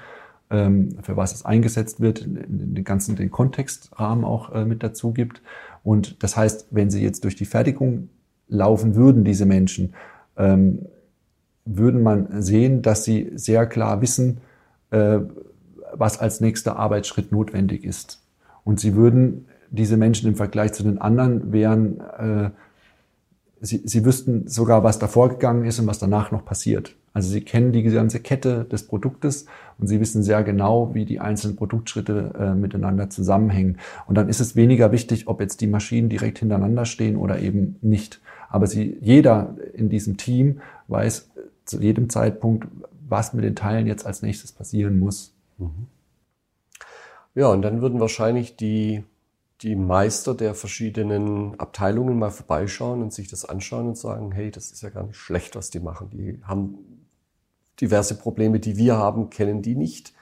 ähm, 0.49 0.97
für 1.01 1.15
was 1.15 1.33
es 1.33 1.45
eingesetzt 1.45 1.99
wird, 1.99 2.25
den 2.25 2.83
ganzen 2.83 3.15
den 3.15 3.31
Kontextrahmen 3.31 4.25
auch 4.25 4.53
äh, 4.53 4.65
mit 4.65 4.83
dazu 4.83 5.13
gibt. 5.13 5.41
Und 5.83 6.21
das 6.23 6.35
heißt, 6.35 6.67
wenn 6.71 6.89
sie 6.89 7.01
jetzt 7.01 7.23
durch 7.23 7.35
die 7.35 7.45
Fertigung 7.45 8.09
laufen 8.49 8.95
würden, 8.95 9.23
diese 9.23 9.45
Menschen, 9.45 9.93
ähm, 10.37 10.85
würden 11.65 12.01
man 12.01 12.41
sehen, 12.41 12.81
dass 12.81 13.03
sie 13.03 13.31
sehr 13.35 13.65
klar 13.65 14.01
wissen, 14.01 14.37
äh, 14.91 15.19
was 15.93 16.19
als 16.19 16.41
nächster 16.41 16.77
Arbeitsschritt 16.77 17.31
notwendig 17.31 17.83
ist. 17.83 18.21
Und 18.63 18.79
sie 18.79 18.95
würden 18.95 19.45
diese 19.69 19.97
Menschen 19.97 20.29
im 20.29 20.35
Vergleich 20.35 20.73
zu 20.73 20.83
den 20.83 20.99
anderen 20.99 21.51
wären, 21.51 21.99
äh, 21.99 22.49
sie, 23.61 23.81
sie 23.85 24.05
wüssten 24.05 24.47
sogar, 24.47 24.83
was 24.83 24.99
davor 24.99 25.29
gegangen 25.29 25.65
ist 25.65 25.79
und 25.79 25.87
was 25.87 25.99
danach 25.99 26.31
noch 26.31 26.45
passiert. 26.45 26.95
Also 27.13 27.29
sie 27.29 27.41
kennen 27.41 27.71
die 27.71 27.81
ganze 27.83 28.19
Kette 28.19 28.63
des 28.65 28.83
Produktes 28.83 29.47
und 29.79 29.87
sie 29.87 29.99
wissen 29.99 30.21
sehr 30.21 30.43
genau, 30.43 30.93
wie 30.93 31.03
die 31.03 31.19
einzelnen 31.19 31.55
Produktschritte 31.55 32.33
äh, 32.37 32.53
miteinander 32.53 33.09
zusammenhängen. 33.09 33.77
Und 34.05 34.15
dann 34.15 34.29
ist 34.29 34.39
es 34.39 34.55
weniger 34.55 34.91
wichtig, 34.91 35.27
ob 35.27 35.41
jetzt 35.41 35.61
die 35.61 35.67
Maschinen 35.67 36.09
direkt 36.09 36.39
hintereinander 36.39 36.85
stehen 36.85 37.15
oder 37.15 37.39
eben 37.39 37.77
nicht. 37.81 38.21
Aber 38.49 38.67
sie, 38.67 38.97
jeder 39.01 39.55
in 39.73 39.89
diesem 39.89 40.17
Team 40.17 40.61
weiß 40.87 41.29
zu 41.65 41.81
jedem 41.81 42.09
Zeitpunkt, 42.09 42.67
was 43.07 43.33
mit 43.33 43.43
den 43.43 43.55
Teilen 43.55 43.87
jetzt 43.87 44.05
als 44.05 44.21
nächstes 44.21 44.51
passieren 44.51 44.99
muss. 44.99 45.33
Mhm. 45.57 45.87
Ja, 47.35 47.47
und 47.47 47.61
dann 47.61 47.81
würden 47.81 47.99
wahrscheinlich 47.99 48.55
die 48.55 49.03
die 49.61 49.75
Meister 49.75 50.35
der 50.35 50.53
verschiedenen 50.53 51.59
Abteilungen 51.59 52.19
mal 52.19 52.29
vorbeischauen 52.29 53.01
und 53.01 53.11
sich 53.11 53.27
das 53.27 53.43
anschauen 53.43 53.87
und 53.87 53.97
sagen, 53.97 54.31
hey, 54.31 54.51
das 54.51 54.71
ist 54.71 54.83
ja 54.83 54.89
gar 54.89 55.03
nicht 55.03 55.17
schlecht, 55.17 55.55
was 55.55 55.71
die 55.71 55.79
machen. 55.79 56.09
Die 56.11 56.39
haben 56.43 56.77
diverse 57.81 58.15
Probleme, 58.15 58.59
die 58.59 58.77
wir 58.77 58.97
haben, 58.97 59.29
kennen 59.29 59.61
die 59.63 59.75
nicht, 59.75 60.13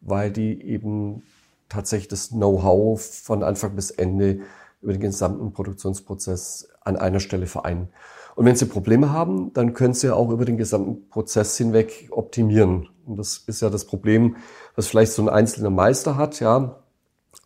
weil 0.00 0.30
die 0.30 0.62
eben 0.62 1.22
tatsächlich 1.68 2.08
das 2.08 2.28
Know-how 2.28 3.00
von 3.00 3.42
Anfang 3.42 3.74
bis 3.74 3.90
Ende 3.90 4.40
über 4.84 4.92
den 4.92 5.00
gesamten 5.00 5.52
Produktionsprozess 5.52 6.68
an 6.82 6.96
einer 6.96 7.20
Stelle 7.20 7.46
vereinen. 7.46 7.88
Und 8.36 8.46
wenn 8.46 8.56
sie 8.56 8.66
Probleme 8.66 9.12
haben, 9.12 9.52
dann 9.52 9.74
können 9.74 9.94
sie 9.94 10.10
auch 10.10 10.30
über 10.30 10.44
den 10.44 10.56
gesamten 10.56 11.08
Prozess 11.08 11.56
hinweg 11.56 12.08
optimieren. 12.10 12.88
Und 13.06 13.18
das 13.18 13.38
ist 13.46 13.62
ja 13.62 13.70
das 13.70 13.84
Problem, 13.84 14.36
was 14.76 14.86
vielleicht 14.86 15.12
so 15.12 15.22
ein 15.22 15.28
einzelner 15.28 15.70
Meister 15.70 16.16
hat, 16.16 16.40
ja. 16.40 16.76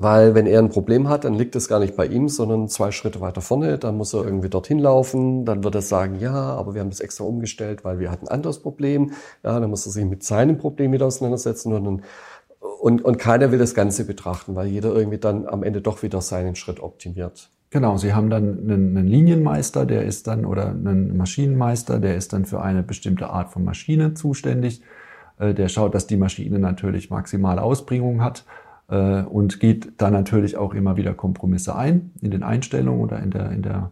Weil 0.01 0.35
wenn 0.35 0.47
er 0.47 0.61
ein 0.61 0.69
Problem 0.69 1.09
hat, 1.09 1.25
dann 1.25 1.35
liegt 1.35 1.57
es 1.57 1.67
gar 1.67 1.81
nicht 1.81 1.97
bei 1.97 2.07
ihm, 2.07 2.29
sondern 2.29 2.69
zwei 2.69 2.93
Schritte 2.93 3.21
weiter 3.21 3.41
vorne. 3.41 3.79
Dann 3.79 3.97
muss 3.97 4.15
er 4.15 4.25
irgendwie 4.25 4.49
dorthin 4.49 4.79
laufen. 4.79 5.45
Dann 5.45 5.65
wird 5.65 5.75
er 5.75 5.83
sagen, 5.83 6.21
ja, 6.21 6.35
aber 6.35 6.75
wir 6.75 6.83
haben 6.83 6.91
das 6.91 7.01
extra 7.01 7.25
umgestellt, 7.25 7.85
weil 7.85 7.99
wir 7.99 8.11
hatten 8.11 8.29
ein 8.29 8.33
anderes 8.33 8.61
Problem. 8.61 9.13
Ja, 9.43 9.59
dann 9.59 9.71
muss 9.71 9.87
er 9.87 9.93
sich 9.93 10.05
mit 10.05 10.23
seinem 10.23 10.59
Problem 10.59 10.93
wieder 10.93 11.07
auseinandersetzen 11.07 11.73
und, 11.73 12.03
und, 12.81 13.05
und 13.05 13.19
keiner 13.19 13.51
will 13.53 13.59
das 13.59 13.75
Ganze 13.75 14.05
betrachten, 14.05 14.55
weil 14.55 14.69
jeder 14.69 14.95
irgendwie 14.95 15.19
dann 15.19 15.47
am 15.47 15.63
Ende 15.63 15.81
doch 15.81 16.03
wieder 16.03 16.21
seinen 16.21 16.55
Schritt 16.55 16.81
optimiert. 16.81 17.51
Genau, 17.71 17.99
Sie 17.99 18.15
haben 18.15 18.31
dann 18.31 18.59
einen, 18.59 18.97
einen 18.97 19.07
Linienmeister, 19.07 19.85
der 19.85 20.05
ist 20.05 20.27
dann, 20.27 20.47
oder 20.47 20.69
einen 20.69 21.17
Maschinenmeister, 21.17 21.99
der 21.99 22.17
ist 22.17 22.33
dann 22.33 22.47
für 22.47 22.63
eine 22.63 22.83
bestimmte 22.83 23.29
Art 23.29 23.51
von 23.51 23.65
Maschine 23.65 24.15
zuständig. 24.15 24.83
Äh, 25.39 25.55
der 25.55 25.69
schaut, 25.69 25.95
dass 25.95 26.07
die 26.07 26.17
Maschine 26.17 26.59
natürlich 26.59 27.11
maximale 27.11 27.63
Ausbringung 27.63 28.23
hat 28.23 28.45
äh, 28.89 29.23
und 29.23 29.61
geht 29.61 29.93
da 29.99 30.11
natürlich 30.11 30.57
auch 30.57 30.75
immer 30.75 30.97
wieder 30.97 31.15
Kompromisse 31.15 31.75
ein 31.75 32.13
in 32.21 32.31
den 32.31 32.43
Einstellungen 32.43 33.01
oder 33.01 33.21
in 33.21 33.31
der, 33.31 33.51
in 33.53 33.63
der, 33.63 33.91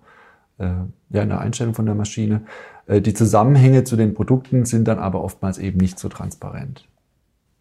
äh, 0.59 0.64
ja, 1.11 1.22
in 1.22 1.28
der 1.28 1.41
Einstellung 1.41 1.74
von 1.74 1.87
der 1.87 1.95
Maschine. 1.95 2.43
Die 2.89 3.14
Zusammenhänge 3.14 3.82
zu 3.82 3.97
den 3.97 4.14
Produkten 4.14 4.64
sind 4.64 4.87
dann 4.87 5.01
aber 5.01 5.24
oftmals 5.24 5.59
eben 5.59 5.76
nicht 5.78 5.99
so 5.99 6.09
transparent. 6.09 6.87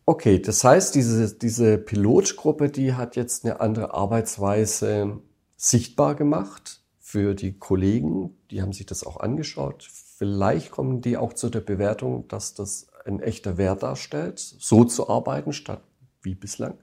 Okay, 0.08 0.40
das 0.40 0.64
heißt, 0.64 0.94
diese, 0.94 1.34
diese 1.36 1.80
Pilotgruppe, 1.80 2.70
die 2.70 2.94
hat 2.94 3.16
jetzt 3.16 3.44
eine 3.44 3.60
andere 3.60 3.94
Arbeitsweise 3.96 5.20
sichtbar 5.58 6.14
gemacht 6.14 6.82
für 7.00 7.34
die 7.34 7.58
Kollegen. 7.58 8.38
Die 8.52 8.62
haben 8.62 8.72
sich 8.72 8.86
das 8.86 9.04
auch 9.04 9.18
angeschaut. 9.18 9.90
Vielleicht 10.18 10.70
kommen 10.70 11.02
die 11.02 11.18
auch 11.18 11.34
zu 11.34 11.50
der 11.50 11.62
Bewertung, 11.62 12.28
dass 12.28 12.54
das 12.54 12.88
ein 13.06 13.20
echter 13.20 13.58
Wert 13.58 13.82
darstellt, 13.82 14.40
so 14.40 14.84
zu 14.84 15.10
arbeiten, 15.10 15.54
statt 15.54 15.84
wie 16.22 16.36
bislang. 16.36 16.78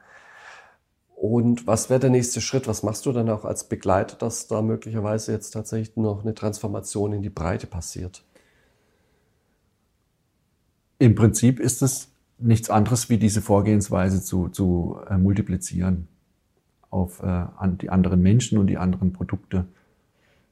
Und 1.15 1.69
was 1.69 1.91
wäre 1.91 2.01
der 2.01 2.11
nächste 2.11 2.41
Schritt? 2.41 2.67
Was 2.67 2.83
machst 2.83 3.07
du 3.07 3.13
dann 3.13 3.31
auch 3.31 3.45
als 3.45 3.69
Begleiter, 3.69 4.17
dass 4.17 4.49
da 4.49 4.63
möglicherweise 4.63 5.31
jetzt 5.31 5.53
tatsächlich 5.53 5.97
noch 5.97 6.23
eine 6.23 6.35
Transformation 6.35 7.13
in 7.13 7.23
die 7.23 7.31
Breite 7.31 7.69
passiert? 7.69 8.25
Im 10.99 11.15
Prinzip 11.15 11.61
ist 11.61 11.83
es 11.83 12.12
nichts 12.43 12.71
anderes, 12.71 13.09
wie 13.09 13.19
diese 13.19 13.43
Vorgehensweise 13.43 14.23
zu, 14.23 14.49
zu 14.49 14.99
äh, 15.09 15.17
multiplizieren 15.17 16.09
auf 16.91 17.23
äh, 17.23 17.27
an 17.27 17.79
die 17.79 17.91
anderen 17.91 18.21
Menschen 18.21 18.59
und 18.59 18.67
die 18.67 18.79
anderen 18.79 19.13
Produkte. 19.13 19.65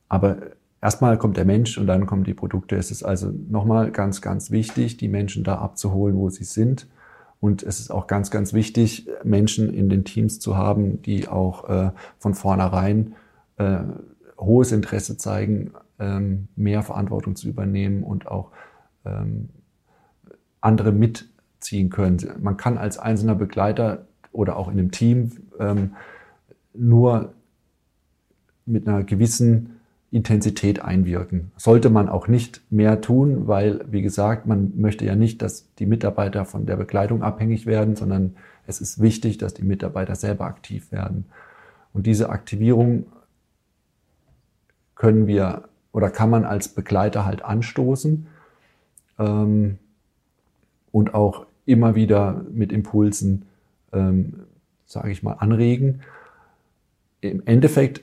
Aber 0.08 0.38
erstmal 0.80 1.18
kommt 1.18 1.36
der 1.36 1.44
Mensch 1.44 1.76
und 1.78 1.86
dann 1.86 2.06
kommen 2.06 2.24
die 2.24 2.34
Produkte. 2.34 2.76
Es 2.76 2.90
ist 2.90 3.02
also 3.02 3.32
nochmal 3.48 3.90
ganz, 3.90 4.22
ganz 4.22 4.50
wichtig, 4.50 4.96
die 4.96 5.08
Menschen 5.08 5.44
da 5.44 5.58
abzuholen, 5.58 6.16
wo 6.16 6.30
sie 6.30 6.44
sind 6.44 6.86
und 7.40 7.62
es 7.62 7.80
ist 7.80 7.90
auch 7.90 8.06
ganz, 8.06 8.30
ganz 8.30 8.52
wichtig, 8.52 9.08
Menschen 9.24 9.72
in 9.72 9.88
den 9.88 10.04
Teams 10.04 10.38
zu 10.40 10.56
haben, 10.56 11.00
die 11.02 11.26
auch 11.26 11.68
äh, 11.68 11.90
von 12.18 12.34
vornherein 12.34 13.14
äh, 13.56 13.78
hohes 14.38 14.72
Interesse 14.72 15.16
zeigen, 15.16 15.72
ähm, 15.98 16.48
mehr 16.54 16.82
Verantwortung 16.82 17.36
zu 17.36 17.48
übernehmen 17.48 18.02
und 18.02 18.28
auch 18.28 18.50
ähm, 19.06 19.48
andere 20.60 20.92
mitziehen 21.60 21.90
können. 21.90 22.18
Man 22.40 22.56
kann 22.56 22.78
als 22.78 22.98
einzelner 22.98 23.34
Begleiter 23.34 24.06
oder 24.32 24.56
auch 24.56 24.68
in 24.68 24.78
einem 24.78 24.90
Team 24.90 25.32
ähm, 25.58 25.92
nur 26.72 27.34
mit 28.64 28.88
einer 28.88 29.04
gewissen 29.04 29.80
Intensität 30.10 30.82
einwirken. 30.82 31.52
Sollte 31.56 31.90
man 31.90 32.08
auch 32.08 32.28
nicht 32.28 32.62
mehr 32.70 33.00
tun, 33.00 33.46
weil, 33.46 33.84
wie 33.90 34.02
gesagt, 34.02 34.46
man 34.46 34.72
möchte 34.76 35.04
ja 35.04 35.14
nicht, 35.14 35.42
dass 35.42 35.72
die 35.74 35.86
Mitarbeiter 35.86 36.44
von 36.44 36.66
der 36.66 36.76
Begleitung 36.76 37.22
abhängig 37.22 37.66
werden, 37.66 37.94
sondern 37.94 38.36
es 38.66 38.80
ist 38.80 39.00
wichtig, 39.00 39.38
dass 39.38 39.54
die 39.54 39.64
Mitarbeiter 39.64 40.14
selber 40.14 40.46
aktiv 40.46 40.90
werden. 40.92 41.26
Und 41.92 42.06
diese 42.06 42.30
Aktivierung 42.30 43.06
können 44.94 45.26
wir 45.26 45.64
oder 45.92 46.10
kann 46.10 46.30
man 46.30 46.44
als 46.44 46.68
Begleiter 46.68 47.24
halt 47.24 47.42
anstoßen 47.44 48.28
ähm, 49.18 49.78
und 50.92 51.14
auch 51.14 51.46
immer 51.70 51.94
wieder 51.94 52.44
mit 52.50 52.72
Impulsen, 52.72 53.46
ähm, 53.92 54.40
sage 54.86 55.10
ich 55.10 55.22
mal, 55.22 55.34
anregen. 55.34 56.02
Im 57.20 57.42
Endeffekt 57.46 58.02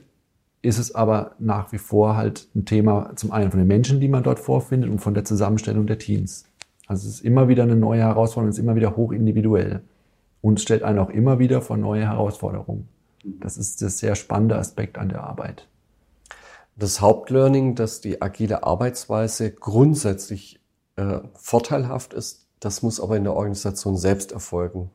ist 0.62 0.78
es 0.78 0.94
aber 0.94 1.32
nach 1.38 1.72
wie 1.72 1.78
vor 1.78 2.16
halt 2.16 2.48
ein 2.54 2.64
Thema 2.64 3.12
zum 3.16 3.30
einen 3.32 3.50
von 3.50 3.58
den 3.58 3.68
Menschen, 3.68 4.00
die 4.00 4.08
man 4.08 4.22
dort 4.22 4.38
vorfindet 4.38 4.90
und 4.90 4.98
von 4.98 5.14
der 5.14 5.24
Zusammenstellung 5.24 5.86
der 5.86 5.98
Teams. 5.98 6.44
Also 6.86 7.06
es 7.08 7.16
ist 7.16 7.24
immer 7.24 7.48
wieder 7.48 7.62
eine 7.62 7.76
neue 7.76 8.00
Herausforderung, 8.00 8.50
es 8.50 8.58
ist 8.58 8.64
immer 8.64 8.74
wieder 8.74 8.96
hoch 8.96 9.12
individuell 9.12 9.82
und 10.40 10.60
stellt 10.60 10.82
einen 10.82 10.98
auch 10.98 11.10
immer 11.10 11.38
wieder 11.38 11.60
vor 11.60 11.76
neue 11.76 12.06
Herausforderungen. 12.06 12.88
Das 13.24 13.56
ist 13.56 13.80
der 13.82 13.90
sehr 13.90 14.14
spannende 14.14 14.56
Aspekt 14.56 14.98
an 14.98 15.08
der 15.08 15.24
Arbeit. 15.24 15.68
Das 16.76 17.00
Hauptlearning, 17.00 17.74
dass 17.74 18.00
die 18.00 18.22
agile 18.22 18.62
Arbeitsweise 18.62 19.52
grundsätzlich 19.52 20.60
äh, 20.96 21.18
vorteilhaft 21.34 22.14
ist, 22.14 22.47
das 22.60 22.82
muss 22.82 23.00
aber 23.00 23.16
in 23.16 23.24
der 23.24 23.34
Organisation 23.34 23.96
selbst 23.96 24.32
erfolgen. 24.32 24.90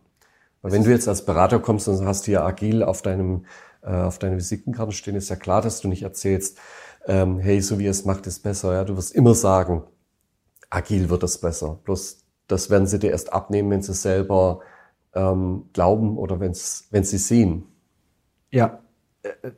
Weil 0.61 0.71
wenn 0.71 0.83
du 0.83 0.91
jetzt 0.91 1.07
als 1.07 1.25
Berater 1.25 1.59
kommst 1.59 1.87
und 1.87 2.05
hast 2.05 2.25
hier 2.25 2.43
agil 2.43 2.83
auf 2.83 3.01
deinem 3.01 3.45
äh, 3.81 3.91
auf 3.91 4.17
deiner 4.17 4.37
Visitenkarte 4.37 4.93
stehen, 4.93 5.15
ist 5.15 5.29
ja 5.29 5.35
klar, 5.35 5.61
dass 5.61 5.81
du 5.81 5.87
nicht 5.87 6.03
erzählst, 6.03 6.57
ähm, 7.05 7.39
hey, 7.39 7.61
so 7.61 7.79
wie 7.79 7.85
ihr 7.85 7.91
es 7.91 8.05
macht, 8.05 8.27
ist 8.27 8.43
besser. 8.43 8.73
Ja, 8.73 8.83
du 8.85 8.95
wirst 8.95 9.13
immer 9.13 9.35
sagen, 9.35 9.83
agil 10.69 11.09
wird 11.09 11.23
es 11.23 11.37
besser. 11.37 11.79
Bloß 11.83 12.19
das 12.47 12.69
werden 12.69 12.87
sie 12.87 12.99
dir 12.99 13.11
erst 13.11 13.33
abnehmen, 13.33 13.71
wenn 13.71 13.81
sie 13.81 13.93
selber 13.93 14.61
ähm, 15.13 15.65
glauben 15.73 16.17
oder 16.17 16.39
wenn 16.39 16.53
sie 16.53 17.17
sehen. 17.17 17.63
Ja, 18.51 18.79
äh, 19.23 19.51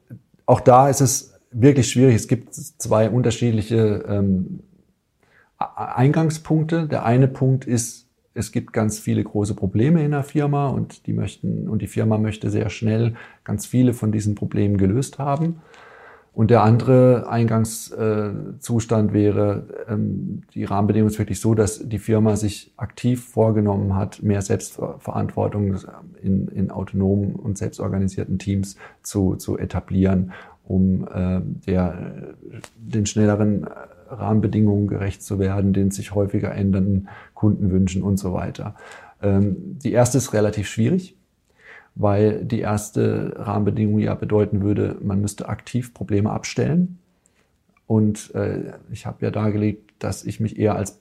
auch 0.45 0.59
da 0.59 0.89
ist 0.89 1.01
es 1.01 1.33
wirklich 1.51 1.89
schwierig. 1.89 2.15
Es 2.15 2.27
gibt 2.27 2.53
zwei 2.53 3.09
unterschiedliche 3.09 4.03
ähm, 4.07 4.61
Eingangspunkte. 5.57 6.87
Der 6.87 7.05
eine 7.05 7.27
Punkt 7.27 7.65
ist, 7.65 8.07
es 8.33 8.51
gibt 8.51 8.73
ganz 8.73 8.99
viele 8.99 9.23
große 9.23 9.55
Probleme 9.55 10.03
in 10.03 10.11
der 10.11 10.23
Firma 10.23 10.67
und 10.67 11.07
die 11.07 11.13
möchten, 11.13 11.69
und 11.69 11.81
die 11.81 11.87
Firma 11.87 12.17
möchte 12.17 12.49
sehr 12.49 12.69
schnell 12.69 13.15
ganz 13.43 13.65
viele 13.65 13.93
von 13.93 14.11
diesen 14.11 14.35
Problemen 14.35 14.77
gelöst 14.77 15.19
haben. 15.19 15.61
Und 16.33 16.51
der 16.51 16.63
andere 16.63 17.29
Eingangszustand 17.29 19.13
wäre, 19.13 19.85
ähm, 19.87 20.41
die 20.53 20.65
Rahmenbedingung 20.65 21.07
ist 21.07 21.17
wirklich 21.17 21.39
so, 21.39 21.55
dass 21.55 21.87
die 21.87 21.97
Firma 21.97 22.35
sich 22.35 22.73
aktiv 22.75 23.23
vorgenommen 23.23 23.95
hat, 23.95 24.21
mehr 24.21 24.41
Selbstverantwortung 24.41 25.77
in, 26.21 26.49
in 26.49 26.71
autonomen 26.71 27.35
und 27.35 27.57
selbstorganisierten 27.57 28.37
Teams 28.37 28.75
zu, 29.01 29.37
zu 29.37 29.57
etablieren, 29.57 30.33
um 30.65 31.07
äh, 31.07 31.39
der, 31.67 32.35
den 32.75 33.05
schnelleren 33.05 33.65
Rahmenbedingungen 34.09 34.87
gerecht 34.87 35.23
zu 35.23 35.39
werden, 35.39 35.73
den 35.73 35.91
sich 35.91 36.13
häufiger 36.13 36.53
ändernden 36.53 37.09
Kundenwünschen 37.33 38.03
und 38.03 38.17
so 38.17 38.33
weiter. 38.33 38.75
Ähm, 39.21 39.77
die 39.83 39.91
erste 39.91 40.17
ist 40.17 40.33
relativ 40.33 40.67
schwierig, 40.67 41.15
weil 41.95 42.43
die 42.43 42.59
erste 42.59 43.33
Rahmenbedingung 43.37 43.99
ja 43.99 44.13
bedeuten 44.15 44.61
würde, 44.61 44.97
man 45.01 45.21
müsste 45.21 45.49
aktiv 45.49 45.93
Probleme 45.93 46.31
abstellen. 46.31 46.99
Und 47.87 48.33
äh, 48.35 48.73
ich 48.91 49.05
habe 49.05 49.23
ja 49.23 49.31
dargelegt, 49.31 49.93
dass 49.99 50.23
ich 50.23 50.39
mich 50.39 50.57
eher 50.57 50.75
als 50.75 50.99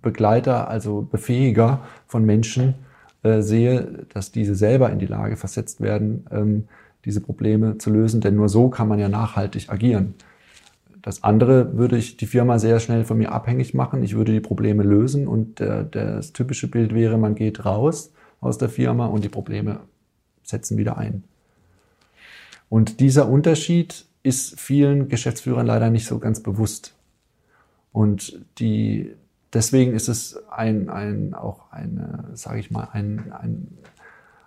Begleiter, 0.00 0.68
also 0.68 1.02
Befähiger 1.02 1.80
von 2.06 2.24
Menschen 2.24 2.74
äh, 3.22 3.42
sehe, 3.42 4.06
dass 4.14 4.32
diese 4.32 4.54
selber 4.54 4.90
in 4.90 4.98
die 4.98 5.06
Lage 5.06 5.36
versetzt 5.36 5.80
werden, 5.80 6.24
ähm, 6.30 6.68
diese 7.04 7.20
Probleme 7.20 7.76
zu 7.78 7.90
lösen. 7.90 8.20
Denn 8.20 8.36
nur 8.36 8.48
so 8.48 8.68
kann 8.68 8.88
man 8.88 8.98
ja 8.98 9.08
nachhaltig 9.08 9.70
agieren 9.70 10.14
Das 11.02 11.22
andere 11.22 11.76
würde 11.76 11.96
ich 11.96 12.16
die 12.16 12.26
Firma 12.26 12.58
sehr 12.58 12.78
schnell 12.80 13.04
von 13.04 13.18
mir 13.18 13.32
abhängig 13.32 13.74
machen. 13.74 14.02
Ich 14.02 14.14
würde 14.14 14.32
die 14.32 14.40
Probleme 14.40 14.82
lösen 14.82 15.26
und 15.26 15.60
äh, 15.60 15.86
das 15.90 16.32
typische 16.32 16.68
Bild 16.68 16.94
wäre, 16.94 17.16
man 17.16 17.34
geht 17.34 17.64
raus 17.64 18.12
aus 18.40 18.58
der 18.58 18.68
Firma 18.68 19.06
und 19.06 19.24
die 19.24 19.28
Probleme 19.28 19.80
setzen 20.42 20.76
wieder 20.76 20.98
ein. 20.98 21.24
Und 22.68 23.00
dieser 23.00 23.28
Unterschied 23.28 24.06
ist 24.22 24.60
vielen 24.60 25.08
Geschäftsführern 25.08 25.66
leider 25.66 25.90
nicht 25.90 26.06
so 26.06 26.18
ganz 26.18 26.42
bewusst. 26.42 26.94
Und 27.92 28.40
die, 28.58 29.14
deswegen 29.52 29.92
ist 29.92 30.08
es 30.08 30.38
ein, 30.50 30.88
ein, 30.88 31.34
auch 31.34 31.72
eine, 31.72 32.30
sage 32.34 32.60
ich 32.60 32.70
mal, 32.70 32.88
ein, 32.92 33.32
ein, 33.32 33.78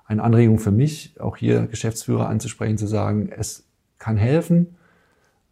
eine 0.06 0.24
Anregung 0.24 0.60
für 0.60 0.72
mich, 0.72 1.20
auch 1.20 1.38
hier 1.38 1.68
Geschäftsführer 1.68 2.30
anzusprechen, 2.30 2.78
zu 2.78 2.88
sagen, 2.88 3.30
es 3.36 3.66
kann 3.98 4.18
helfen, 4.18 4.76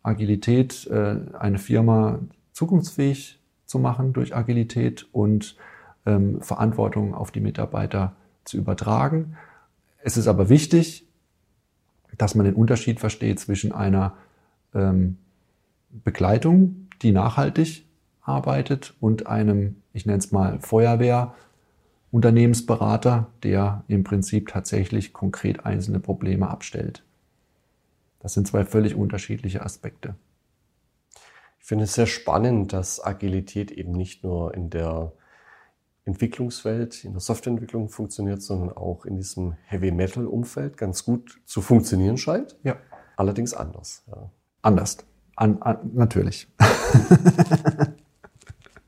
Agilität, 0.03 0.87
äh, 0.87 1.17
eine 1.37 1.57
Firma 1.57 2.19
zukunftsfähig 2.53 3.39
zu 3.65 3.79
machen 3.79 4.13
durch 4.13 4.35
Agilität 4.35 5.07
und 5.11 5.55
ähm, 6.05 6.41
Verantwortung 6.41 7.13
auf 7.13 7.31
die 7.31 7.39
Mitarbeiter 7.39 8.15
zu 8.43 8.57
übertragen. 8.57 9.37
Es 9.99 10.17
ist 10.17 10.27
aber 10.27 10.49
wichtig, 10.49 11.07
dass 12.17 12.35
man 12.35 12.45
den 12.45 12.55
Unterschied 12.55 12.99
versteht 12.99 13.39
zwischen 13.39 13.71
einer 13.71 14.15
ähm, 14.73 15.17
Begleitung, 16.03 16.87
die 17.01 17.11
nachhaltig 17.11 17.85
arbeitet, 18.21 18.93
und 18.99 19.27
einem, 19.27 19.77
ich 19.93 20.05
nenne 20.05 20.19
es 20.19 20.31
mal, 20.31 20.59
Feuerwehr, 20.59 21.33
Unternehmensberater, 22.11 23.27
der 23.43 23.83
im 23.87 24.03
Prinzip 24.03 24.49
tatsächlich 24.49 25.13
konkret 25.13 25.65
einzelne 25.65 25.99
Probleme 25.99 26.49
abstellt. 26.49 27.03
Das 28.21 28.33
sind 28.33 28.47
zwei 28.47 28.65
völlig 28.65 28.95
unterschiedliche 28.95 29.63
Aspekte. 29.63 30.15
Ich 31.59 31.65
finde 31.65 31.85
es 31.85 31.93
sehr 31.93 32.07
spannend, 32.07 32.73
dass 32.73 33.03
Agilität 33.03 33.71
eben 33.71 33.91
nicht 33.91 34.23
nur 34.23 34.53
in 34.53 34.69
der 34.69 35.13
Entwicklungswelt, 36.05 37.03
in 37.03 37.13
der 37.13 37.21
Softwareentwicklung 37.21 37.89
funktioniert, 37.89 38.41
sondern 38.41 38.69
auch 38.75 39.05
in 39.05 39.15
diesem 39.17 39.53
Heavy 39.65 39.91
Metal 39.91 40.25
Umfeld 40.25 40.77
ganz 40.77 41.05
gut 41.05 41.41
zu 41.45 41.61
funktionieren 41.61 42.17
scheint. 42.17 42.57
Ja. 42.63 42.77
Allerdings 43.15 43.53
anders. 43.53 44.03
Ja. 44.07 44.31
Anders. 44.61 44.97
An, 45.35 45.61
an, 45.61 45.91
natürlich. 45.93 46.47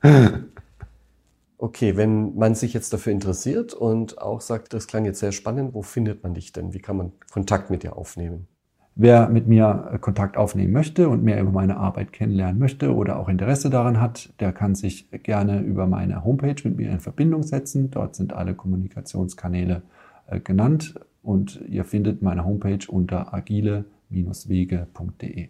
okay, 1.58 1.96
wenn 1.96 2.34
man 2.36 2.54
sich 2.54 2.74
jetzt 2.74 2.92
dafür 2.92 3.12
interessiert 3.12 3.74
und 3.74 4.18
auch 4.18 4.40
sagt, 4.40 4.72
das 4.72 4.86
klang 4.86 5.04
jetzt 5.04 5.20
sehr 5.20 5.32
spannend, 5.32 5.74
wo 5.74 5.82
findet 5.82 6.22
man 6.22 6.34
dich 6.34 6.52
denn? 6.52 6.74
Wie 6.74 6.80
kann 6.80 6.96
man 6.96 7.12
Kontakt 7.32 7.70
mit 7.70 7.82
dir 7.82 7.96
aufnehmen? 7.96 8.48
Wer 8.96 9.28
mit 9.28 9.48
mir 9.48 9.98
Kontakt 10.00 10.36
aufnehmen 10.36 10.72
möchte 10.72 11.08
und 11.08 11.24
mehr 11.24 11.40
über 11.40 11.50
meine 11.50 11.78
Arbeit 11.78 12.12
kennenlernen 12.12 12.60
möchte 12.60 12.94
oder 12.94 13.18
auch 13.18 13.28
Interesse 13.28 13.68
daran 13.68 14.00
hat, 14.00 14.32
der 14.38 14.52
kann 14.52 14.76
sich 14.76 15.10
gerne 15.10 15.62
über 15.62 15.88
meine 15.88 16.24
Homepage 16.24 16.54
mit 16.62 16.76
mir 16.76 16.92
in 16.92 17.00
Verbindung 17.00 17.42
setzen. 17.42 17.90
Dort 17.90 18.14
sind 18.14 18.32
alle 18.32 18.54
Kommunikationskanäle 18.54 19.82
äh, 20.28 20.38
genannt 20.38 20.94
und 21.22 21.60
ihr 21.68 21.84
findet 21.84 22.22
meine 22.22 22.44
Homepage 22.44 22.86
unter 22.86 23.34
agile-wege.de. 23.34 25.48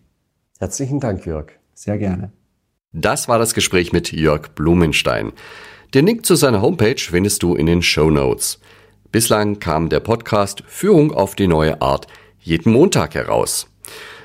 Herzlichen 0.58 1.00
Dank, 1.00 1.26
Jörg. 1.26 1.48
Sehr 1.74 1.98
gerne. 1.98 2.32
Das 2.92 3.28
war 3.28 3.38
das 3.38 3.52
Gespräch 3.52 3.92
mit 3.92 4.10
Jörg 4.10 4.54
Blumenstein. 4.54 5.32
Den 5.92 6.06
Link 6.06 6.24
zu 6.24 6.34
seiner 6.34 6.62
Homepage 6.62 6.96
findest 6.96 7.42
du 7.42 7.54
in 7.54 7.66
den 7.66 7.82
Show 7.82 8.10
Notes. 8.10 8.58
Bislang 9.12 9.58
kam 9.58 9.90
der 9.90 10.00
Podcast 10.00 10.62
Führung 10.66 11.12
auf 11.12 11.34
die 11.34 11.46
neue 11.46 11.82
Art– 11.82 12.06
jeden 12.44 12.72
Montag 12.72 13.14
heraus. 13.14 13.66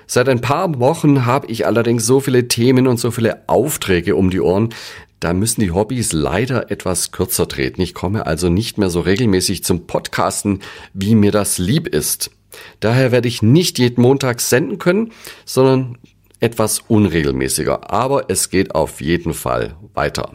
Seit 0.06 0.30
ein 0.30 0.42
paar 0.42 0.80
Wochen 0.80 1.26
habe 1.26 1.48
ich 1.48 1.66
allerdings 1.66 2.06
so 2.06 2.20
viele 2.20 2.48
Themen 2.48 2.88
und 2.88 3.00
so 3.00 3.12
viele 3.12 3.48
Aufträge 3.48 4.16
um 4.16 4.30
die 4.30 4.42
Ohren, 4.42 4.74
da 5.20 5.34
müssen 5.34 5.62
die 5.62 5.72
Hobbys 5.72 6.14
leider 6.14 6.72
etwas 6.72 7.12
kürzer 7.12 7.48
treten. 7.48 7.82
Ich 7.82 7.94
komme 7.94 8.26
also 8.26 8.50
nicht 8.50 8.78
mehr 8.78 8.90
so 8.90 9.02
regelmäßig 9.02 9.64
zum 9.64 9.86
Podcasten, 9.86 10.62
wie 10.94 11.16
mir 11.16 11.32
das 11.32 11.58
lieb 11.58 11.88
ist. 11.88 12.32
Daher 12.80 13.12
werde 13.12 13.28
ich 13.28 13.42
nicht 13.42 13.80
jeden 13.80 14.02
Montag 14.02 14.40
senden 14.42 14.80
können, 14.80 15.12
sondern 15.46 15.98
etwas 16.40 16.80
unregelmäßiger. 16.88 17.92
Aber 17.92 18.30
es 18.30 18.50
geht 18.50 18.76
auf 18.76 19.02
jeden 19.02 19.34
Fall 19.34 19.76
weiter. 19.94 20.32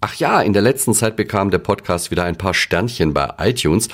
Ach 0.00 0.14
ja, 0.16 0.42
in 0.42 0.52
der 0.52 0.60
letzten 0.60 0.92
Zeit 0.92 1.16
bekam 1.16 1.50
der 1.50 1.58
Podcast 1.58 2.10
wieder 2.10 2.24
ein 2.24 2.36
paar 2.36 2.52
Sternchen 2.52 3.14
bei 3.14 3.32
iTunes 3.38 3.88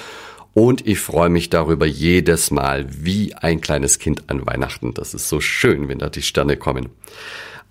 und 0.60 0.86
ich 0.86 0.98
freue 0.98 1.30
mich 1.30 1.48
darüber 1.48 1.86
jedes 1.86 2.50
Mal 2.50 2.84
wie 2.90 3.34
ein 3.34 3.62
kleines 3.62 3.98
Kind 3.98 4.28
an 4.28 4.44
Weihnachten. 4.44 4.92
Das 4.92 5.14
ist 5.14 5.26
so 5.26 5.40
schön, 5.40 5.88
wenn 5.88 6.00
da 6.00 6.10
die 6.10 6.20
Sterne 6.20 6.58
kommen. 6.58 6.90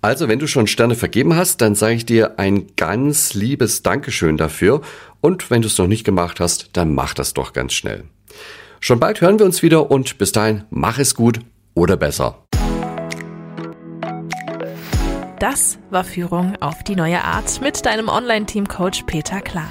Also, 0.02 0.26
wenn 0.26 0.40
du 0.40 0.48
schon 0.48 0.66
Sterne 0.66 0.96
vergeben 0.96 1.36
hast, 1.36 1.60
dann 1.60 1.76
sage 1.76 1.94
ich 1.94 2.04
dir 2.04 2.40
ein 2.40 2.66
ganz 2.76 3.32
liebes 3.32 3.84
Dankeschön 3.84 4.36
dafür. 4.36 4.80
Und 5.20 5.52
wenn 5.52 5.62
du 5.62 5.68
es 5.68 5.78
noch 5.78 5.86
nicht 5.86 6.02
gemacht 6.02 6.40
hast, 6.40 6.70
dann 6.72 6.92
mach 6.92 7.14
das 7.14 7.32
doch 7.32 7.52
ganz 7.52 7.74
schnell. 7.74 8.02
Schon 8.80 8.98
bald 8.98 9.20
hören 9.20 9.38
wir 9.38 9.46
uns 9.46 9.62
wieder 9.62 9.88
und 9.92 10.18
bis 10.18 10.32
dahin 10.32 10.64
mach 10.70 10.98
es 10.98 11.14
gut 11.14 11.38
oder 11.74 11.96
besser. 11.96 12.44
Das 15.38 15.78
war 15.90 16.02
Führung 16.02 16.56
auf 16.60 16.82
die 16.82 16.96
neue 16.96 17.22
Art 17.22 17.60
mit 17.60 17.86
deinem 17.86 18.08
Online-Team-Coach 18.08 19.04
Peter 19.04 19.40
Klar. 19.40 19.70